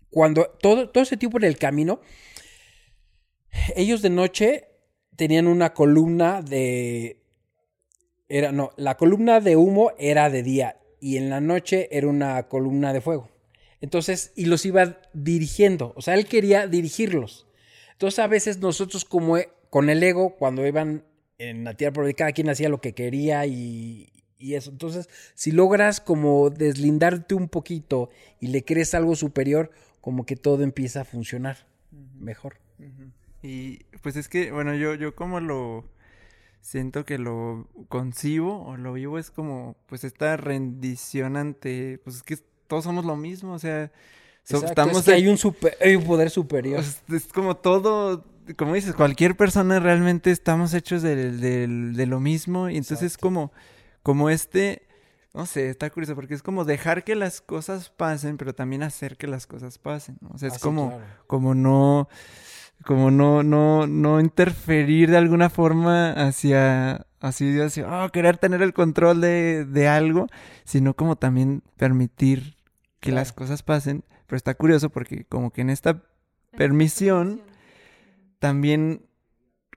[0.10, 2.02] cuando todo, todo ese tiempo en el camino,
[3.76, 4.68] ellos de noche
[5.16, 7.24] tenían una columna de...
[8.30, 12.48] Era, no, la columna de humo era de día y en la noche era una
[12.48, 13.30] columna de fuego.
[13.82, 17.48] Entonces, y los iba dirigiendo, o sea, él quería dirigirlos.
[17.94, 21.04] Entonces a veces nosotros como e, con el ego, cuando iban
[21.38, 24.21] en la tierra, porque cada quien hacía lo que quería y,
[24.56, 24.72] eso.
[24.72, 29.72] Entonces, si logras como deslindarte un poquito y le crees algo superior,
[30.02, 31.58] como que todo empieza a funcionar
[32.20, 32.56] mejor.
[33.44, 35.86] Y pues es que, bueno, yo, yo como lo
[36.62, 42.24] siento que lo concibo o lo vivo es como pues esta rendición ante, pues es
[42.24, 42.38] que
[42.68, 43.92] todos somos lo mismo, o sea,
[44.44, 46.84] So, Exacto, estamos es que hay un, super- hay un poder superior.
[47.14, 48.26] es como todo,
[48.58, 51.40] como dices, cualquier persona realmente estamos hechos del-
[51.96, 53.22] de lo mismo y entonces Exacto.
[53.28, 53.52] como,
[54.04, 54.88] como este,
[55.34, 59.18] no sé, está curioso porque es como dejar que las cosas pasen, pero también hacer
[59.18, 60.30] que las cosas pasen, ¿no?
[60.34, 61.04] O sea, es Ah, como, claro.
[61.28, 62.10] como no,
[62.86, 68.74] como no, no, no interferir de alguna forma hacia, así, hacia, oh, querer tener el
[68.74, 70.28] control de, de algo,
[70.66, 72.58] sino como también permitir
[73.00, 74.04] que las cosas pasen.
[74.28, 76.04] Pero está curioso porque como que en esta
[76.58, 77.42] permisión
[78.40, 79.06] también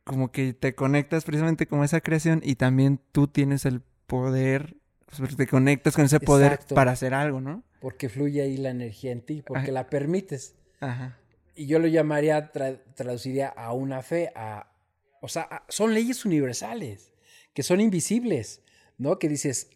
[0.05, 4.77] como que te conectas precisamente con esa creación y también tú tienes el poder,
[5.13, 6.75] sea, te conectas con ese poder Exacto.
[6.75, 7.63] para hacer algo, ¿no?
[7.81, 9.73] Porque fluye ahí la energía en ti, porque Ajá.
[9.73, 10.55] la permites.
[10.81, 11.19] Ajá.
[11.55, 14.73] Y yo lo llamaría, tra- traduciría a una fe, a,
[15.21, 17.13] o sea, a- son leyes universales,
[17.53, 18.61] que son invisibles,
[18.99, 19.19] ¿no?
[19.19, 19.69] Que dices,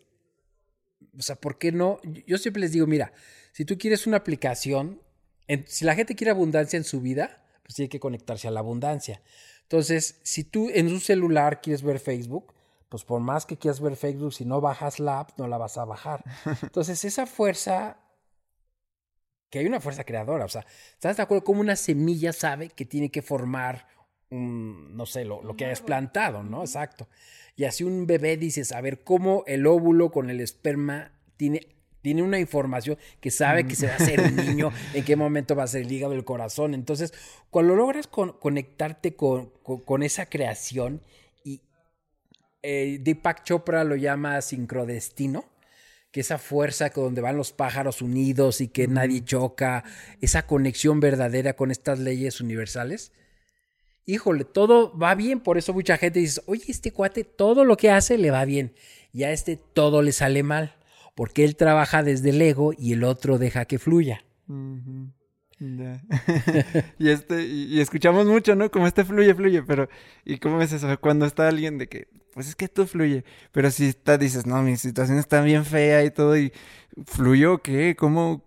[1.16, 2.00] o sea, ¿por qué no?
[2.26, 3.12] Yo- siempre les digo, mira,
[3.52, 5.00] si tú quieres una aplicación,
[5.46, 8.60] en- si la gente quiere abundancia en su vida, pues tiene que conectarse a la
[8.60, 9.22] abundancia.
[9.62, 12.54] Entonces, si tú en un celular quieres ver Facebook,
[12.88, 15.76] pues por más que quieras ver Facebook, si no bajas la app, no la vas
[15.78, 16.24] a bajar.
[16.62, 17.98] Entonces, esa fuerza,
[19.50, 21.44] que hay una fuerza creadora, o sea, ¿estás de acuerdo?
[21.44, 23.86] Como una semilla sabe que tiene que formar
[24.30, 26.60] un, no sé, lo, lo que hayas plantado, ¿no?
[26.60, 27.08] Exacto.
[27.56, 31.66] Y así un bebé dices, a ver, cómo el óvulo con el esperma tiene,
[32.02, 35.56] tiene una información que sabe que se va a hacer un niño, en qué momento
[35.56, 36.74] va a ser el hígado, el corazón.
[36.74, 37.12] Entonces,
[37.50, 41.00] cuando logras con- conectarte con, con- con esa creación
[42.62, 45.44] eh, Deepak Chopra lo llama sincrodestino,
[46.10, 49.84] que esa fuerza con donde van los pájaros unidos y que nadie choca,
[50.20, 53.12] esa conexión verdadera con estas leyes universales.
[54.06, 57.90] Híjole, todo va bien, por eso mucha gente dice, oye, este cuate, todo lo que
[57.90, 58.74] hace le va bien,
[59.12, 60.76] y a este todo le sale mal,
[61.14, 64.24] porque él trabaja desde el ego y el otro deja que fluya.
[66.98, 68.70] Y este, y escuchamos mucho, ¿no?
[68.70, 69.88] Como este fluye, fluye, pero,
[70.24, 70.98] ¿y cómo es eso?
[71.00, 72.08] Cuando está alguien de que,
[72.38, 76.04] pues es que tú fluye, pero si está, dices, no, mi situación está bien fea
[76.04, 76.52] y todo, y
[77.06, 77.96] ¿fluyó qué?
[77.98, 78.44] ¿Cómo,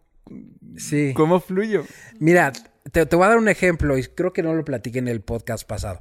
[0.77, 1.11] Sí.
[1.13, 1.83] cómo fluyo?
[2.17, 2.53] Mira,
[2.93, 5.19] te, te voy a dar un ejemplo y creo que no lo platiqué en el
[5.19, 5.99] podcast pasado.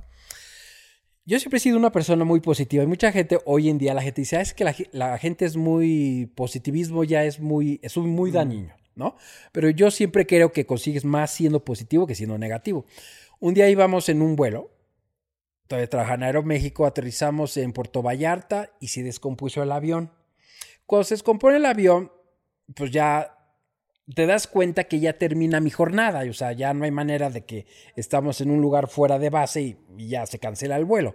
[1.24, 4.02] Yo siempre he sido una persona muy positiva y mucha gente hoy en día la
[4.02, 7.96] gente dice, "Ah, es que la, la gente es muy positivismo ya es muy es
[7.96, 9.16] un muy dañino, ¿no?
[9.50, 12.86] Pero yo siempre creo que consigues más siendo positivo que siendo negativo.
[13.40, 14.70] Un día íbamos en un vuelo,
[15.88, 20.10] trabajaba en Aeroméxico, aterrizamos en Puerto Vallarta y se descompuso el avión.
[20.86, 22.10] Cuando se descompone el avión,
[22.74, 23.36] pues ya
[24.12, 27.44] te das cuenta que ya termina mi jornada, o sea, ya no hay manera de
[27.44, 31.14] que estamos en un lugar fuera de base y, y ya se cancela el vuelo.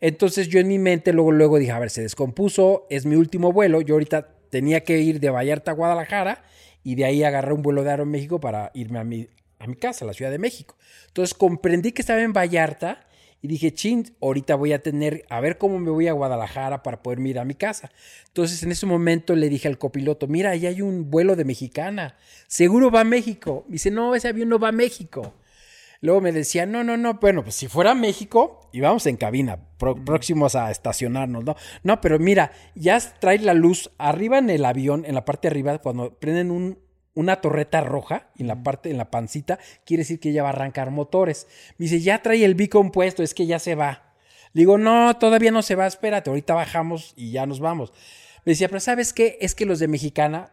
[0.00, 3.52] Entonces yo en mi mente luego, luego dije, a ver, se descompuso, es mi último
[3.52, 6.44] vuelo, yo ahorita tenía que ir de Vallarta a Guadalajara
[6.82, 9.26] y de ahí agarré un vuelo de Aeroméxico para irme a mi,
[9.58, 10.76] a mi casa, a la Ciudad de México.
[11.06, 13.06] Entonces comprendí que estaba en Vallarta
[13.44, 17.02] y dije, chin, ahorita voy a tener, a ver cómo me voy a Guadalajara para
[17.02, 17.90] poderme ir a mi casa.
[18.28, 22.16] Entonces en ese momento le dije al copiloto, mira, ahí hay un vuelo de mexicana,
[22.46, 23.66] seguro va a México.
[23.68, 25.34] Me dice, no, ese avión no va a México.
[26.00, 29.58] Luego me decía, no, no, no, bueno, pues si fuera a México, íbamos en cabina,
[29.76, 31.54] pro- próximos a estacionarnos, ¿no?
[31.82, 35.52] No, pero mira, ya trae la luz arriba en el avión, en la parte de
[35.52, 36.78] arriba, cuando prenden un,
[37.14, 40.52] una torreta roja en la parte, en la pancita, quiere decir que ya va a
[40.52, 41.46] arrancar motores.
[41.78, 44.14] Me dice, ya trae el beacon puesto, es que ya se va.
[44.52, 47.92] Le digo, no, todavía no se va, espérate, ahorita bajamos y ya nos vamos.
[48.44, 49.38] Me decía, pero ¿sabes qué?
[49.40, 50.52] Es que los de Mexicana,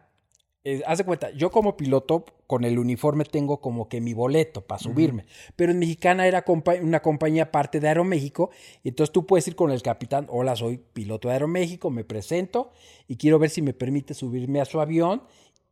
[0.64, 4.64] eh, haz de cuenta, yo como piloto con el uniforme tengo como que mi boleto
[4.66, 5.24] para subirme,
[5.56, 8.50] pero en Mexicana era compa- una compañía parte de Aeroméxico,
[8.82, 12.72] y entonces tú puedes ir con el capitán, hola, soy piloto de Aeroméxico, me presento
[13.08, 15.22] y quiero ver si me permite subirme a su avión.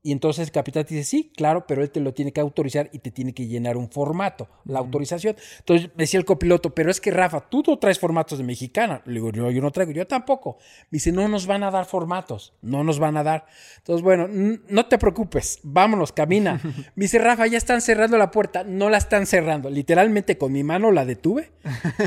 [0.02, 2.88] Y entonces el capitán te dice, sí, claro, pero él te lo tiene que autorizar
[2.90, 5.36] y te tiene que llenar un formato, la autorización.
[5.58, 9.02] Entonces me decía el copiloto, pero es que Rafa, tú no traes formatos de mexicana.
[9.04, 10.56] Le digo, no, yo no traigo, yo tampoco.
[10.84, 13.44] Me dice, no nos van a dar formatos, no nos van a dar.
[13.76, 16.60] Entonces, bueno, no te preocupes, vámonos, camina.
[16.94, 18.64] Me dice, Rafa, ya están cerrando la puerta.
[18.64, 19.68] No la están cerrando.
[19.68, 21.52] Literalmente con mi mano la detuve.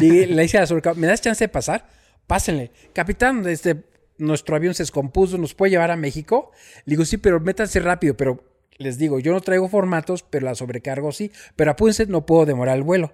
[0.01, 1.85] Y le hice a la sobrecarga, ¿me das chance de pasar?
[2.25, 2.71] Pásenle.
[2.93, 3.83] Capitán, este,
[4.17, 6.51] nuestro avión se descompuso, ¿nos puede llevar a México?
[6.85, 8.43] Le digo, sí, pero métanse rápido, pero
[8.77, 12.75] les digo, yo no traigo formatos, pero la sobrecargo sí, pero apúrense, no puedo demorar
[12.77, 13.13] el vuelo.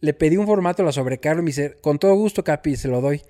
[0.00, 3.00] Le pedí un formato, la sobrecargo, y me dice, con todo gusto, Capi, se lo
[3.00, 3.22] doy.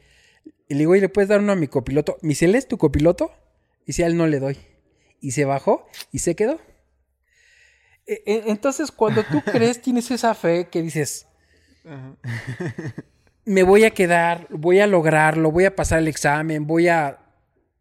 [0.68, 2.16] Y le digo, ¿y le puedes dar uno a mi copiloto?
[2.22, 3.32] Me dice, ¿él es tu copiloto?
[3.86, 4.58] Y si a él no le doy.
[5.20, 6.60] Y se bajó y se quedó.
[8.06, 11.26] E- e- Entonces, cuando tú crees, tienes esa fe que dices,
[13.44, 17.18] me voy a quedar, voy a lograrlo, voy a pasar el examen, voy a,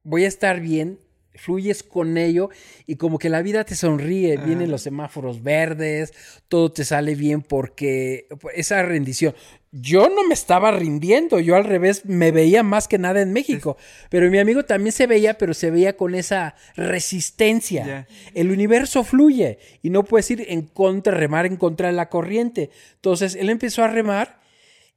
[0.04, 1.00] voy a estar bien.
[1.36, 2.50] fluyes con ello
[2.86, 6.14] y como que la vida te sonríe, vienen los semáforos verdes,
[6.48, 9.34] todo te sale bien porque esa rendición.
[9.72, 13.78] Yo no me estaba rindiendo, yo al revés me veía más que nada en México,
[14.12, 18.08] pero mi amigo también se veía, pero se veía con esa resistencia.
[18.36, 22.70] El universo fluye y no puedes ir en contra, remar en contra de la corriente.
[22.96, 24.43] Entonces él empezó a remar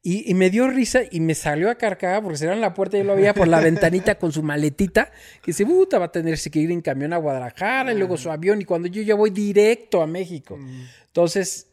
[0.02, 3.06] y, me dio risa y me salió a carcada porque cerraron la puerta y yo
[3.06, 5.10] lo veía por la ventanita con su maletita.
[5.42, 8.30] Que dice, puta, va a tener que ir en camión a Guadalajara y luego su
[8.30, 8.60] avión.
[8.60, 10.56] Y cuando yo ya voy directo a México.
[11.06, 11.66] Entonces,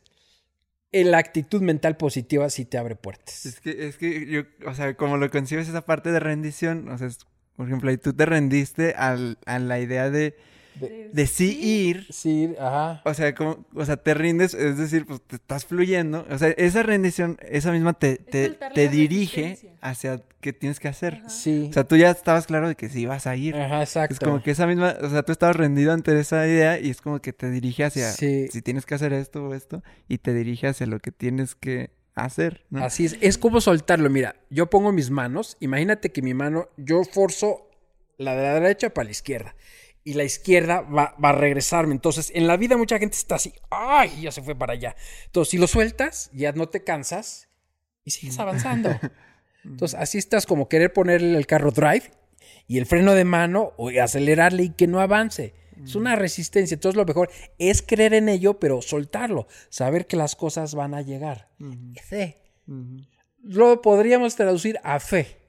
[0.91, 3.45] la actitud mental positiva sí te abre puertas.
[3.45, 6.97] Es que, es que yo, o sea, como lo concibes esa parte de rendición, o
[6.97, 7.09] sea,
[7.55, 10.36] por ejemplo, ahí tú te rendiste al, a la idea de
[10.80, 12.07] de, sí ir.
[12.09, 13.01] Sí, ajá.
[13.05, 16.26] O sea, como, o sea, te rindes, es decir, pues te estás fluyendo.
[16.30, 21.21] O sea, esa rendición, esa misma te, te, dirige hacia qué tienes que hacer.
[21.28, 21.67] Sí.
[21.69, 23.55] O sea, tú ya estabas claro de que sí ibas a ir.
[23.55, 24.13] Ajá, exacto.
[24.13, 27.01] Es como que esa misma, o sea, tú estabas rendido ante esa idea y es
[27.01, 30.67] como que te dirige hacia si tienes que hacer esto o esto y te dirige
[30.67, 32.65] hacia lo que tienes que hacer.
[32.76, 34.09] Así es, es como soltarlo.
[34.09, 37.69] Mira, yo pongo mis manos, imagínate que mi mano, yo forzo
[38.17, 39.55] la de la derecha para la izquierda
[40.04, 41.93] y la izquierda va, a regresarme.
[41.93, 44.22] Entonces, en la vida mucha gente está así, ¡ay!
[44.22, 44.95] Ya se fue para allá.
[45.26, 47.49] Entonces, si lo sueltas, ya no te cansas
[48.04, 48.89] y sigues avanzando.
[49.64, 52.12] Entonces, así estás como querer ponerle el carro drive
[52.68, 55.54] y el freno de mano o acelerarle y que no avance.
[55.84, 56.76] Es una resistencia.
[56.76, 59.47] Entonces, lo mejor es creer en ello, pero soltarlo.
[59.70, 61.49] Saber que las cosas van a llegar.
[62.04, 62.41] Fe.
[63.41, 65.43] Lo podríamos traducir a fe.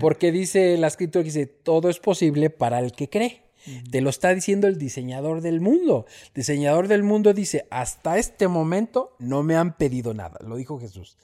[0.00, 3.42] Porque dice la escritura que dice, todo es posible para el que cree.
[3.90, 6.06] Te lo está diciendo el diseñador del mundo.
[6.28, 10.38] El diseñador del mundo dice, hasta este momento no me han pedido nada.
[10.44, 11.16] Lo dijo Jesús.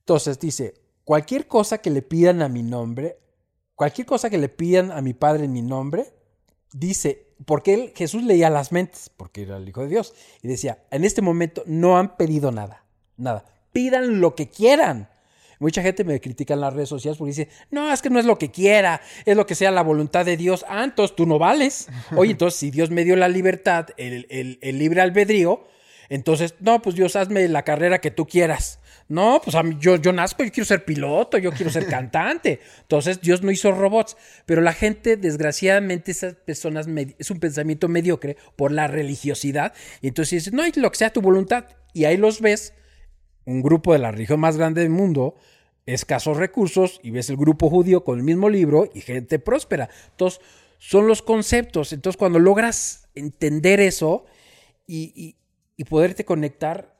[0.00, 0.74] Entonces dice,
[1.04, 3.18] cualquier cosa que le pidan a mi nombre,
[3.74, 6.12] cualquier cosa que le pidan a mi Padre en mi nombre,
[6.72, 10.84] dice, porque él, Jesús leía las mentes, porque era el Hijo de Dios, y decía,
[10.90, 12.84] en este momento no han pedido nada,
[13.16, 13.44] nada.
[13.72, 15.08] Pidan lo que quieran
[15.58, 18.24] Mucha gente me critica en las redes sociales porque dice, no, es que no es
[18.24, 20.64] lo que quiera, es lo que sea la voluntad de Dios.
[20.68, 21.88] Ah, entonces tú no vales.
[22.16, 24.26] Oye, entonces si Dios me dio la libertad, el,
[24.60, 25.66] libre albedrío,
[26.08, 28.80] entonces, no, pues Dios, hazme la carrera que tú quieras.
[29.08, 32.60] No, pues a mí, yo, yo nazco, yo quiero ser piloto, yo quiero ser cantante.
[32.80, 34.16] Entonces, Dios no hizo robots.
[34.46, 36.86] Pero la gente, desgraciadamente, esas personas,
[37.18, 39.74] es un pensamiento mediocre por la religiosidad.
[40.00, 41.64] Y entonces dices, no, lo que sea tu voluntad.
[41.92, 42.72] Y ahí los ves
[43.48, 45.34] un grupo de la religión más grande del mundo,
[45.86, 49.88] escasos recursos, y ves el grupo judío con el mismo libro y gente próspera.
[50.10, 50.40] Entonces,
[50.76, 51.94] son los conceptos.
[51.94, 54.26] Entonces, cuando logras entender eso
[54.86, 55.36] y,
[55.88, 56.94] poderte conectar,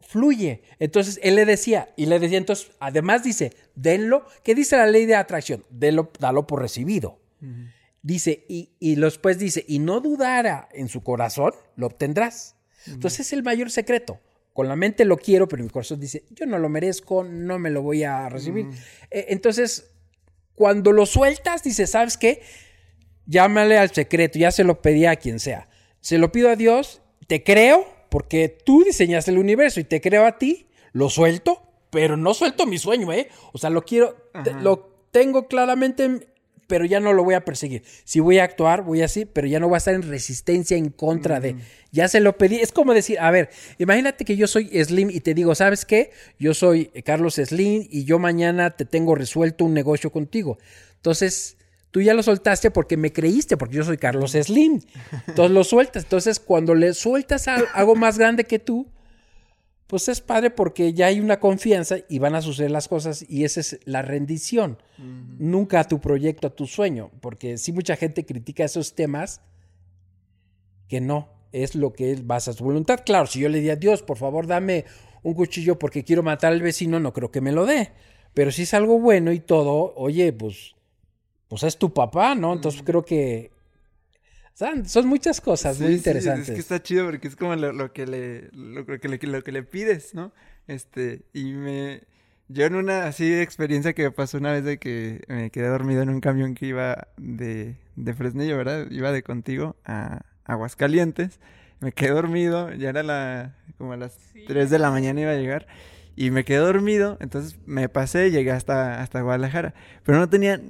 [0.00, 0.64] fluye.
[0.80, 5.06] Entonces, él le decía, y le decía, entonces, además dice, denlo, ¿qué dice la ley
[5.06, 5.64] de atracción?
[5.70, 7.20] Denlo, dalo por recibido.
[8.02, 12.56] Dice, y, y después dice, y no dudara en su corazón, lo obtendrás.
[12.88, 14.18] Entonces, es el mayor secreto.
[14.52, 17.70] Con la mente lo quiero, pero mi corazón dice, yo no lo merezco, no me
[17.70, 18.66] lo voy a recibir.
[18.66, 18.72] Mm.
[19.10, 19.90] E, entonces,
[20.54, 22.42] cuando lo sueltas, dice, ¿sabes qué?
[23.26, 25.68] Llámale al secreto, ya se lo pedí a quien sea.
[26.00, 30.26] Se lo pido a Dios, te creo, porque tú diseñaste el universo y te creo
[30.26, 33.28] a ti, lo suelto, pero no suelto mi sueño, ¿eh?
[33.52, 34.16] O sea, lo quiero,
[34.60, 36.31] lo tengo claramente
[36.72, 37.82] pero ya no lo voy a perseguir.
[38.04, 40.88] Si voy a actuar, voy así, pero ya no voy a estar en resistencia en
[40.88, 41.56] contra de.
[41.90, 42.60] Ya se lo pedí.
[42.60, 46.12] Es como decir, a ver, imagínate que yo soy Slim y te digo, ¿sabes qué?
[46.38, 50.56] Yo soy Carlos Slim y yo mañana te tengo resuelto un negocio contigo.
[50.96, 51.58] Entonces,
[51.90, 54.80] tú ya lo soltaste porque me creíste, porque yo soy Carlos Slim.
[55.28, 56.04] Entonces lo sueltas.
[56.04, 58.86] Entonces, cuando le sueltas algo más grande que tú,
[59.92, 63.44] pues es padre porque ya hay una confianza y van a suceder las cosas y
[63.44, 64.78] esa es la rendición.
[64.96, 69.42] Nunca a tu proyecto, a tu sueño, porque si mucha gente critica esos temas,
[70.88, 73.00] que no, es lo que es basa su voluntad.
[73.04, 74.86] Claro, si yo le di a Dios, por favor, dame
[75.22, 77.92] un cuchillo porque quiero matar al vecino, no creo que me lo dé.
[78.32, 80.74] Pero si es algo bueno y todo, oye, pues,
[81.48, 82.54] pues es tu papá, ¿no?
[82.54, 83.50] Entonces creo que
[84.54, 86.48] son, muchas cosas muy interesantes.
[86.48, 89.52] es que está chido porque es como lo, que le, lo, que le, lo que
[89.52, 90.32] le pides, ¿no?
[90.66, 92.02] Este, y me...
[92.48, 96.02] Yo en una así experiencia que me pasó una vez de que me quedé dormido
[96.02, 98.90] en un camión que iba de, de Fresnillo, ¿verdad?
[98.90, 101.40] Iba de contigo a Aguascalientes.
[101.80, 105.36] Me quedé dormido, ya era la, como a las 3 de la mañana iba a
[105.36, 105.66] llegar.
[106.14, 109.72] Y me quedé dormido, entonces me pasé y llegué hasta, hasta Guadalajara.
[110.04, 110.60] Pero no tenía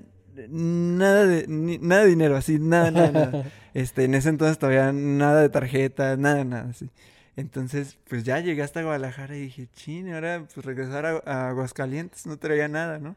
[0.48, 3.44] nada de, nada de dinero, así, nada, nada, nada.
[3.74, 6.90] Este, en ese entonces todavía nada de tarjeta, nada, nada, así.
[7.36, 12.38] Entonces, pues ya llegué hasta Guadalajara y dije, ching, ahora pues regresar a, Aguascalientes, no
[12.38, 13.16] traía nada, ¿no?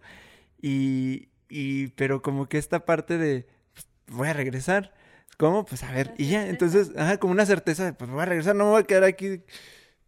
[0.62, 4.94] Y, y, pero como que esta parte de, pues, voy a regresar.
[5.38, 5.66] ¿Cómo?
[5.66, 8.56] Pues a ver, y ya, entonces, ajá, como una certeza de, pues voy a regresar,
[8.56, 9.42] no me voy a quedar aquí.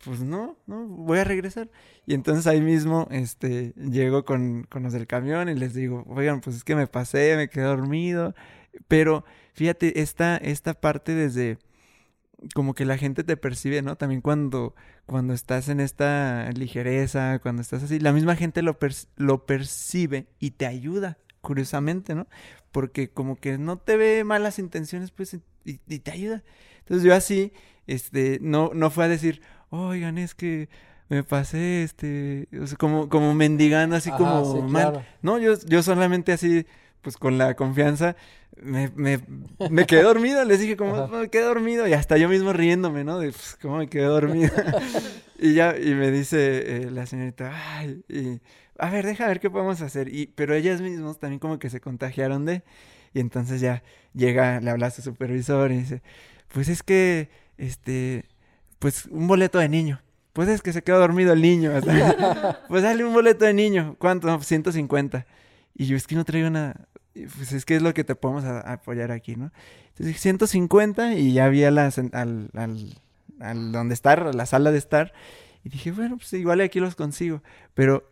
[0.04, 1.70] Pues no, no, voy a regresar.
[2.06, 6.42] Y entonces ahí mismo, este, llego con, con los del camión y les digo, oigan,
[6.42, 8.36] pues es que me pasé, me quedé dormido.
[8.88, 9.26] Pero
[9.58, 11.58] fíjate, esta, esta parte desde
[12.54, 13.96] como que la gente te percibe, ¿no?
[13.96, 14.76] También cuando,
[15.08, 18.78] cuando estás en esta ligereza, cuando estás así, la misma gente lo,
[19.16, 22.28] lo percibe y te ayuda, curiosamente, ¿no?
[22.72, 25.36] Porque como que no te ve malas intenciones, pues,
[25.66, 26.44] y, te ayuda.
[26.82, 27.52] Entonces yo así,
[27.88, 29.42] este, no, no fue a decir,
[29.72, 30.70] oigan, es que
[31.10, 32.48] me pasé, este,
[32.78, 35.04] como, como mendigando, así como mal.
[35.24, 36.68] No, yo, yo solamente así,
[37.08, 38.18] pues con la confianza,
[38.62, 39.22] me, me,
[39.70, 43.18] me quedé dormido, les dije como, me quedé dormido, y hasta yo mismo riéndome, ¿no?
[43.18, 44.52] De, pues, ¿cómo me quedé dormido?
[45.40, 48.42] y ya, y me dice eh, la señorita, ay, y,
[48.78, 50.14] a ver, deja ver qué podemos hacer.
[50.14, 52.62] Y, pero ellas mismas también como que se contagiaron de,
[53.14, 53.84] y entonces ya
[54.14, 56.02] llega, le habla a su supervisor y dice,
[56.50, 58.26] pues es que, este,
[58.80, 60.02] pues un boleto de niño.
[60.34, 61.72] Pues es que se quedó dormido el niño.
[62.68, 63.96] pues dale un boleto de niño.
[63.98, 64.28] ¿Cuánto?
[64.28, 65.26] No, 150.
[65.74, 66.88] Y yo es que no traigo nada
[67.26, 69.52] pues es que es lo que te podemos apoyar aquí, ¿no?
[69.90, 72.94] Entonces 150 y ya había las, al, al,
[73.40, 75.14] al donde estar, la sala de estar.
[75.64, 77.42] Y dije, bueno, pues igual aquí los consigo.
[77.74, 78.10] Pero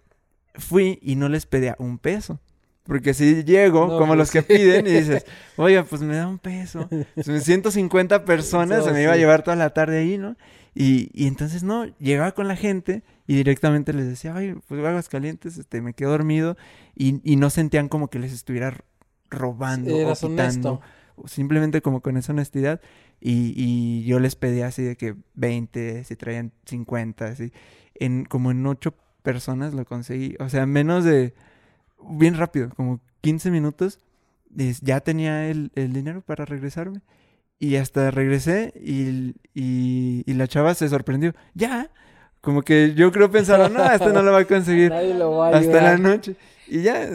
[0.56, 2.40] fui y no les pedía un peso.
[2.84, 5.26] Porque si llego, como pues los que piden, y dices,
[5.58, 6.88] oiga, pues me da un peso.
[7.18, 10.36] 150 personas, se me iba a llevar toda la tarde ahí, ¿no?
[10.76, 15.10] Y, y entonces, no, llegaba con la gente y directamente les decía, ay, pues aguas
[15.10, 16.58] calientes, este, me quedo dormido.
[16.96, 18.78] Y, y no sentían como que les estuviera
[19.30, 20.82] robando o quitando.
[21.26, 22.82] Simplemente como con esa honestidad.
[23.22, 27.52] Y, y, yo les pedí así de que 20, si traían 50, así.
[27.96, 30.36] En, como en ocho personas lo conseguí.
[30.40, 31.34] O sea, menos de...
[32.08, 34.00] Bien rápido, como 15 minutos.
[34.82, 37.02] Ya tenía el, el dinero para regresarme.
[37.58, 41.34] Y hasta regresé y, y, y, la chava se sorprendió.
[41.54, 41.90] Ya.
[42.42, 44.94] Como que yo creo pensaron, no, este no lo va a conseguir.
[45.54, 46.36] hasta la noche.
[46.68, 47.10] Y ya,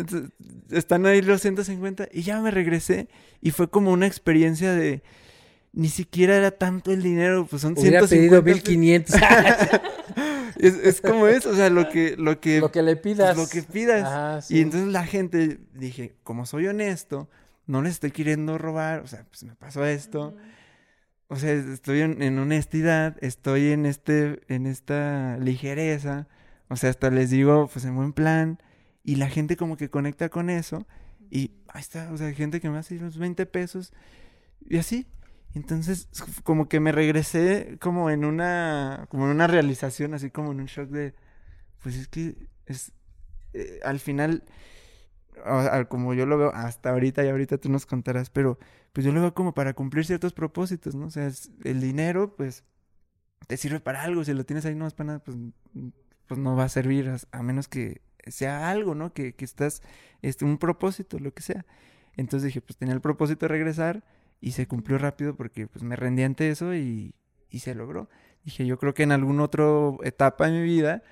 [0.71, 3.09] están ahí los 150 y ya me regresé
[3.41, 5.03] y fue como una experiencia de
[5.73, 9.17] ni siquiera era tanto el dinero, pues son Hubiera 150 pedido 1500.
[10.59, 13.37] es, es como eso, o sea, lo que lo que lo que le pidas.
[13.37, 14.51] Lo que pidas.
[14.51, 17.29] Y entonces la gente dije, como soy honesto,
[17.67, 20.37] no les estoy queriendo robar, o sea, pues me pasó esto.
[21.29, 26.27] O sea, estoy en, en honestidad, estoy en este en esta ligereza,
[26.69, 28.59] o sea, hasta les digo, pues en buen plan
[29.03, 30.87] y la gente como que conecta con eso.
[31.31, 33.93] Y ahí está, o sea, gente que me hace los 20 pesos.
[34.61, 35.07] Y así.
[35.55, 36.09] Entonces,
[36.45, 40.67] como que me regresé como en una, como en una realización, así como en un
[40.67, 41.15] shock de,
[41.83, 42.93] pues es que es,
[43.53, 44.45] eh, al final,
[45.89, 48.59] como yo lo veo hasta ahorita y ahorita tú nos contarás, pero
[48.93, 51.07] pues yo lo veo como para cumplir ciertos propósitos, ¿no?
[51.07, 51.31] O sea,
[51.65, 52.65] el dinero, pues,
[53.47, 55.37] te sirve para algo, si lo tienes ahí no es para nada, pues,
[56.31, 59.13] pues no va a servir, a menos que sea algo, ¿no?
[59.13, 59.83] Que, que estás,
[60.23, 61.67] este, un propósito, lo que sea.
[62.17, 64.05] Entonces dije, pues tenía el propósito de regresar
[64.41, 67.17] y se cumplió rápido porque pues me rendí ante eso y,
[67.51, 68.09] y se logró.
[68.45, 69.65] Dije, yo creo que en alguna otra
[70.05, 71.03] etapa de mi vida,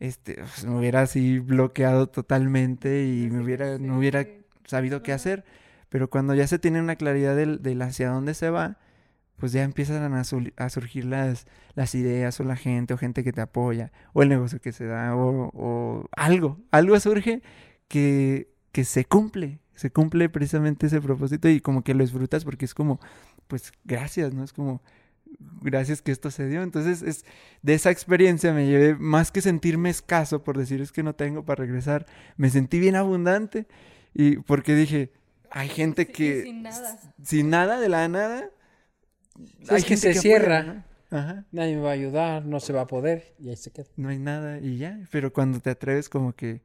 [0.00, 4.26] este, pues, me hubiera así bloqueado totalmente y me hubiera, no hubiera
[4.64, 5.44] sabido qué hacer.
[5.88, 8.78] Pero cuando ya se tiene una claridad del, del hacia dónde se va,
[9.36, 10.24] pues ya empiezan a,
[10.70, 14.60] surgir las, las ideas o la gente o gente que te apoya o el negocio
[14.60, 17.42] que se da o, algo, algo surge
[17.88, 22.64] que, que se cumple, se cumple precisamente ese propósito y como que lo disfrutas porque
[22.64, 23.00] es como,
[23.48, 24.44] pues gracias, ¿no?
[24.44, 24.82] Es como,
[25.60, 26.62] gracias que esto se dio.
[26.62, 27.24] Entonces, es
[27.62, 31.44] de esa experiencia me llevé más que sentirme escaso por decir es que no tengo
[31.44, 32.06] para regresar,
[32.36, 33.66] me sentí bien abundante
[34.14, 35.12] y porque dije,
[35.50, 37.00] hay gente que sin nada.
[37.22, 38.50] sin nada de la nada
[39.68, 40.84] hay que se cierra.
[41.52, 43.86] Nadie me va a ayudar, no se va a poder y ahí se queda.
[43.96, 46.60] No hay nada y ya, pero cuando te atreves como que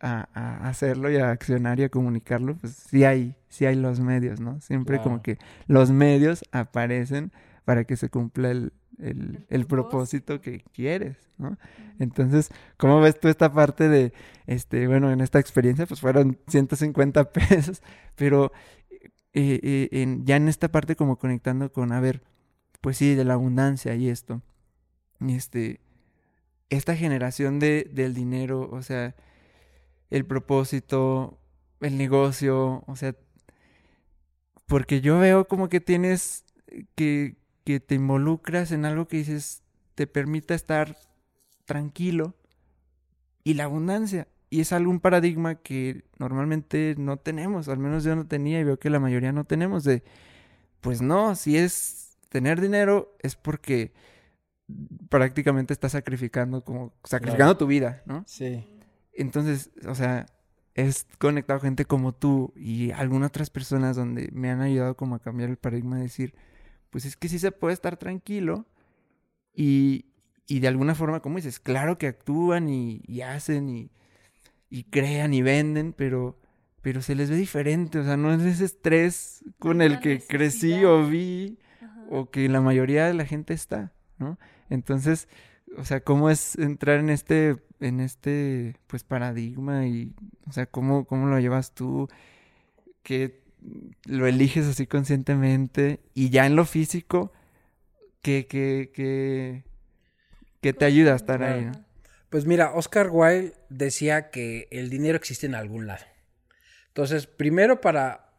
[0.00, 4.40] a, hacerlo y a accionar y a comunicarlo, pues sí hay, sí hay los medios,
[4.40, 4.60] ¿no?
[4.60, 7.32] Siempre como que los medios aparecen
[7.64, 11.58] para que se cumpla el, el, propósito que quieres, ¿no?
[11.98, 14.12] Entonces, ¿cómo ves tú esta parte de,
[14.46, 17.82] este, bueno, en esta experiencia, pues fueron 150 pesos,
[18.16, 18.52] pero
[19.38, 22.22] eh, eh, ya en esta parte como conectando con, a ver,
[22.80, 24.42] pues sí, de la abundancia y esto.
[25.26, 25.80] Este,
[26.70, 29.14] esta generación de, del dinero, o sea,
[30.10, 31.38] el propósito,
[31.80, 33.14] el negocio, o sea,
[34.66, 36.44] porque yo veo como que tienes
[36.94, 39.62] que, que te involucras en algo que dices,
[39.94, 40.96] te permita estar
[41.64, 42.34] tranquilo
[43.44, 44.28] y la abundancia.
[44.50, 48.78] Y es algún paradigma que normalmente no tenemos, al menos yo no tenía y veo
[48.78, 50.02] que la mayoría no tenemos de,
[50.80, 53.92] pues no, si es tener dinero es porque
[55.08, 58.24] prácticamente estás sacrificando como sacrificando tu vida, ¿no?
[58.26, 58.66] Sí.
[59.12, 60.26] Entonces, o sea,
[60.74, 65.18] es conectado gente como tú y algunas otras personas donde me han ayudado como a
[65.18, 66.34] cambiar el paradigma de decir,
[66.90, 68.66] pues es que sí se puede estar tranquilo
[69.52, 70.06] y,
[70.46, 73.90] y de alguna forma, como dices, claro que actúan y, y hacen y,
[74.70, 76.38] y, crean y venden, pero,
[76.82, 80.84] pero se les ve diferente, o sea, no es ese estrés con el que crecí
[80.84, 81.58] o vi
[82.10, 84.38] o que la mayoría de la gente está, ¿no?
[84.70, 85.28] Entonces,
[85.76, 90.14] o sea, cómo es entrar en este, en este, pues, paradigma y,
[90.46, 92.08] o sea, cómo, cómo lo llevas tú,
[93.02, 93.42] que
[94.06, 97.32] lo eliges así conscientemente y ya en lo físico,
[98.22, 99.64] que, que, que,
[100.60, 101.87] que te ayuda a estar ahí, ¿no?
[102.30, 106.04] Pues mira, Oscar Wilde decía que el dinero existe en algún lado.
[106.88, 108.32] Entonces, primero para,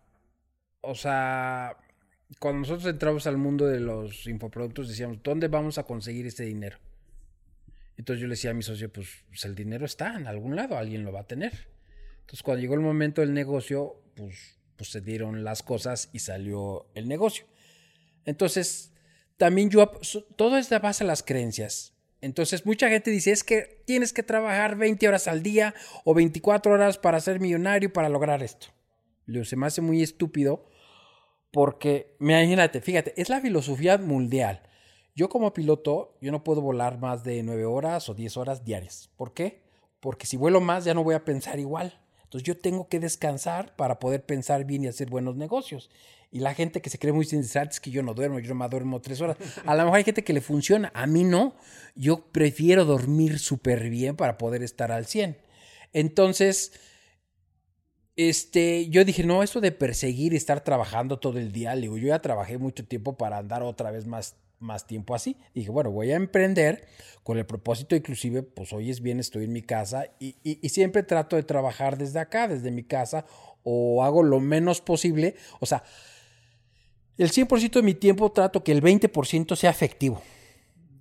[0.81, 1.77] o sea,
[2.37, 6.77] cuando nosotros entramos al mundo de los infoproductos decíamos, ¿dónde vamos a conseguir ese dinero?
[7.97, 10.77] Entonces yo le decía a mi socio, pues, pues, el dinero está en algún lado,
[10.77, 11.67] alguien lo va a tener.
[12.21, 16.89] Entonces cuando llegó el momento del negocio, pues, pues se dieron las cosas y salió
[16.93, 17.45] el negocio.
[18.25, 18.93] Entonces,
[19.37, 19.91] también yo,
[20.35, 21.95] todo es de base a las creencias.
[22.21, 26.73] Entonces mucha gente dice, es que tienes que trabajar 20 horas al día o 24
[26.73, 28.67] horas para ser millonario para lograr esto.
[29.25, 30.65] Lo se me hace muy estúpido
[31.51, 34.61] porque, imagínate, fíjate, es la filosofía mundial.
[35.15, 39.09] Yo como piloto, yo no puedo volar más de 9 horas o 10 horas diarias.
[39.15, 39.61] ¿Por qué?
[39.99, 41.99] Porque si vuelo más ya no voy a pensar igual.
[42.23, 45.89] Entonces yo tengo que descansar para poder pensar bien y hacer buenos negocios.
[46.31, 48.55] Y la gente que se cree muy interesante es que yo no duermo, yo no
[48.55, 49.37] me duermo tres horas.
[49.65, 51.55] A lo mejor hay gente que le funciona, a mí no.
[51.95, 55.37] Yo prefiero dormir súper bien para poder estar al 100.
[55.91, 56.71] Entonces,
[58.15, 62.09] este, yo dije, no, esto de perseguir y estar trabajando todo el día, digo, yo
[62.09, 65.35] ya trabajé mucho tiempo para andar otra vez más, más tiempo así.
[65.55, 66.85] Dije, bueno, voy a emprender
[67.23, 70.69] con el propósito, inclusive, pues hoy es bien, estoy en mi casa y, y, y
[70.69, 73.25] siempre trato de trabajar desde acá, desde mi casa,
[73.63, 75.35] o hago lo menos posible.
[75.59, 75.83] O sea,
[77.23, 80.21] el 100% de mi tiempo trato que el 20% sea efectivo.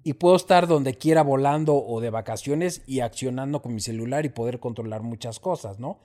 [0.03, 4.31] Y puedo estar donde quiera volando o de vacaciones y accionando con mi celular y
[4.31, 6.01] poder controlar muchas cosas, ¿no?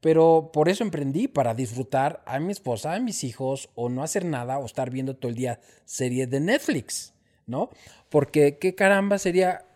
[0.00, 4.24] Pero por eso emprendí, para disfrutar a mi esposa, a mis hijos, o no hacer
[4.24, 7.12] nada, o estar viendo todo el día series de Netflix,
[7.46, 7.68] ¿no?
[8.08, 9.66] Porque qué caramba sería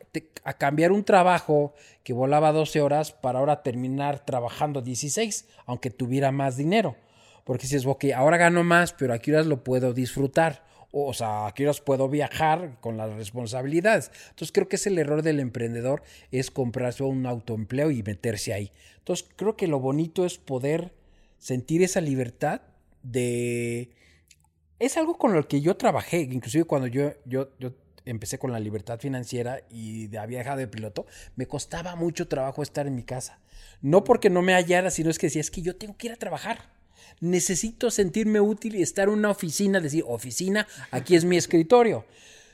[0.44, 6.32] a cambiar un trabajo que volaba 12 horas para ahora terminar trabajando 16, aunque tuviera
[6.32, 6.96] más dinero.
[7.44, 10.64] Porque si es, ok, ahora gano más, pero a qué horas lo puedo disfrutar.
[10.94, 14.10] O sea, a qué horas puedo viajar con las responsabilidades.
[14.28, 18.72] Entonces creo que es el error del emprendedor, es comprarse un autoempleo y meterse ahí.
[18.98, 20.92] Entonces creo que lo bonito es poder
[21.38, 22.60] sentir esa libertad
[23.02, 23.90] de...
[24.78, 27.72] Es algo con lo que yo trabajé, inclusive cuando yo, yo, yo
[28.04, 32.86] empecé con la libertad financiera y había dejado de piloto, me costaba mucho trabajo estar
[32.86, 33.40] en mi casa.
[33.80, 36.12] No porque no me hallara, sino es que decía, es que yo tengo que ir
[36.12, 36.81] a trabajar
[37.20, 42.04] necesito sentirme útil y estar en una oficina, decir, oficina, aquí es mi escritorio.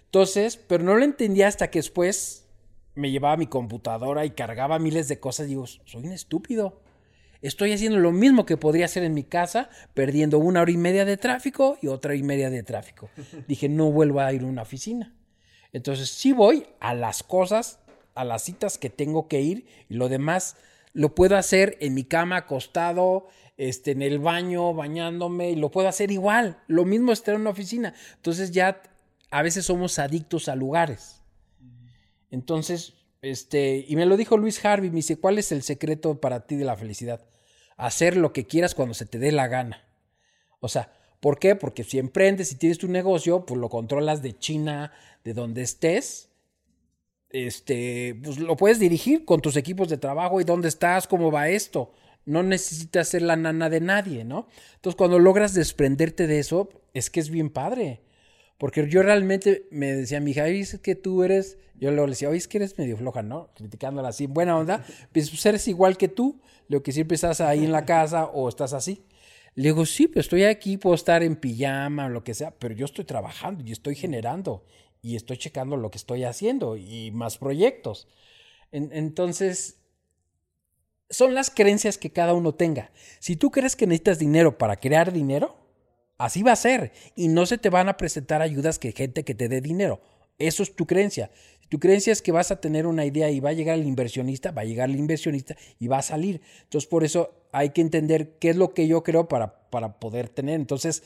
[0.06, 2.46] Entonces, pero no lo entendía hasta que después
[2.94, 5.46] me llevaba mi computadora y cargaba miles de cosas.
[5.46, 6.80] Digo, soy un estúpido.
[7.40, 11.04] Estoy haciendo lo mismo que podría hacer en mi casa, perdiendo una hora y media
[11.04, 13.10] de tráfico y otra hora y media de tráfico.
[13.46, 15.14] Dije, no vuelvo a ir a una oficina.
[15.72, 17.78] Entonces, sí voy a las cosas,
[18.14, 20.56] a las citas que tengo que ir y lo demás
[20.92, 23.28] lo puedo hacer en mi cama acostado,
[23.58, 26.62] este, en el baño, bañándome, y lo puedo hacer igual.
[26.68, 27.92] Lo mismo estar en una oficina.
[28.14, 28.80] Entonces ya
[29.30, 31.20] a veces somos adictos a lugares.
[32.30, 36.46] Entonces, este, y me lo dijo Luis Harvey, me dice, ¿cuál es el secreto para
[36.46, 37.26] ti de la felicidad?
[37.76, 39.84] Hacer lo que quieras cuando se te dé la gana.
[40.60, 41.56] O sea, ¿por qué?
[41.56, 44.92] Porque si emprendes y tienes tu negocio, pues lo controlas de China,
[45.24, 46.30] de donde estés.
[47.30, 51.48] Este, pues lo puedes dirigir con tus equipos de trabajo y dónde estás, cómo va
[51.48, 51.92] esto
[52.24, 54.48] no necesitas ser la nana de nadie, ¿no?
[54.74, 58.02] Entonces, cuando logras desprenderte de eso, es que es bien padre.
[58.58, 62.38] Porque yo realmente me decía, mi hija, es que tú eres, yo le decía, oye,
[62.38, 63.50] es que eres medio floja, ¿no?
[63.54, 67.64] Criticándola así, buena onda, pues, pues eres igual que tú, lo que siempre estás ahí
[67.64, 69.04] en la casa o estás así.
[69.54, 72.74] Le digo, sí, pues estoy aquí, puedo estar en pijama o lo que sea, pero
[72.74, 74.64] yo estoy trabajando y estoy generando
[75.02, 78.08] y estoy checando lo que estoy haciendo y más proyectos.
[78.70, 79.77] entonces,
[81.10, 82.90] son las creencias que cada uno tenga.
[83.18, 85.56] Si tú crees que necesitas dinero para crear dinero,
[86.18, 86.92] así va a ser.
[87.16, 90.00] Y no se te van a presentar ayudas que gente que te dé dinero.
[90.38, 91.30] Eso es tu creencia.
[91.60, 93.86] Si Tu creencia es que vas a tener una idea y va a llegar el
[93.86, 96.40] inversionista, va a llegar el inversionista y va a salir.
[96.62, 100.28] Entonces, por eso hay que entender qué es lo que yo creo para, para poder
[100.28, 100.54] tener.
[100.54, 101.02] Entonces,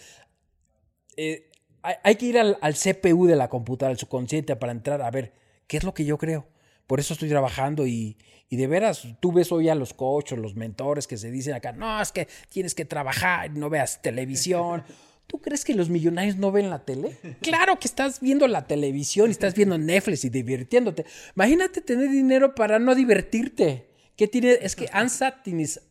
[1.17, 1.51] eh,
[1.83, 5.33] hay, que ir al, CPU de la computadora, al subconsciente, para entrar a ver
[5.67, 6.47] qué es lo que yo creo.
[6.93, 8.18] Por eso estoy trabajando y,
[8.51, 11.72] y de veras, tú ves hoy a los coaches, los mentores que se dicen acá,
[11.72, 14.84] no, es que tienes que trabajar, no veas televisión.
[15.26, 17.16] ¿Tú crees que los millonarios no ven la tele?
[17.40, 21.07] Claro que estás viendo la televisión y estás viendo Netflix y divirtiéndote.
[21.34, 23.88] Imagínate tener dinero para no divertirte.
[24.14, 24.59] ¿Qué tiene?
[24.61, 25.09] Es que han,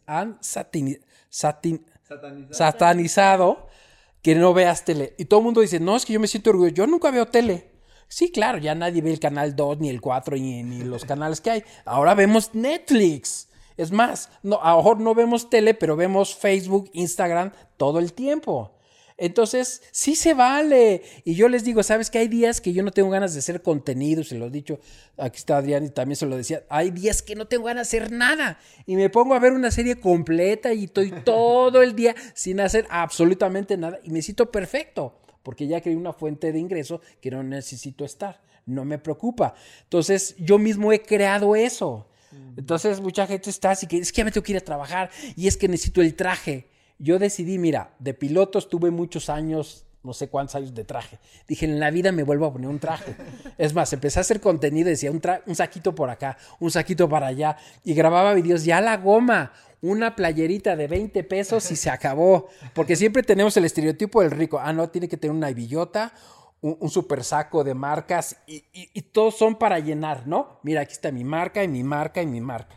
[0.05, 0.37] han
[2.51, 3.69] satanizado
[4.21, 5.15] que no veas tele.
[5.17, 6.75] Y todo el mundo dice, no, es que yo me siento orgulloso.
[6.75, 7.70] Yo nunca veo tele.
[8.11, 11.49] Sí, claro, ya nadie ve el canal 2, ni el 4, ni, los canales que
[11.49, 11.63] hay.
[11.85, 13.47] Ahora vemos Netflix.
[13.77, 18.11] Es más, no, a lo mejor no vemos tele, pero vemos Facebook, Instagram todo el
[18.11, 18.75] tiempo.
[19.15, 21.03] Entonces, sí se vale.
[21.23, 23.61] Y yo les digo, ¿sabes que hay días que yo no tengo ganas de hacer
[23.61, 24.25] contenido?
[24.25, 24.81] Se lo he dicho,
[25.15, 26.65] aquí está Adrián y también se lo decía.
[26.67, 28.59] Hay días que no tengo ganas de hacer nada.
[28.85, 32.87] Y me pongo a ver una serie completa y estoy todo el día sin hacer
[32.89, 33.99] absolutamente nada.
[34.03, 38.41] Y me siento perfecto, porque ya creé una fuente de ingreso que no necesito estar.
[38.65, 39.55] No me preocupa.
[39.83, 42.07] Entonces, yo mismo he creado eso.
[42.55, 45.09] Entonces, mucha gente está así que es que ya me tengo que ir a trabajar
[45.35, 46.71] y es que necesito el traje
[47.01, 51.19] yo decidí, mira, de piloto estuve muchos años, no sé cuántos años de traje.
[51.47, 53.15] Dije, en la vida me vuelvo a poner un traje.
[53.57, 57.07] Es más, empecé a hacer contenido y decía un, un saquito por acá, un saquito
[57.07, 57.57] para allá.
[57.83, 62.49] Y grababa videos, ya la goma, una playerita de 20 pesos y se acabó.
[62.73, 64.59] Porque siempre tenemos el estereotipo del rico.
[64.59, 66.13] Ah, no, tiene que tener una billota,
[66.61, 70.59] un, super saco de marcas y, y todos son para llenar, ¿no?
[70.63, 72.75] Mira, aquí está mi marca y mi marca y mi marca.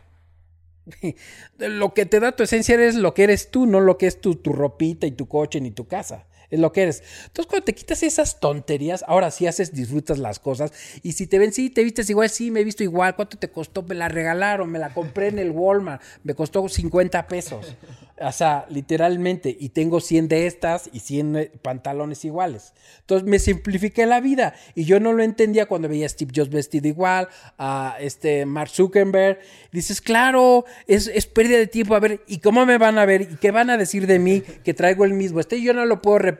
[1.57, 4.21] Lo que te da tu esencia es lo que eres tú, no lo que es
[4.21, 7.03] tu, tu ropita y tu coche ni tu casa es lo que eres.
[7.25, 10.71] Entonces, cuando te quitas esas tonterías, ahora sí haces, disfrutas las cosas.
[11.03, 13.15] Y si te ven, sí, te vistes igual, sí, me he visto igual.
[13.15, 13.83] ¿Cuánto te costó?
[13.83, 17.75] Me la regalaron, me la compré en el Walmart, me costó 50 pesos.
[18.17, 22.73] O sea, literalmente, y tengo 100 de estas y 100 eh, pantalones iguales.
[23.01, 26.49] Entonces me simplifiqué la vida y yo no lo entendía cuando veía a Steve Jobs
[26.49, 27.27] vestido igual,
[27.57, 29.39] a este Mark Zuckerberg.
[29.73, 31.93] Dices, claro, es, es pérdida de tiempo.
[31.93, 33.21] A ver, ¿y cómo me van a ver?
[33.23, 35.41] ¿Y qué van a decir de mí que traigo el mismo?
[35.41, 36.34] Este yo no lo puedo repetir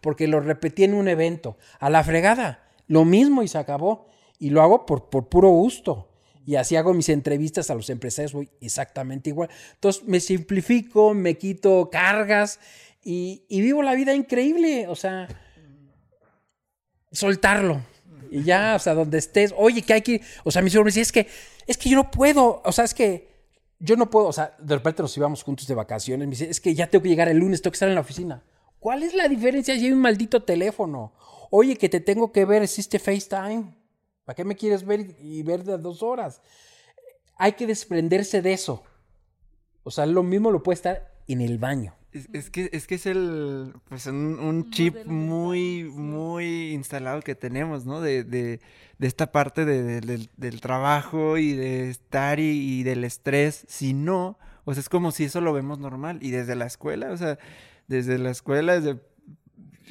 [0.00, 1.56] porque lo repetí en un evento.
[1.78, 2.68] A la fregada.
[2.86, 4.08] Lo mismo y se acabó.
[4.38, 6.08] Y lo hago por, por puro gusto
[6.44, 9.48] y así hago mis entrevistas a los empresarios, voy exactamente igual.
[9.74, 12.58] Entonces me simplifico, me quito cargas
[13.04, 15.28] y, vivo la vida increíble, o sea,
[17.10, 17.82] soltarlo.
[18.30, 20.88] Y ya, o sea, donde estés, oye, que hay que, o sea, mi señor me
[20.88, 21.28] dice, es que,
[21.66, 23.30] es que yo no puedo, o sea, es que
[23.78, 26.60] yo no puedo, o sea, de repente nos íbamos juntos de vacaciones, me dice, es
[26.60, 28.42] que ya tengo que llegar el lunes, tengo que estar en la oficina.
[28.82, 31.12] ¿Cuál es la diferencia si hay un maldito teléfono?
[31.52, 33.76] Oye, que te tengo que ver, existe FaceTime.
[34.24, 36.42] ¿Para qué me quieres ver y ver de dos horas?
[37.36, 38.82] Hay que desprenderse de eso.
[39.84, 41.94] O sea, lo mismo lo puede estar en el baño.
[42.10, 48.00] Es, que, es que es el, pues un, chip muy, muy instalado que tenemos, ¿no?
[48.00, 48.58] De, de,
[48.98, 53.64] de esta parte del trabajo y de estar y, y, del estrés.
[53.68, 56.18] Si no, o sea, es como si eso lo vemos normal.
[56.20, 57.38] Y desde la escuela, o sea,
[57.92, 59.00] desde la escuela, desde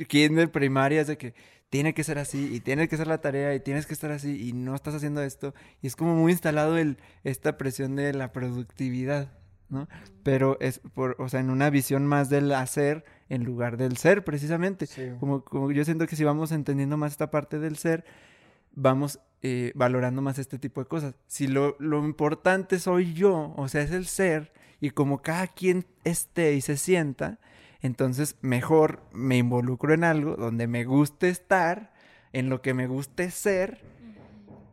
[0.08, 1.34] kinder, primaria, es de que
[1.70, 4.50] tiene que ser así y tiene que ser la tarea y tienes que estar así
[4.50, 5.54] y no estás haciendo esto.
[5.82, 9.32] Y es como muy instalado el, esta presión de la productividad,
[9.70, 9.88] ¿no?
[10.24, 14.26] Pero es, por, o sea, en una visión más del hacer en lugar del ser,
[14.26, 14.86] precisamente.
[15.20, 18.04] Como, como yo siento que si vamos entendiendo más esta parte del ser,
[18.74, 21.16] vamos eh, valorando más este tipo de cosas.
[21.28, 24.52] Si lo, lo importante soy yo, o sea, es el ser,
[24.82, 27.40] y como cada quien esté y se sienta,
[27.82, 31.94] entonces, mejor me involucro en algo donde me guste estar,
[32.34, 33.82] en lo que me guste ser,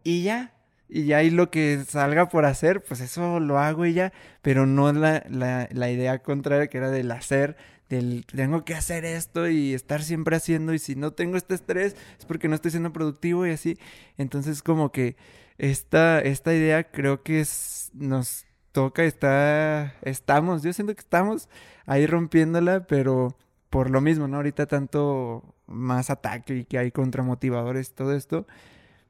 [0.05, 0.55] y ya.
[0.91, 4.13] Y ya y lo que salga por hacer, pues eso lo hago y ya.
[4.43, 7.57] Pero no la, la, la idea contraria que era del hacer,
[7.91, 10.73] del tengo que hacer esto y estar siempre haciendo.
[10.73, 13.79] Y si no tengo este estrés, es porque no estoy siendo productivo y así.
[14.17, 15.17] Entonces, como que
[15.59, 21.49] esta, esta idea creo que es, nos toca, está, estamos, yo siento que estamos
[21.86, 23.36] ahí rompiéndola, pero
[23.70, 24.36] por lo mismo, ¿no?
[24.36, 28.47] Ahorita tanto más ataque y que hay contra motivadores, todo esto,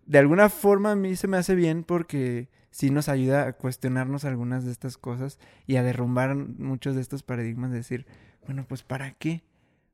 [0.07, 4.25] de alguna forma a mí se me hace bien porque sí nos ayuda a cuestionarnos
[4.25, 8.07] algunas de estas cosas y a derrumbar muchos de estos paradigmas, de decir,
[8.47, 9.43] bueno, pues ¿para qué?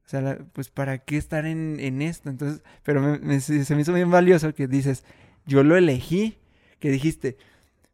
[0.07, 2.29] O sea, pues ¿para qué estar en, en esto?
[2.31, 5.05] Entonces, pero se me hizo bien valioso que dices,
[5.47, 6.39] yo lo elegí,
[6.79, 7.37] que dijiste,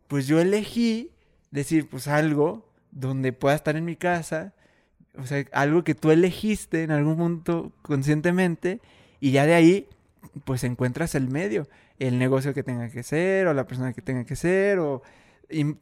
[0.08, 1.12] pues yo elegí
[1.50, 4.54] decir, pues algo donde pueda estar en mi casa,
[5.16, 8.80] o sea, algo que tú elegiste en algún punto conscientemente,
[9.20, 9.88] y ya de ahí,
[10.44, 11.68] pues encuentras el medio,
[11.98, 15.02] el negocio que tenga que ser, o la persona que tenga que ser, o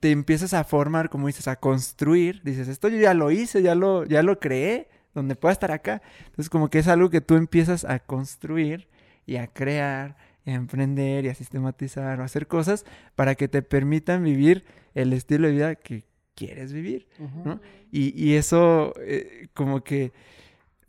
[0.00, 2.42] te empiezas a formar, como dices, a construir.
[2.42, 6.02] Dices, esto yo ya lo hice, ya lo, ya lo creé, donde pueda estar acá.
[6.26, 8.88] Entonces, como que es algo que tú empiezas a construir
[9.26, 10.16] y a crear,
[10.52, 12.84] a emprender y a sistematizar o hacer cosas
[13.14, 14.64] para que te permitan vivir
[14.94, 16.04] el estilo de vida que
[16.34, 17.08] quieres vivir,
[17.44, 17.60] ¿no?
[17.90, 20.12] y, y, eso, eh, como que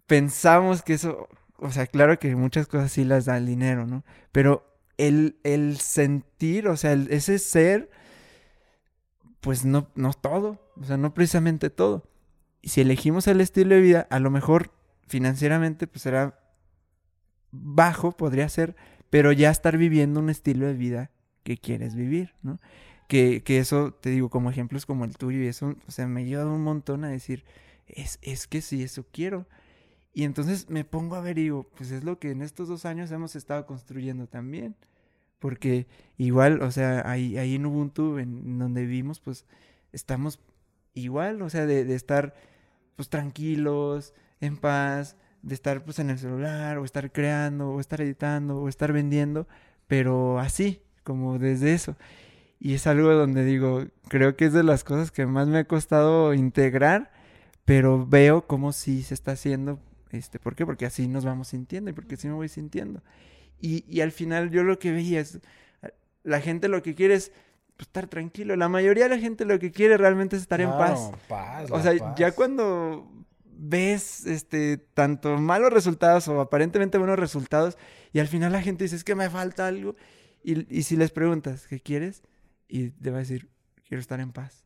[0.05, 1.27] pensamos que eso,
[1.57, 4.03] o sea, claro que muchas cosas sí las da el dinero, ¿no?
[4.31, 4.63] Pero
[4.97, 7.89] el, el sentir, o sea, el, ese ser
[9.39, 12.03] pues no, no todo, o sea, no precisamente todo.
[12.61, 14.71] Y si elegimos el estilo de vida, a lo mejor
[15.07, 16.39] financieramente pues será
[17.51, 18.75] bajo, podría ser,
[19.09, 21.11] pero ya estar viviendo un estilo de vida
[21.43, 22.59] que quieres vivir, ¿no?
[23.07, 26.21] Que, que eso, te digo, como ejemplos como el tuyo, y eso, o sea, me
[26.21, 27.43] ayuda un montón a decir,
[27.87, 29.47] es, es que sí, eso quiero.
[30.13, 32.85] Y entonces me pongo a ver y digo, pues es lo que en estos dos
[32.85, 34.75] años hemos estado construyendo también.
[35.39, 35.87] Porque
[36.17, 39.45] igual, o sea, ahí, ahí en Ubuntu, en donde vivimos, pues
[39.93, 40.39] estamos
[40.93, 42.35] igual, o sea, de, de, estar
[42.95, 48.01] pues tranquilos, en paz, de estar pues en el celular, o estar creando, o estar
[48.01, 49.47] editando, o estar vendiendo,
[49.87, 51.95] pero así, como desde eso.
[52.59, 55.63] Y es algo donde digo, creo que es de las cosas que más me ha
[55.63, 57.11] costado integrar,
[57.65, 59.79] pero veo cómo sí se está haciendo,
[60.11, 60.65] este, ¿por qué?
[60.65, 63.01] Porque así nos vamos sintiendo y porque así me voy sintiendo.
[63.61, 65.39] Y, y, al final yo lo que veía es,
[66.23, 67.31] la gente lo que quiere es
[67.75, 68.55] pues, estar tranquilo.
[68.55, 71.11] La mayoría de la gente lo que quiere realmente es estar en paz.
[71.27, 72.15] paz o sea, paz.
[72.17, 73.09] ya cuando
[73.61, 77.77] ves este tanto malos resultados o aparentemente buenos resultados
[78.13, 79.95] y al final la gente dice es que me falta algo
[80.43, 82.23] y, y si les preguntas qué quieres
[82.67, 83.49] y te va a decir
[83.87, 84.65] quiero estar en paz.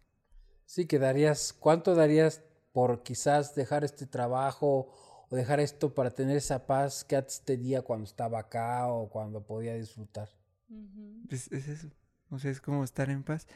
[0.66, 2.44] Sí, que darías, ¿cuánto darías
[2.74, 4.94] por quizás dejar este trabajo
[5.30, 9.46] o dejar esto para tener esa paz que antes tenía cuando estaba acá o cuando
[9.46, 10.30] podía disfrutar.
[10.70, 11.34] Uh -huh.
[11.34, 11.88] es, es, eso,
[12.30, 13.48] o sea, es como estar en paz.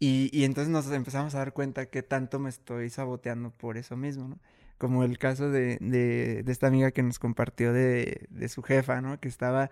[0.00, 3.96] Y, y, entonces nos empezamos a dar cuenta que tanto me estoy saboteando por eso
[3.96, 4.38] mismo, ¿no?
[4.78, 9.00] Como el caso de, de, de esta amiga que nos compartió de, de, su jefa,
[9.00, 9.18] ¿no?
[9.20, 9.70] Que estaba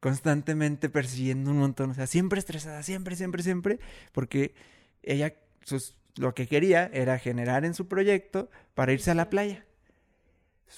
[0.00, 3.78] constantemente persiguiendo un montón, o sea, siempre estresada, siempre, siempre, siempre,
[4.12, 4.54] porque
[5.02, 9.64] ella, sus, lo que quería era generar en su proyecto para irse a la playa.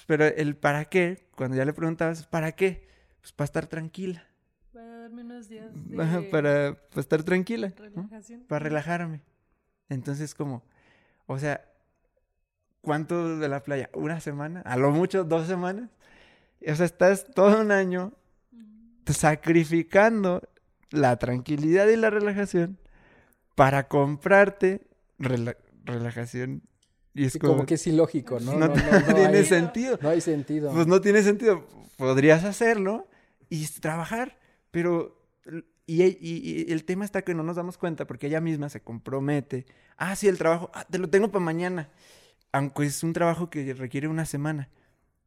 [0.06, 2.88] Pero el para qué, cuando ya le preguntabas, ¿para qué?
[3.20, 4.26] Pues para estar tranquila.
[4.72, 5.96] Para darme unos días de...
[5.96, 7.72] Para, para, estar tranquila.
[7.76, 8.40] Relajación.
[8.40, 8.46] ¿no?
[8.46, 9.22] Para relajarme.
[9.88, 10.64] Entonces, como,
[11.26, 11.64] o sea,
[12.82, 13.88] ¿cuánto de la playa?
[13.94, 14.60] ¿Una semana?
[14.60, 15.88] A lo mucho, dos semanas.
[16.66, 18.12] O sea, estás todo un año
[19.06, 20.42] sacrificando
[20.90, 22.78] la tranquilidad y la relajación
[23.54, 24.86] para comprarte
[25.18, 26.62] rela relajación
[27.14, 28.52] y es sí, como, como, que es ilógico, ¿no?
[28.52, 29.98] No, no, no, no tiene hay, sentido.
[30.00, 30.72] No hay sentido.
[30.72, 31.66] Pues no tiene sentido.
[31.96, 33.06] Podrías hacerlo
[33.50, 34.38] y trabajar,
[34.70, 35.18] pero...
[35.84, 38.80] Y, y, y, el tema está que no nos damos cuenta porque ella misma se
[38.80, 39.66] compromete.
[39.98, 41.90] Ah, sí, el trabajo, ah, te lo tengo para mañana.
[42.52, 44.68] Aunque es un trabajo que requiere una semana.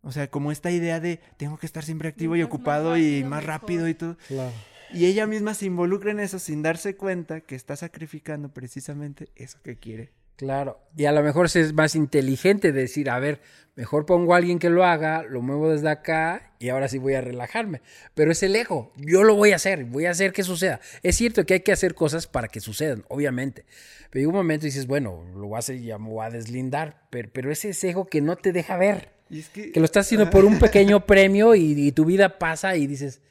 [0.01, 2.99] O sea, como esta idea de tengo que estar siempre activo y, y ocupado más
[2.99, 3.47] rápido, y más mejor.
[3.47, 4.17] rápido y todo.
[4.27, 4.53] Claro.
[4.93, 9.57] Y ella misma se involucra en eso sin darse cuenta que está sacrificando precisamente eso
[9.63, 10.11] que quiere.
[10.35, 13.39] Claro, y a lo mejor es más inteligente decir, a ver,
[13.75, 17.13] mejor pongo a alguien que lo haga, lo muevo desde acá y ahora sí voy
[17.13, 17.81] a relajarme.
[18.13, 20.81] Pero es el ego, yo lo voy a hacer, voy a hacer que suceda.
[21.03, 23.65] Es cierto que hay que hacer cosas para que sucedan, obviamente.
[24.09, 26.25] Pero llega un momento y dices, bueno, lo voy a hacer y ya me voy
[26.25, 27.07] a deslindar.
[27.09, 29.13] Pero, pero ese es ego que no te deja ver.
[29.29, 29.71] Es que...
[29.71, 29.79] que...
[29.79, 33.21] lo estás haciendo por un pequeño premio y, y tu vida pasa y dices,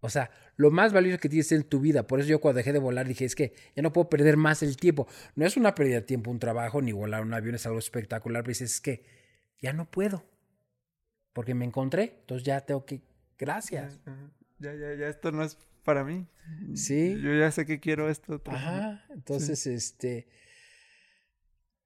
[0.00, 2.06] o sea, lo más valioso que tienes en tu vida.
[2.06, 4.62] Por eso yo cuando dejé de volar dije, es que ya no puedo perder más
[4.62, 5.06] el tiempo.
[5.34, 8.42] No es una pérdida de tiempo un trabajo, ni volar un avión es algo espectacular,
[8.42, 9.04] pero dices, es que
[9.60, 10.24] ya no puedo.
[11.32, 13.02] Porque me encontré, entonces ya tengo que...
[13.36, 14.00] Gracias.
[14.58, 16.28] Ya, ya, ya, esto no es para mí.
[16.74, 17.20] Sí.
[17.20, 18.40] Yo ya sé que quiero esto.
[18.46, 19.04] Ajá.
[19.10, 19.70] Entonces, sí.
[19.70, 20.28] este...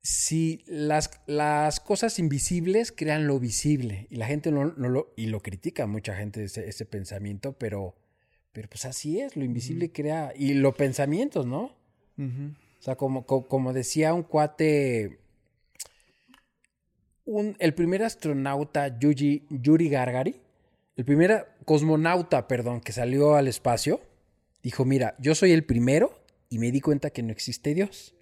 [0.01, 5.13] Si las, las cosas invisibles crean lo visible y la gente no, no lo...
[5.17, 7.97] Y lo critica mucha gente ese, ese pensamiento, pero
[8.53, 9.93] pero pues así es, lo invisible uh -huh.
[9.93, 10.33] crea.
[10.37, 11.77] Y los pensamientos, ¿no?
[12.17, 12.55] Uh -huh.
[12.79, 15.19] O sea, como, como, como, decía un cuate.
[17.25, 20.41] Un, el primer astronauta Yuri, Yuri Gargari,
[20.97, 24.01] el primer cosmonauta, perdón, que salió al espacio,
[24.63, 26.19] dijo: Mira, yo soy el primero
[26.49, 28.15] y me di cuenta que no existe Dios.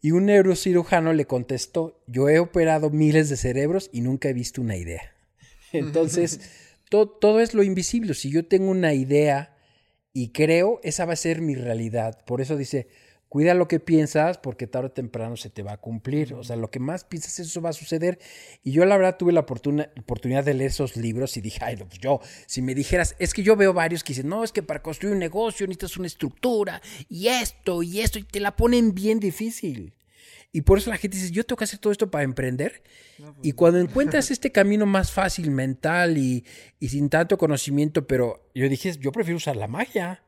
[0.00, 4.60] Y un neurocirujano le contestó: Yo he operado miles de cerebros y nunca he visto
[4.60, 5.12] una idea.
[5.72, 6.64] Entonces.
[6.88, 8.14] Todo, es lo invisible.
[8.14, 9.56] Si yo tengo una idea
[10.12, 12.24] y creo, esa va a ser mi realidad.
[12.24, 12.88] Por eso dice,
[13.28, 16.34] Cuida lo que piensas porque tarde o temprano se te va a cumplir.
[16.34, 18.20] O sea, lo que más piensas, eso va a suceder.
[18.62, 21.98] Y yo la verdad tuve la oportunidad de leer esos libros y dije, ay, pues
[21.98, 24.80] yo, si me dijeras, es que yo veo varios que dicen, no, es que para
[24.80, 29.18] construir un negocio necesitas una estructura y esto y esto, y te la ponen bien
[29.18, 29.92] difícil.
[30.52, 32.82] Y por eso la gente dice, yo tengo que hacer todo esto para emprender.
[33.18, 36.44] Pues y cuando encuentras este camino más fácil, mental y,
[36.80, 40.22] y sin tanto conocimiento, pero yo dije, yo prefiero usar la magia.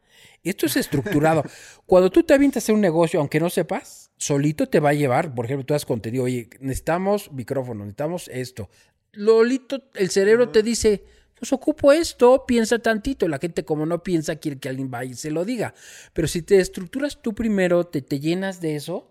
[0.44, 1.42] Esto es estructurado.
[1.86, 5.34] Cuando tú te avientas a un negocio, aunque no sepas, solito te va a llevar.
[5.34, 8.68] Por ejemplo, tú has contenido, oye, necesitamos micrófono, necesitamos esto.
[9.12, 11.04] Lolito, el cerebro te dice,
[11.38, 13.28] pues ocupo esto, piensa tantito.
[13.28, 15.74] La gente como no piensa quiere que alguien vaya y se lo diga.
[16.12, 19.08] Pero si te estructuras tú primero, te, te llenas de eso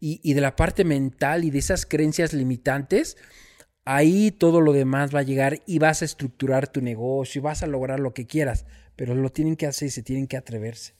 [0.00, 3.16] y, y de la parte mental y de esas creencias limitantes,
[3.84, 7.62] ahí todo lo demás va a llegar y vas a estructurar tu negocio y vas
[7.62, 8.66] a lograr lo que quieras
[8.96, 10.94] pero lo tienen que hacer y se tienen que atreverse.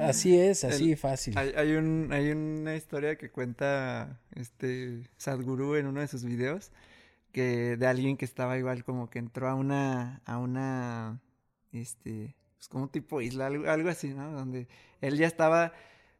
[0.00, 1.36] así es, así fácil.
[1.36, 6.70] Hay, un, hay una historia que cuenta este Sadhguru en uno de sus videos
[7.32, 11.20] que de alguien que estaba igual como que entró a una a una
[11.72, 14.32] este pues como tipo isla algo, algo así, ¿no?
[14.32, 14.66] Donde
[15.02, 15.74] él ya estaba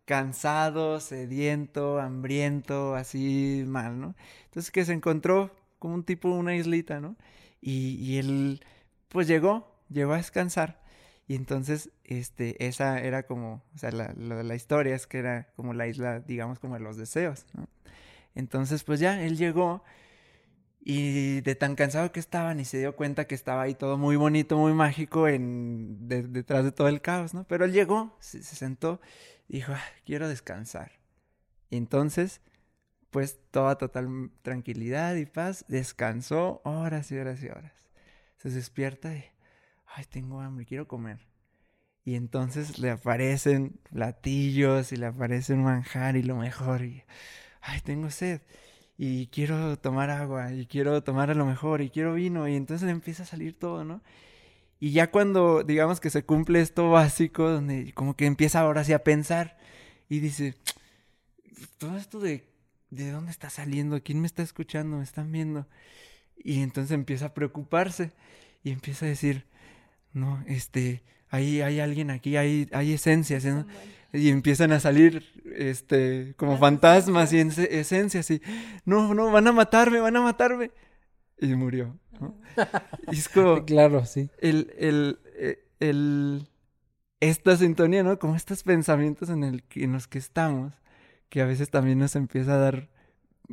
[0.08, 4.14] cansado, sediento, hambriento, así mal, ¿no?
[4.46, 7.16] Entonces que se encontró como un tipo una islita, ¿no?
[7.60, 8.64] Y, y él
[9.10, 10.80] pues llegó llegó a descansar.
[11.26, 15.74] Y entonces, este, esa era como, o sea, la, la, historia es que era como
[15.74, 17.68] la isla, digamos, como de los deseos, ¿no?
[18.34, 19.82] Entonces, pues ya, él llegó
[20.80, 24.16] y de tan cansado que estaba, ni se dio cuenta que estaba ahí todo muy
[24.16, 27.44] bonito, muy mágico en, detrás de todo el caos, ¿no?
[27.44, 29.00] Pero él llegó, se, sentó
[29.37, 29.72] y dijo,
[30.04, 30.92] quiero descansar.
[31.70, 32.40] Y entonces,
[33.10, 37.72] pues toda total tranquilidad y paz, descansó horas y horas y horas.
[38.38, 39.24] Se despierta y
[39.94, 41.18] ay, tengo hambre, quiero comer.
[42.04, 46.82] Y entonces le aparecen platillos y le aparecen manjar y lo mejor.
[46.82, 47.04] Y,
[47.60, 48.40] ay, tengo sed.
[48.96, 52.48] Y quiero tomar agua y quiero tomar a lo mejor y quiero vino.
[52.48, 54.02] Y entonces empieza a salir todo, ¿no?
[54.80, 58.92] Y ya cuando digamos que se cumple esto básico, donde como que empieza ahora sí
[58.92, 59.58] a pensar
[60.08, 60.54] y dice,
[61.78, 62.44] todo esto de,
[62.90, 64.02] ¿de dónde está saliendo?
[64.02, 64.98] ¿Quién me está escuchando?
[64.98, 65.66] ¿Me están viendo?
[66.36, 68.12] Y entonces empieza a preocuparse
[68.62, 69.46] y empieza a decir,
[70.12, 73.46] no, este, ahí hay alguien aquí, hay, hay esencias,
[74.12, 75.24] Y empiezan a salir,
[75.56, 78.40] este, como fantasmas y esencias y,
[78.84, 80.70] no, no, van a matarme, van a matarme.
[81.40, 81.96] Y murió,
[83.12, 83.64] Y es como...
[83.64, 84.28] Claro, sí.
[84.38, 86.48] El, el, eh, el,
[87.20, 88.18] esta sintonía, ¿no?
[88.18, 90.72] Como estos pensamientos en, el, en los que estamos,
[91.28, 92.88] que a veces también nos empieza a dar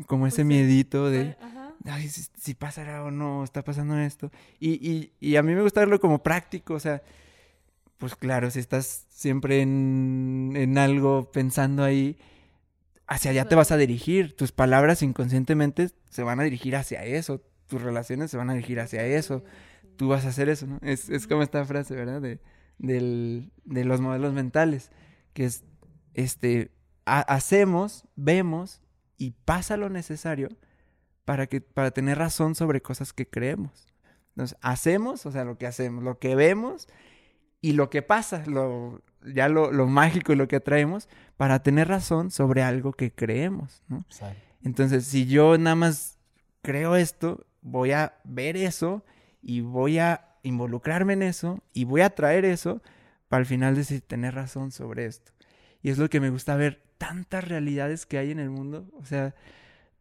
[0.08, 1.38] como ese pues miedito de
[1.86, 4.32] ay, si, pasará o no, está pasando esto.
[4.60, 7.02] Y, y, y, a mí me gusta verlo como práctico, o sea,
[7.98, 12.18] pues claro, si estás siempre en, en algo pensando ahí,
[13.08, 17.42] hacia allá te vas a dirigir, tus palabras inconscientemente se van a dirigir hacia eso,
[17.68, 19.44] tus relaciones se van a dirigir hacia eso,
[19.96, 20.80] tú vas a hacer eso, ¿no?
[20.82, 22.22] Es, es como esta frase, ¿verdad?
[22.22, 22.40] De,
[22.78, 24.92] del, de los modelos mentales,
[25.34, 25.64] que es,
[26.14, 26.72] este,
[27.06, 28.82] hacemos, vemos
[29.18, 30.50] y pasa lo necesario
[31.24, 33.88] para, que, para tener razón sobre cosas que creemos.
[34.30, 36.88] Entonces, hacemos, o sea, lo que hacemos, lo que vemos
[37.62, 39.02] y lo que pasa, lo,
[39.34, 43.82] ya lo, lo mágico y lo que traemos, para tener razón sobre algo que creemos,
[43.88, 44.06] ¿no?
[44.62, 46.20] Entonces, si yo nada más
[46.62, 49.04] creo esto, voy a ver eso
[49.42, 52.82] y voy a involucrarme en eso y voy a traer eso
[53.28, 55.32] para al final decir tener razón sobre esto.
[55.82, 59.04] Y es lo que me gusta ver tantas realidades que hay en el mundo, o
[59.06, 59.34] sea,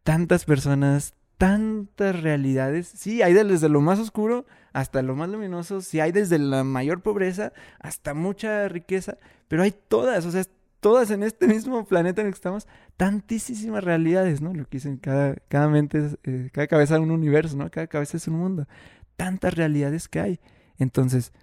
[0.03, 2.87] tantas personas, tantas realidades.
[2.87, 5.81] Sí, hay desde lo más oscuro hasta lo más luminoso.
[5.81, 9.17] Sí, hay desde la mayor pobreza hasta mucha riqueza.
[9.47, 10.43] Pero hay todas, o sea,
[10.85, 14.53] todas en este mismo planeta en el que estamos, tantísimas realidades, ¿no?
[14.53, 17.71] Lo que dicen, cada, cada mente, eh, cada cabeza es un universo, ¿no?
[17.71, 18.67] Cada cabeza es un mundo.
[19.15, 20.39] Tantas realidades que hay.
[20.77, 21.33] Entonces,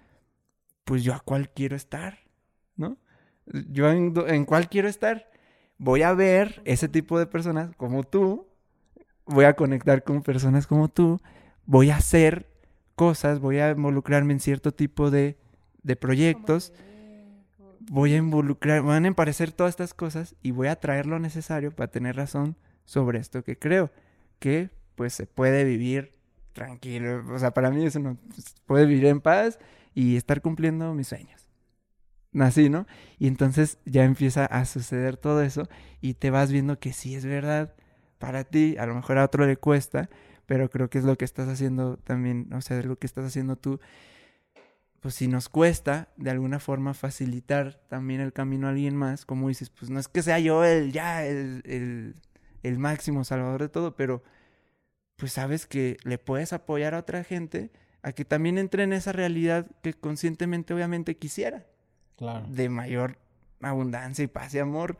[0.85, 2.19] pues yo a cuál quiero estar,
[2.77, 2.95] ¿no?
[3.45, 5.29] Yo en, en cuál quiero estar.
[5.77, 8.47] Voy a ver ese tipo de personas como tú,
[9.25, 11.19] voy a conectar con personas como tú,
[11.65, 12.47] voy a hacer
[12.95, 15.37] cosas, voy a involucrarme en cierto tipo de,
[15.81, 16.71] de proyectos,
[17.89, 21.75] voy a involucrar, van a aparecer todas estas cosas y voy a traer lo necesario
[21.75, 22.55] para tener razón
[22.85, 23.91] sobre esto que creo,
[24.39, 26.13] que pues se puede vivir
[26.53, 29.59] tranquilo, o sea, para mí eso no, pues, puede vivir en paz
[29.93, 31.49] y estar cumpliendo mis sueños.
[32.39, 32.87] Así, ¿no?
[33.19, 35.67] Y entonces ya empieza a suceder todo eso
[36.01, 37.75] y te vas viendo que sí es verdad,
[38.17, 40.09] para ti, a lo mejor a otro le cuesta,
[40.45, 43.25] pero creo que es lo que estás haciendo también, o sea, es lo que estás
[43.25, 43.79] haciendo tú,
[45.03, 49.49] pues si nos cuesta de alguna forma facilitar también el camino a alguien más, como
[49.49, 52.15] dices, pues no es que sea yo el ya el, el,
[52.63, 54.23] el máximo salvador de todo, pero
[55.17, 57.69] pues sabes que le puedes apoyar a otra gente
[58.01, 61.65] a que también entre en esa realidad que conscientemente obviamente quisiera.
[62.15, 62.47] Claro.
[62.47, 63.17] De mayor
[63.59, 64.97] abundancia y paz y amor.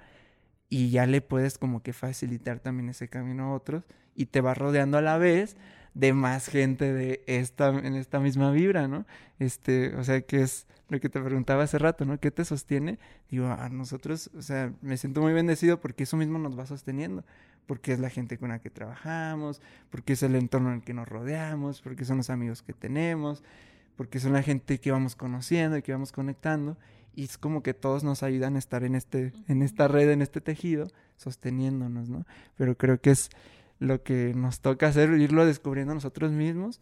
[0.67, 3.85] Y ya le puedes como que facilitar también ese camino a otros
[4.15, 5.55] y te va rodeando a la vez
[5.93, 9.05] de más gente de esta, en esta misma vibra, ¿no?
[9.39, 12.19] Este, o sea, que es lo que te preguntaba hace rato, ¿no?
[12.19, 12.99] ¿Qué te sostiene?
[13.29, 17.23] Digo, a nosotros, o sea, me siento muy bendecido porque eso mismo nos va sosteniendo,
[17.65, 20.93] porque es la gente con la que trabajamos, porque es el entorno en el que
[20.93, 23.43] nos rodeamos, porque son los amigos que tenemos,
[23.95, 26.77] porque son la gente que vamos conociendo y que vamos conectando,
[27.15, 30.23] y es como que todos nos ayudan a estar en este, en esta red, en
[30.23, 30.87] este tejido,
[31.17, 32.25] sosteniéndonos, ¿no?
[32.55, 33.29] Pero creo que es
[33.79, 36.81] lo que nos toca hacer, irlo descubriendo nosotros mismos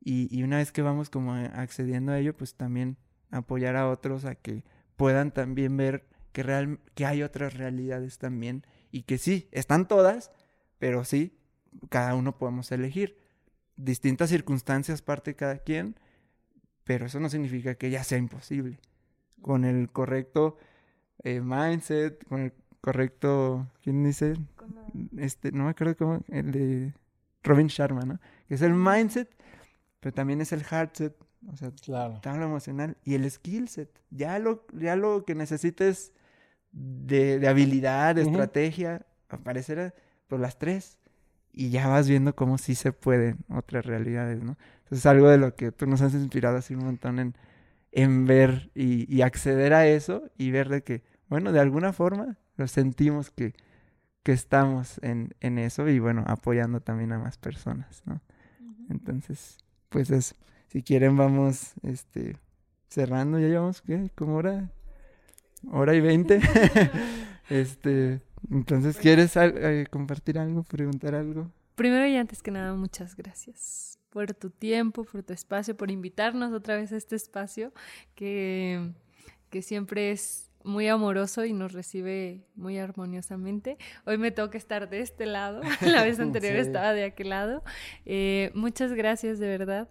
[0.00, 2.96] y, y, una vez que vamos como accediendo a ello, pues también
[3.30, 4.64] apoyar a otros a que
[4.96, 10.30] puedan también ver que, real, que hay otras realidades también y que sí, están todas,
[10.78, 11.38] pero sí,
[11.88, 13.16] cada uno podemos elegir.
[13.76, 15.96] Distintas circunstancias parte cada quien,
[16.84, 18.80] pero eso no significa que ya sea imposible.
[19.40, 20.58] Con el correcto
[21.24, 22.52] eh, mindset, con el
[22.82, 24.34] correcto, ¿quién dice?
[25.16, 26.92] Este, no me acuerdo cómo, el de
[27.42, 28.20] Robin Sharma, ¿no?
[28.46, 29.30] Que es el mindset,
[30.00, 31.16] pero también es el heartset,
[31.50, 32.20] o sea, claro.
[32.24, 33.88] lo emocional y el skill set.
[34.10, 36.12] Ya lo, ya lo que necesites
[36.72, 38.30] de, de habilidad, de uh -huh.
[38.30, 39.94] estrategia, aparecerá
[40.26, 40.98] por las tres.
[41.54, 44.56] Y ya vas viendo cómo sí se pueden otras realidades, ¿no?
[44.78, 47.36] Entonces es algo de lo que tú nos has inspirado así un montón en,
[47.92, 52.38] en ver y, y, acceder a eso y ver de que, bueno, de alguna forma
[52.56, 53.54] lo sentimos que,
[54.22, 58.14] que estamos en, en eso y bueno, apoyando también a más personas, ¿no?
[58.60, 58.86] Uh -huh.
[58.90, 59.58] Entonces,
[59.88, 60.34] pues eso.
[60.68, 62.36] Si quieren vamos este
[62.88, 64.10] cerrando, ya llevamos ¿qué?
[64.14, 64.70] como hora
[65.70, 66.40] hora y veinte.
[67.50, 68.20] este,
[68.50, 71.50] entonces, ¿quieres eh, compartir algo, preguntar algo?
[71.74, 76.52] Primero y antes que nada, muchas gracias por tu tiempo, por tu espacio, por invitarnos
[76.52, 77.72] otra vez a este espacio
[78.14, 78.92] que,
[79.48, 83.78] que siempre es muy amoroso y nos recibe muy armoniosamente.
[84.04, 86.60] Hoy me toca estar de este lado, la vez anterior sí.
[86.60, 87.62] estaba de aquel lado.
[88.04, 89.88] Eh, muchas gracias de verdad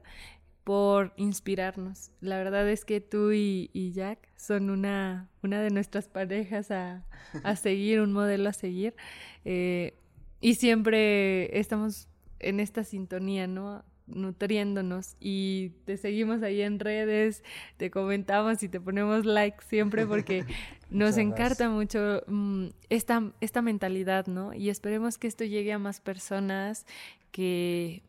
[0.64, 2.12] por inspirarnos.
[2.22, 7.06] La verdad es que tú y, y Jack son una, una de nuestras parejas a,
[7.44, 8.96] a seguir, un modelo a seguir.
[9.46, 9.96] Eh,
[10.40, 12.08] y siempre estamos
[12.40, 13.84] en esta sintonía, ¿no?
[14.14, 17.44] Nutriéndonos y te seguimos ahí en redes,
[17.78, 20.46] te comentamos y te ponemos like siempre porque
[20.90, 24.54] nos encanta mucho um, esta, esta mentalidad, ¿no?
[24.54, 26.86] Y esperemos que esto llegue a más personas
[27.32, 28.04] que,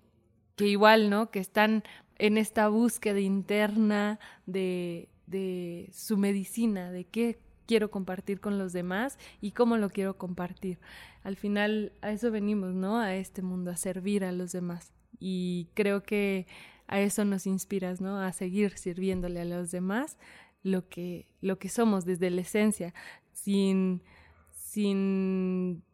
[0.57, 1.31] que igual, ¿no?
[1.31, 1.85] Que están
[2.19, 9.19] en esta búsqueda interna de, de su medicina, de qué quiero compartir con los demás
[9.41, 10.79] y cómo lo quiero compartir.
[11.23, 12.99] Al final a eso venimos, ¿no?
[12.99, 14.93] A este mundo, a servir a los demás
[15.23, 16.49] y creo que
[16.89, 18.19] a eso nos inspiras, ¿no?
[18.19, 20.19] A seguir sirviéndole a los demás
[20.65, 22.93] lo que, lo que somos desde la esencia,
[23.33, 24.03] sin,
[24.51, 25.85] sin,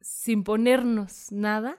[0.00, 1.76] sin ponernos nada,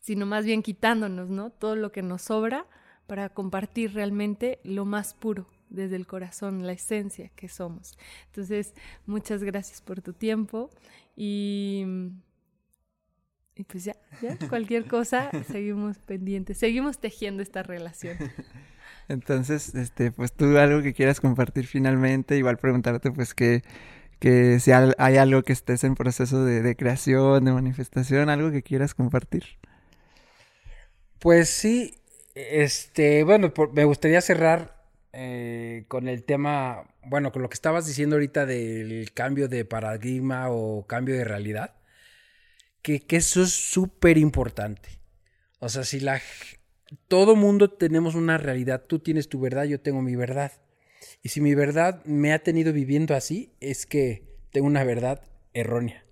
[0.00, 1.50] sino más bien quitándonos, ¿no?
[1.50, 2.66] Todo lo que nos sobra
[3.06, 7.96] para compartir realmente lo más puro desde el corazón, la esencia que somos.
[8.26, 8.74] Entonces,
[9.06, 10.70] muchas gracias por tu tiempo
[11.14, 11.84] y
[13.56, 18.18] y pues ya, ya, cualquier cosa, seguimos pendientes, seguimos tejiendo esta relación.
[19.08, 23.62] Entonces, este, pues tú algo que quieras compartir finalmente, igual preguntarte pues que,
[24.18, 28.62] que si hay algo que estés en proceso de, de creación, de manifestación, algo que
[28.62, 29.44] quieras compartir.
[31.18, 31.94] Pues sí,
[32.34, 34.76] este, bueno, por, me gustaría cerrar
[35.14, 40.50] eh, con el tema, bueno, con lo que estabas diciendo ahorita del cambio de paradigma
[40.50, 41.72] o cambio de realidad
[42.86, 44.88] que, eso es súper importante.
[45.58, 46.20] O sea, si la...
[47.08, 50.52] Todo mundo tenemos una realidad, tú tienes tu verdad, yo tengo mi verdad.
[51.20, 55.22] Y si mi verdad me ha tenido viviendo así, es que tengo una verdad
[55.52, 56.04] errónea.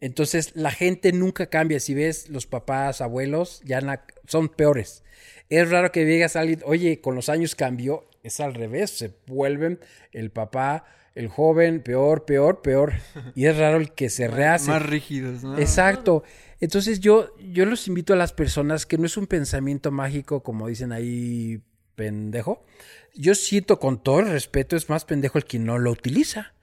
[0.00, 1.80] Entonces la gente nunca cambia.
[1.80, 3.80] Si ves los papás, abuelos, ya
[4.26, 5.04] son peores.
[5.48, 8.06] Es raro que digas a alguien, oye, con los años cambió.
[8.22, 9.80] Es al revés, se vuelven
[10.12, 10.84] el papá,
[11.14, 12.94] el joven, peor, peor, peor.
[13.34, 14.70] Y es raro el que se rehace.
[14.70, 15.58] Más rígidos, ¿no?
[15.58, 16.22] Exacto.
[16.60, 20.68] Entonces yo, yo los invito a las personas que no es un pensamiento mágico, como
[20.68, 21.60] dicen ahí,
[21.94, 22.64] pendejo.
[23.14, 26.54] Yo siento con todo el respeto, es más pendejo el que no lo utiliza.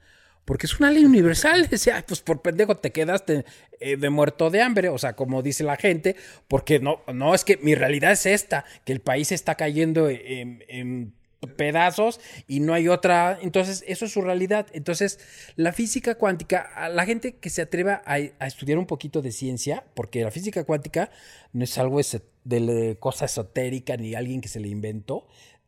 [0.44, 1.68] Porque es una ley universal.
[1.72, 3.44] O sea, pues por pendejo te quedaste
[3.78, 4.88] eh, de muerto de hambre.
[4.88, 6.16] O sea, como dice la gente.
[6.48, 8.64] Porque no, no, es que mi realidad es esta.
[8.84, 11.12] Que el país está cayendo en, en
[11.56, 13.38] pedazos y no hay otra.
[13.40, 14.66] Entonces, eso es su realidad.
[14.72, 15.18] Entonces,
[15.56, 19.84] la física cuántica, a la gente que se atreva a, estudiar un poquito de ciencia,
[19.94, 21.10] porque la física cuántica
[21.52, 25.26] no es algo de, de cosa esotérica ni alguien que se le inventó,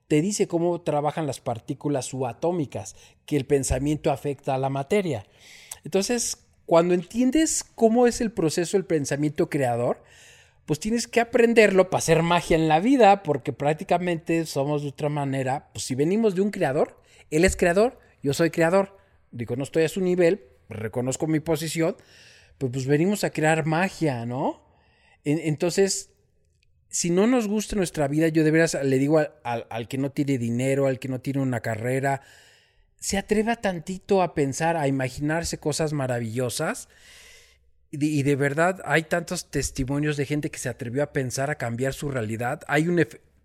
[0.08, 5.24] te dice cómo trabajan las partículas subatómicas, que el pensamiento afecta a la materia.
[5.84, 10.02] Entonces, cuando entiendes cómo es el proceso del pensamiento creador,
[10.66, 15.08] pues tienes que aprenderlo para hacer magia en la vida, porque prácticamente somos de otra
[15.08, 15.70] manera.
[15.72, 18.96] Pues si venimos de un creador, él es creador, yo soy creador.
[19.32, 21.96] Digo, no estoy a su nivel, reconozco mi posición,
[22.58, 24.62] pues, pues venimos a crear magia, ¿no?
[25.24, 26.10] En- entonces,
[26.88, 29.98] si no nos gusta nuestra vida, yo de veras le digo al, al- al que
[29.98, 32.20] no tiene dinero, al que no tiene una carrera,
[33.00, 36.88] se atreva tantito a pensar, a imaginarse cosas maravillosas.
[37.94, 41.92] Y de, verdad hay tantos testimonios de gente que se atrevió a pensar, a cambiar
[41.92, 42.62] su realidad.
[42.66, 42.98] Hay un...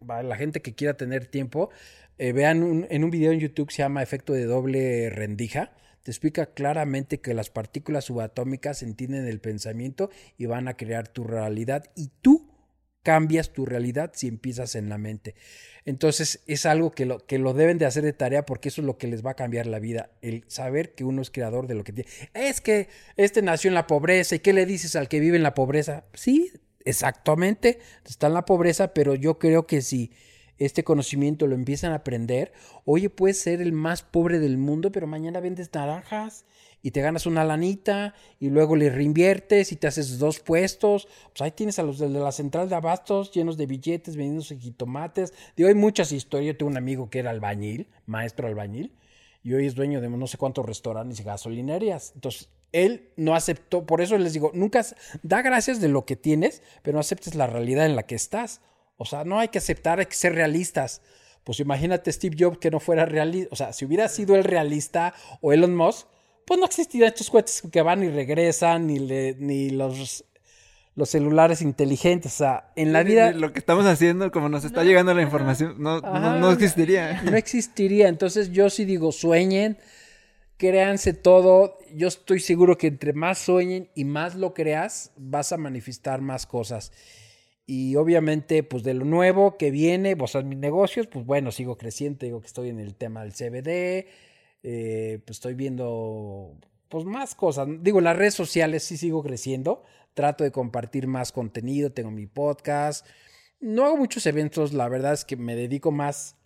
[0.09, 1.69] va, La gente que quiera tener tiempo,
[2.17, 5.73] eh, vean un- en un video en YouTube que se llama Efecto de doble rendija.
[6.03, 11.25] Te explica claramente que las partículas subatómicas entienden el pensamiento y van a crear tu
[11.25, 11.83] realidad.
[11.97, 12.46] Y tú
[13.03, 15.35] cambias tu realidad si empiezas en la mente.
[15.85, 18.85] Entonces es algo que lo, que lo deben de hacer de tarea porque eso es
[18.85, 21.75] lo que les va a cambiar la vida, el saber que uno es creador de
[21.75, 22.09] lo que tiene.
[22.33, 25.43] Es que este nació en la pobreza y qué le dices al que vive en
[25.43, 26.03] la pobreza.
[26.13, 26.51] Sí,
[26.83, 30.11] exactamente, está en la pobreza, pero yo creo que si
[30.57, 32.51] este conocimiento lo empiezan a aprender,
[32.85, 36.45] oye, puedes ser el más pobre del mundo, pero mañana vendes naranjas
[36.81, 41.07] y te ganas una lanita y luego le reinviertes y te haces dos puestos.
[41.29, 45.33] Pues ahí tienes a los de la central de abastos llenos de billetes, vendiéndose jitomates.
[45.55, 46.53] Digo, hay muchas historias.
[46.53, 48.93] Yo tengo un amigo que era albañil, maestro albañil,
[49.43, 52.11] y hoy es dueño de no sé cuántos restaurantes y gasolinerías.
[52.15, 54.85] Entonces, él no aceptó, por eso les digo, nunca
[55.23, 58.61] da gracias de lo que tienes, pero no aceptes la realidad en la que estás.
[58.97, 61.01] O sea, no hay que aceptar, hay que ser realistas.
[61.43, 63.49] Pues imagínate Steve Jobs que no fuera realista.
[63.53, 66.07] O sea, si hubiera sido el realista o Elon Musk,
[66.45, 70.25] pues no existirían estos cohetes que van y regresan, ni, le- ni los,
[70.95, 72.33] los celulares inteligentes.
[72.33, 75.75] O sea, en la vida Lo que estamos haciendo, como nos está llegando la información,
[75.77, 77.21] no, no, existiría.
[77.23, 78.07] no existiría.
[78.09, 79.77] Entonces yo sí digo, sueñen,
[80.57, 81.77] créanse todo.
[81.93, 86.45] Yo estoy seguro que entre más sueñen y más lo creas, vas a manifestar más
[86.45, 86.91] cosas.
[87.69, 91.77] Y obviamente, pues de lo nuevo que viene, pues en mis negocios, pues bueno, sigo
[91.77, 94.07] creciendo, digo que estoy en el tema del CBD,
[94.63, 96.55] eh, pues estoy viendo
[96.87, 97.67] pues más cosas.
[97.81, 99.83] Digo, las redes sociales sí sigo creciendo,
[100.13, 103.05] trato de compartir más contenido, tengo mi podcast.
[103.59, 106.37] No hago muchos eventos, la verdad es que me dedico más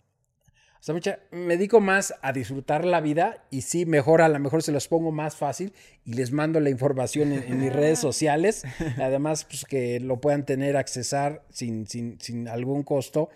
[0.82, 4.40] o sea, mucha- me dedico más a disfrutar la vida y sí, mejor a lo
[4.40, 5.72] mejor se los pongo más fácil
[6.04, 8.64] y les mando la información en, en mis redes sociales.
[8.98, 13.28] Además, pues que lo puedan tener, accesar sin, sin, sin algún costo.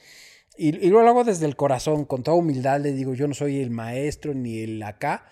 [0.58, 2.80] Y, y lo hago desde el corazón, con toda humildad.
[2.80, 5.24] Le digo, yo no soy el maestro ni el acá,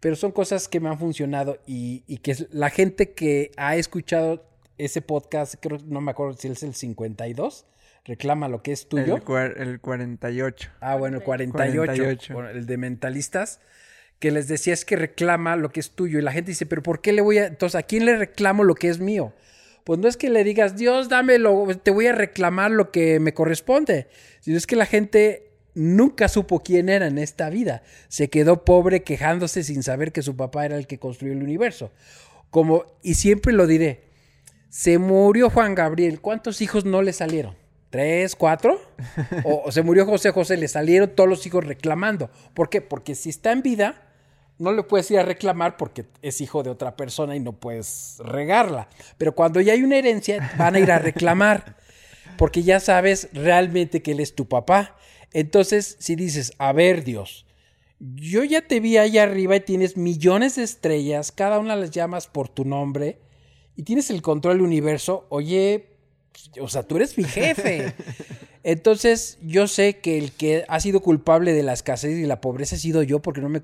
[0.00, 4.42] pero son cosas que me han funcionado y, y que la gente que ha escuchado
[4.78, 7.66] ese podcast, creo, no me acuerdo si es el 52,
[8.04, 9.16] reclama lo que es tuyo.
[9.16, 10.70] El, cuar- el 48.
[10.80, 12.34] Ah, bueno, 48, 48.
[12.34, 13.60] bueno, el de mentalistas,
[14.18, 16.18] que les decía es que reclama lo que es tuyo.
[16.18, 17.46] Y la gente dice, pero ¿por qué le voy a...?
[17.46, 19.32] Entonces, ¿a quién le reclamo lo que es mío?
[19.84, 23.34] Pues no es que le digas, Dios, dámelo, te voy a reclamar lo que me
[23.34, 24.06] corresponde.
[24.40, 27.82] Sino es que la gente nunca supo quién era en esta vida.
[28.08, 31.92] Se quedó pobre quejándose sin saber que su papá era el que construyó el universo.
[32.50, 34.04] Como, y siempre lo diré,
[34.68, 37.56] se murió Juan Gabriel, ¿cuántos hijos no le salieron?
[37.92, 38.80] ¿Tres, cuatro?
[39.44, 42.30] O, o se murió José José, le salieron todos los hijos reclamando.
[42.54, 42.80] ¿Por qué?
[42.80, 44.00] Porque si está en vida,
[44.58, 48.16] no le puedes ir a reclamar porque es hijo de otra persona y no puedes
[48.24, 48.88] regarla.
[49.18, 51.76] Pero cuando ya hay una herencia, van a ir a reclamar.
[52.38, 54.96] Porque ya sabes realmente que él es tu papá.
[55.34, 57.44] Entonces, si dices, a ver, Dios,
[58.00, 62.26] yo ya te vi allá arriba y tienes millones de estrellas, cada una las llamas
[62.26, 63.20] por tu nombre
[63.76, 65.91] y tienes el control del universo, oye,
[66.60, 67.94] o sea, tú eres mi jefe.
[68.64, 72.76] Entonces, yo sé que el que ha sido culpable de la escasez y la pobreza
[72.76, 73.62] he sido yo porque no me,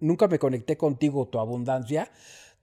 [0.00, 2.10] nunca me conecté contigo, tu abundancia.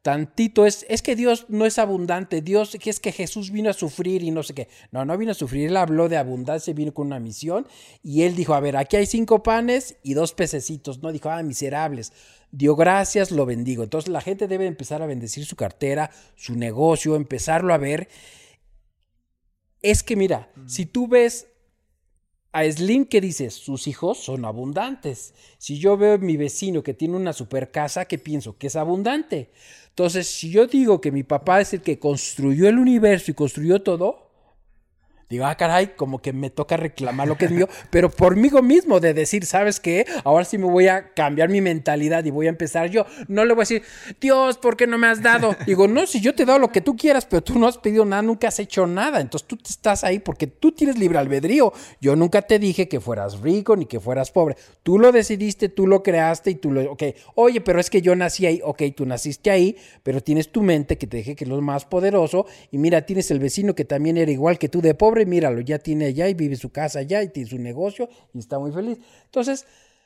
[0.04, 3.74] Tantito es, es que Dios no es abundante, Dios que es que Jesús vino a
[3.74, 4.68] sufrir y no sé qué.
[4.92, 7.68] No, no vino a sufrir, él habló de abundancia, vino con una misión
[8.04, 11.42] y él dijo, a ver, aquí hay cinco panes y dos pececitos, no dijo, ah,
[11.42, 12.14] miserables.
[12.52, 13.82] Dio gracias, lo bendigo.
[13.84, 18.08] Entonces la gente debe empezar a bendecir su cartera, su negocio, empezarlo a ver.
[19.86, 21.46] Es que mira, si tú ves
[22.52, 25.36] a Slim que dices, sus hijos son abundantes.
[25.60, 28.58] Si yo veo a mi vecino que tiene una super casa, ¿qué pienso?
[28.58, 29.52] Que es abundante.
[29.90, 33.84] Entonces, si yo digo que mi papá es el que construyó el universo y construyó
[33.84, 34.25] todo,
[35.30, 38.46] Digo, ah, caray, como que me toca reclamar lo que es mío, pero por mí
[38.62, 40.06] mismo, de decir, ¿sabes qué?
[40.24, 43.06] Ahora sí me voy a cambiar mi mentalidad y voy a empezar yo.
[43.28, 43.84] No le voy a decir,
[44.22, 45.56] Dios, ¿por qué no me has dado?
[45.66, 47.78] Digo, no, si yo te he dado lo que tú quieras, pero tú no has
[47.78, 49.20] pedido nada, nunca has hecho nada.
[49.20, 51.74] Entonces tú estás ahí porque tú tienes libre albedrío.
[52.00, 54.56] Yo nunca te dije que fueras rico ni que fueras pobre.
[54.84, 56.92] Tú lo decidiste, tú lo creaste y tú lo.
[56.92, 57.04] Ok,
[57.36, 58.62] oye, pero es que yo nací ahí.
[58.64, 61.86] Ok, tú naciste ahí, pero tienes tu mente que te dije que es lo más
[61.86, 62.46] poderoso.
[62.72, 65.80] Y mira, tienes el vecino que también era igual que tú de pobre míralo, ya
[65.80, 68.98] tiene allá y vive su casa allá y tiene su negocio y está muy feliz.
[69.26, 69.66] Entonces,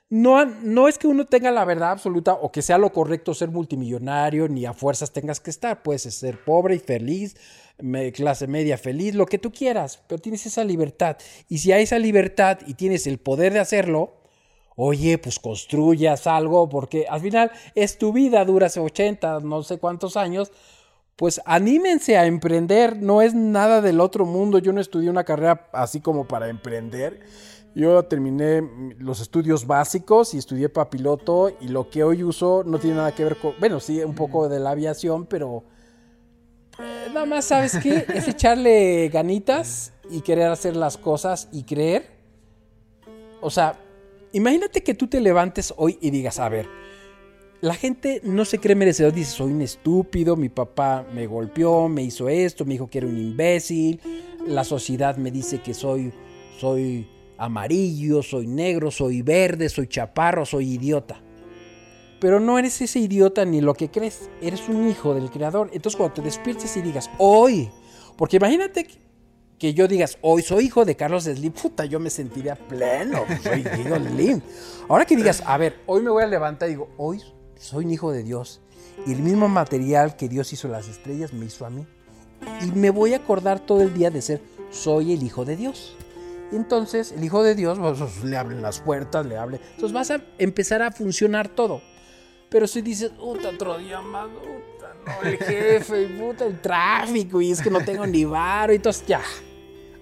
[0.09, 3.49] no, no es que uno tenga la verdad absoluta o que sea lo correcto ser
[3.49, 5.83] multimillonario, ni a fuerzas tengas que estar.
[5.83, 7.35] Puedes ser pobre y feliz,
[8.13, 11.17] clase media feliz, lo que tú quieras, pero tienes esa libertad.
[11.47, 14.15] Y si hay esa libertad y tienes el poder de hacerlo,
[14.75, 20.17] oye, pues construyas algo, porque al final es tu vida, dura 80, no sé cuántos
[20.17, 20.51] años,
[21.19, 25.67] pues anímense a emprender, no es nada del otro mundo, yo no estudié una carrera
[25.73, 27.19] así como para emprender.
[27.75, 28.63] Yo terminé
[28.99, 33.13] los estudios básicos y estudié para piloto y lo que hoy uso no tiene nada
[33.13, 35.65] que ver con, bueno, sí, un poco de la aviación, pero
[36.79, 38.05] eh, nada más, ¿sabes qué?
[38.15, 42.11] Es echarle ganitas y querer hacer las cosas y creer.
[43.41, 43.77] O sea,
[44.31, 46.65] imagínate que tú te levantes hoy y digas, a ver,
[47.61, 52.03] la gente no se cree merecedor, dice, soy un estúpido, mi papá me golpeó, me
[52.03, 53.99] hizo esto, me dijo que era un imbécil,
[54.47, 56.13] la sociedad me dice que soy,
[56.57, 57.07] soy
[57.37, 61.21] amarillo, soy negro, soy verde, soy chaparro, soy idiota.
[62.21, 65.69] Pero no eres ese idiota ni lo que crees, eres un hijo del creador.
[65.73, 67.69] Entonces cuando te despiertes y digas, hoy,
[68.17, 68.87] porque imagínate
[69.57, 73.59] que yo digas, hoy soy hijo de Carlos Slim, puta, yo me sentiría pleno, soy
[73.81, 74.41] hijo de Slim.
[74.87, 77.21] Ahora que digas, a ver, hoy me voy a levantar y digo, hoy
[77.59, 78.61] soy un hijo de Dios.
[79.05, 81.85] Y el mismo material que Dios hizo las estrellas me hizo a mí.
[82.65, 84.41] Y me voy a acordar todo el día de ser,
[84.71, 85.95] soy el hijo de Dios.
[86.51, 89.59] Y entonces el hijo de Dios, pues, le abren las puertas, le hable.
[89.75, 91.81] Entonces vas a empezar a funcionar todo.
[92.49, 97.51] Pero si dices, puta, otro día más, puta, no, el jefe, puta, el tráfico, y
[97.51, 99.21] es que no tengo ni varo, y entonces ya.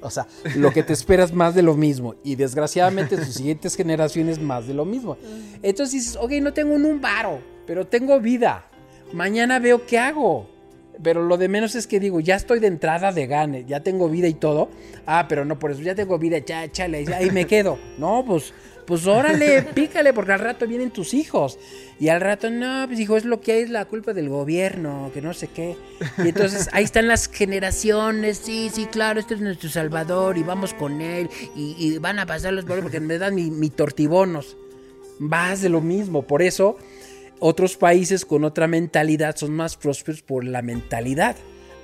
[0.07, 2.15] O sea, lo que te esperas más de lo mismo.
[2.23, 5.17] Y desgraciadamente sus siguientes generaciones más de lo mismo.
[5.61, 8.67] Entonces dices, ok, no tengo un varo, pero tengo vida.
[9.13, 10.49] Mañana veo qué hago.
[11.01, 14.09] Pero lo de menos es que digo, ya estoy de entrada de gane, ya tengo
[14.09, 14.69] vida y todo.
[15.05, 17.77] Ah, pero no por eso, ya tengo vida, ya, chale, ahí me quedo.
[17.97, 18.53] No, pues
[18.87, 21.59] pues órale, pícale, porque al rato vienen tus hijos.
[21.99, 25.11] Y al rato, no, pues hijo, es lo que hay, es la culpa del gobierno,
[25.13, 25.75] que no sé qué.
[26.17, 30.73] Y entonces ahí están las generaciones, sí, sí, claro, este es nuestro Salvador y vamos
[30.73, 31.29] con él.
[31.53, 34.55] Y, van a pasar los problemas porque me dan mi, mi tortibonos.
[35.19, 36.77] Vas de lo mismo, por eso
[37.39, 41.35] otros países con otra mentalidad son más prósperos por la mentalidad.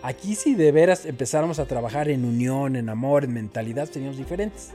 [0.01, 4.71] Aquí si de veras empezáramos a trabajar en unión, en amor, en mentalidad, seríamos diferentes.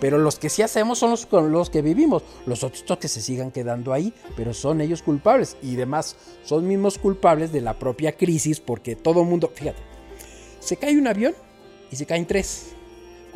[0.00, 2.22] Pero los que sí hacemos son los con los que vivimos.
[2.44, 5.56] Los otros que se sigan quedando ahí, pero son ellos culpables.
[5.62, 9.80] Y además son mismos culpables de la propia crisis porque todo mundo, fíjate,
[10.60, 11.34] se cae un avión
[11.90, 12.75] y se caen tres.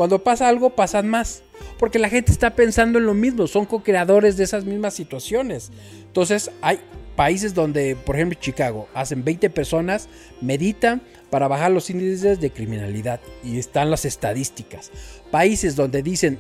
[0.01, 1.43] Cuando pasa algo, pasan más.
[1.79, 5.71] Porque la gente está pensando en lo mismo, son co-creadores de esas mismas situaciones.
[6.07, 6.81] Entonces hay
[7.17, 10.09] países donde, por ejemplo, Chicago, hacen 20 personas,
[10.41, 14.91] meditan para bajar los índices de criminalidad y están las estadísticas.
[15.31, 16.39] Países donde dicen,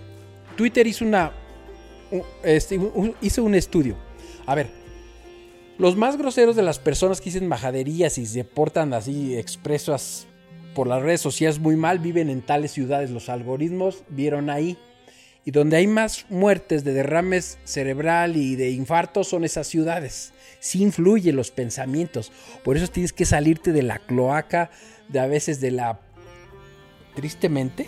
[0.56, 1.30] Twitter hizo una
[2.42, 2.80] este,
[3.20, 3.94] hizo un estudio.
[4.46, 4.70] A ver,
[5.76, 10.28] los más groseros de las personas que dicen majaderías y se portan así expresas
[10.74, 13.10] por las redes sociales muy mal viven en tales ciudades.
[13.10, 14.78] Los algoritmos vieron ahí.
[15.44, 20.82] Y donde hay más muertes de derrames cerebral y de infartos son esas ciudades sí
[20.82, 22.30] influye los pensamientos.
[22.62, 24.70] Por eso tienes que salirte de la cloaca,
[25.08, 25.98] de a veces de la...
[27.16, 27.86] Tristemente,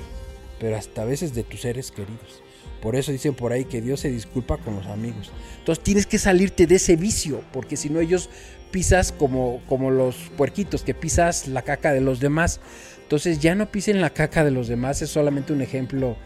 [0.58, 2.42] pero hasta a veces de tus seres queridos.
[2.80, 5.30] Por eso dicen por ahí que Dios se disculpa con los amigos.
[5.58, 8.28] Entonces tienes que salirte de ese vicio, porque si no ellos
[8.72, 12.58] pisas como, como los puerquitos, que pisas la caca de los demás.
[13.02, 16.16] Entonces ya no pisen la caca de los demás, es solamente un ejemplo,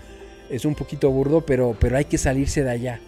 [0.48, 3.00] es un poquito burdo, pero, pero hay que salirse de allá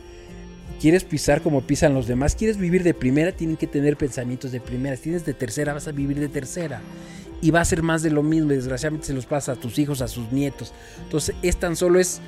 [0.81, 4.61] quieres pisar como pisan los demás, quieres vivir de primera, tienen que tener pensamientos de
[4.61, 4.97] primera.
[4.97, 6.81] Si tienes de tercera, vas a vivir de tercera.
[7.41, 10.01] Y va a ser más de lo mismo, desgraciadamente se los pasa a tus hijos,
[10.01, 10.73] a sus nietos.
[11.03, 12.21] Entonces, es tan solo es,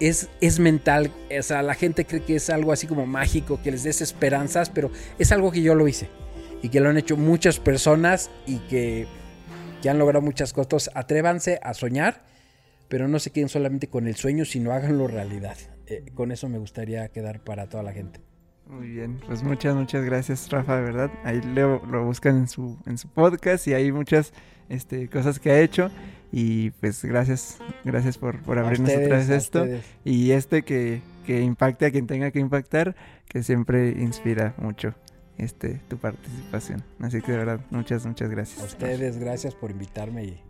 [0.00, 1.10] es, es mental.
[1.38, 4.70] O sea, la gente cree que es algo así como mágico, que les des esperanzas,
[4.70, 6.08] pero es algo que yo lo hice.
[6.62, 9.06] Y que lo han hecho muchas personas y que,
[9.82, 10.90] que han logrado muchas cosas.
[10.94, 12.24] Atrévanse a soñar,
[12.88, 15.56] pero no se queden solamente con el sueño, sino háganlo realidad.
[15.86, 18.20] Eh, con eso me gustaría quedar para toda la gente.
[18.66, 21.10] Muy bien, pues muchas, muchas gracias, Rafa, de verdad.
[21.22, 24.32] Ahí lo, lo buscan en su, en su podcast y hay muchas
[24.68, 25.90] este, cosas que ha hecho.
[26.32, 29.66] Y pues gracias, gracias por, por abrirnos otra vez esto.
[30.04, 32.96] Y este que, que impacte a quien tenga que impactar,
[33.28, 34.94] que siempre inspira mucho
[35.38, 36.82] este tu participación.
[37.00, 38.60] Así que de verdad, muchas, muchas gracias.
[38.60, 40.40] A ustedes, gracias por invitarme y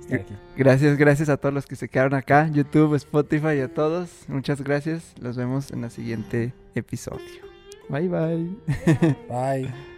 [0.00, 0.34] estar aquí.
[0.56, 4.24] Gracias, gracias a todos los que se quedaron acá, YouTube, Spotify, a todos.
[4.28, 5.14] Muchas gracias.
[5.20, 7.48] Los vemos en el siguiente episodio.
[7.88, 8.56] Bye bye.
[9.28, 9.97] Bye.